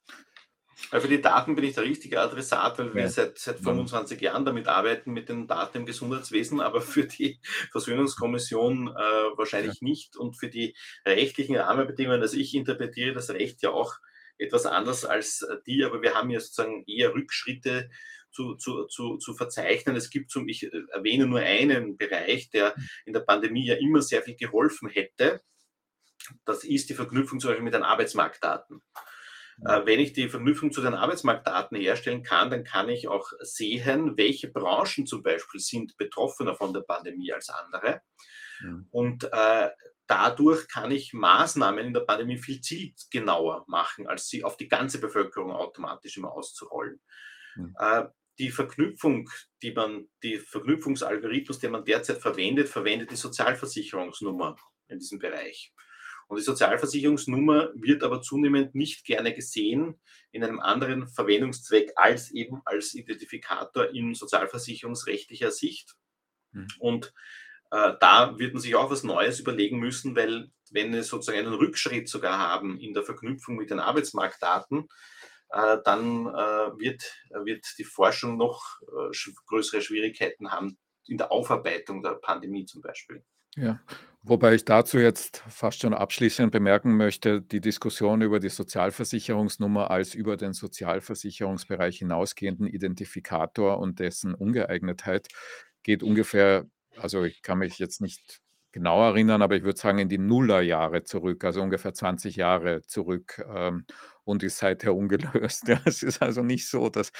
Weil 0.90 1.00
für 1.00 1.08
die 1.08 1.22
Daten 1.22 1.54
bin 1.54 1.64
ich 1.64 1.74
der 1.74 1.84
richtige 1.84 2.20
Adressat, 2.20 2.78
weil 2.78 2.94
wir 2.94 3.02
ja. 3.02 3.08
seit, 3.08 3.38
seit 3.38 3.60
25 3.60 4.20
Jahren 4.20 4.44
damit 4.44 4.68
arbeiten, 4.68 5.12
mit 5.12 5.28
den 5.28 5.46
Daten 5.46 5.78
im 5.78 5.86
Gesundheitswesen, 5.86 6.60
aber 6.60 6.80
für 6.82 7.04
die 7.04 7.40
Versöhnungskommission 7.72 8.88
äh, 8.88 8.92
wahrscheinlich 9.36 9.80
ja. 9.80 9.88
nicht 9.88 10.16
und 10.16 10.36
für 10.36 10.48
die 10.48 10.76
rechtlichen 11.06 11.56
Rahmenbedingungen. 11.56 12.20
Also 12.20 12.36
ich 12.36 12.54
interpretiere 12.54 13.14
das 13.14 13.30
Recht 13.30 13.62
ja 13.62 13.70
auch 13.70 13.94
etwas 14.38 14.66
anders 14.66 15.06
als 15.06 15.46
die, 15.66 15.82
aber 15.82 16.02
wir 16.02 16.14
haben 16.14 16.30
ja 16.30 16.40
sozusagen 16.40 16.84
eher 16.86 17.14
Rückschritte 17.14 17.88
zu, 18.30 18.54
zu, 18.56 18.84
zu, 18.84 19.16
zu 19.16 19.32
verzeichnen. 19.32 19.96
Es 19.96 20.10
gibt 20.10 20.30
zum, 20.30 20.46
ich 20.46 20.70
erwähne 20.92 21.26
nur 21.26 21.40
einen 21.40 21.96
Bereich, 21.96 22.50
der 22.50 22.74
hm. 22.74 22.88
in 23.06 23.12
der 23.14 23.20
Pandemie 23.20 23.66
ja 23.66 23.76
immer 23.76 24.02
sehr 24.02 24.22
viel 24.22 24.36
geholfen 24.36 24.90
hätte. 24.90 25.40
Das 26.44 26.64
ist 26.64 26.90
die 26.90 26.94
Verknüpfung 26.94 27.40
zum 27.40 27.48
Beispiel 27.48 27.64
mit 27.64 27.74
den 27.74 27.82
Arbeitsmarktdaten. 27.82 28.82
Äh, 29.64 29.86
wenn 29.86 30.00
ich 30.00 30.12
die 30.12 30.28
Verknüpfung 30.28 30.72
zu 30.72 30.82
den 30.82 30.94
Arbeitsmarktdaten 30.94 31.78
herstellen 31.78 32.22
kann, 32.22 32.50
dann 32.50 32.64
kann 32.64 32.88
ich 32.88 33.08
auch 33.08 33.30
sehen, 33.40 34.16
welche 34.16 34.48
Branchen 34.48 35.06
zum 35.06 35.22
Beispiel 35.22 35.60
sind 35.60 35.96
betroffener 35.96 36.54
von 36.54 36.74
der 36.74 36.82
Pandemie 36.82 37.32
als 37.32 37.48
andere. 37.48 38.02
Ja. 38.62 38.80
Und 38.90 39.24
äh, 39.32 39.70
dadurch 40.06 40.68
kann 40.68 40.90
ich 40.90 41.12
Maßnahmen 41.12 41.86
in 41.86 41.94
der 41.94 42.00
Pandemie 42.00 42.38
viel 42.38 42.60
zielgenauer 42.60 43.64
machen, 43.66 44.06
als 44.06 44.28
sie 44.28 44.44
auf 44.44 44.56
die 44.56 44.68
ganze 44.68 45.00
Bevölkerung 45.00 45.52
automatisch 45.52 46.16
immer 46.16 46.32
auszurollen. 46.32 47.00
Ja. 47.56 48.00
Äh, 48.00 48.08
die 48.38 48.50
Verknüpfung, 48.50 49.30
die 49.62 49.72
man, 49.72 50.08
die 50.22 50.38
Verknüpfungsalgorithmus, 50.38 51.58
den 51.58 51.72
man 51.72 51.84
derzeit 51.84 52.18
verwendet, 52.18 52.68
verwendet 52.68 53.10
die 53.10 53.16
Sozialversicherungsnummer 53.16 54.56
in 54.88 54.98
diesem 54.98 55.18
Bereich. 55.18 55.72
Und 56.28 56.38
die 56.38 56.44
Sozialversicherungsnummer 56.44 57.70
wird 57.74 58.02
aber 58.02 58.20
zunehmend 58.20 58.74
nicht 58.74 59.04
gerne 59.04 59.32
gesehen 59.32 60.00
in 60.32 60.42
einem 60.42 60.60
anderen 60.60 61.06
Verwendungszweck 61.08 61.92
als 61.94 62.30
eben 62.32 62.62
als 62.64 62.94
Identifikator 62.94 63.90
in 63.90 64.14
sozialversicherungsrechtlicher 64.14 65.50
Sicht. 65.52 65.94
Mhm. 66.52 66.66
Und 66.78 67.14
äh, 67.70 67.92
da 68.00 68.38
wird 68.38 68.54
man 68.54 68.62
sich 68.62 68.74
auch 68.74 68.90
was 68.90 69.04
Neues 69.04 69.40
überlegen 69.40 69.78
müssen, 69.78 70.16
weil 70.16 70.50
wenn 70.70 70.92
wir 70.92 71.02
sozusagen 71.04 71.38
einen 71.38 71.54
Rückschritt 71.54 72.08
sogar 72.08 72.38
haben 72.38 72.80
in 72.80 72.92
der 72.92 73.04
Verknüpfung 73.04 73.56
mit 73.56 73.70
den 73.70 73.78
Arbeitsmarktdaten, 73.78 74.88
äh, 75.50 75.78
dann 75.84 76.26
äh, 76.26 76.78
wird, 76.78 77.04
wird 77.44 77.64
die 77.78 77.84
Forschung 77.84 78.36
noch 78.36 78.80
äh, 78.82 79.30
größere 79.46 79.80
Schwierigkeiten 79.80 80.50
haben 80.50 80.76
in 81.06 81.18
der 81.18 81.30
Aufarbeitung 81.30 82.02
der 82.02 82.14
Pandemie 82.14 82.66
zum 82.66 82.82
Beispiel. 82.82 83.24
Ja, 83.54 83.80
wobei 84.28 84.54
ich 84.54 84.64
dazu 84.64 84.98
jetzt 84.98 85.38
fast 85.48 85.80
schon 85.80 85.94
abschließend 85.94 86.50
bemerken 86.52 86.96
möchte, 86.96 87.40
die 87.42 87.60
Diskussion 87.60 88.22
über 88.22 88.40
die 88.40 88.48
Sozialversicherungsnummer 88.48 89.90
als 89.90 90.14
über 90.14 90.36
den 90.36 90.52
Sozialversicherungsbereich 90.52 91.98
hinausgehenden 91.98 92.66
Identifikator 92.66 93.78
und 93.78 94.00
dessen 94.00 94.34
Ungeeignetheit 94.34 95.28
geht 95.82 96.02
ungefähr, 96.02 96.66
also 96.96 97.24
ich 97.24 97.42
kann 97.42 97.58
mich 97.58 97.78
jetzt 97.78 98.00
nicht 98.00 98.40
genau 98.76 99.02
erinnern, 99.02 99.40
aber 99.40 99.56
ich 99.56 99.62
würde 99.62 99.80
sagen 99.80 99.98
in 99.98 100.10
die 100.10 100.18
Nullerjahre 100.18 101.02
zurück, 101.02 101.44
also 101.44 101.62
ungefähr 101.62 101.94
20 101.94 102.36
Jahre 102.36 102.82
zurück. 102.82 103.42
Ähm, 103.48 103.86
und 104.24 104.42
ist 104.42 104.58
seither 104.58 104.94
ungelöst. 104.94 105.64
Ja, 105.68 105.80
es 105.84 106.02
ist 106.02 106.20
also 106.20 106.42
nicht 106.42 106.68
so, 106.68 106.90
dass, 106.90 107.12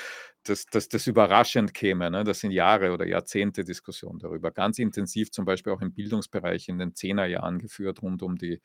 dass, 0.42 0.66
dass 0.66 0.88
das 0.88 1.07
überraschend 1.07 1.72
käme. 1.72 2.11
Ne? 2.11 2.24
Das 2.24 2.40
sind 2.40 2.50
Jahre 2.50 2.92
oder 2.92 3.07
Jahrzehnte 3.07 3.64
Diskussion 3.64 4.18
darüber. 4.18 4.50
Ganz 4.50 4.80
intensiv 4.80 5.30
zum 5.30 5.44
Beispiel 5.44 5.72
auch 5.72 5.80
im 5.80 5.94
Bildungsbereich 5.94 6.68
in 6.68 6.78
den 6.78 6.96
Zehnerjahren 6.96 7.61
geführt, 7.61 8.02
rund 8.02 8.22
um 8.22 8.36
die 8.36 8.61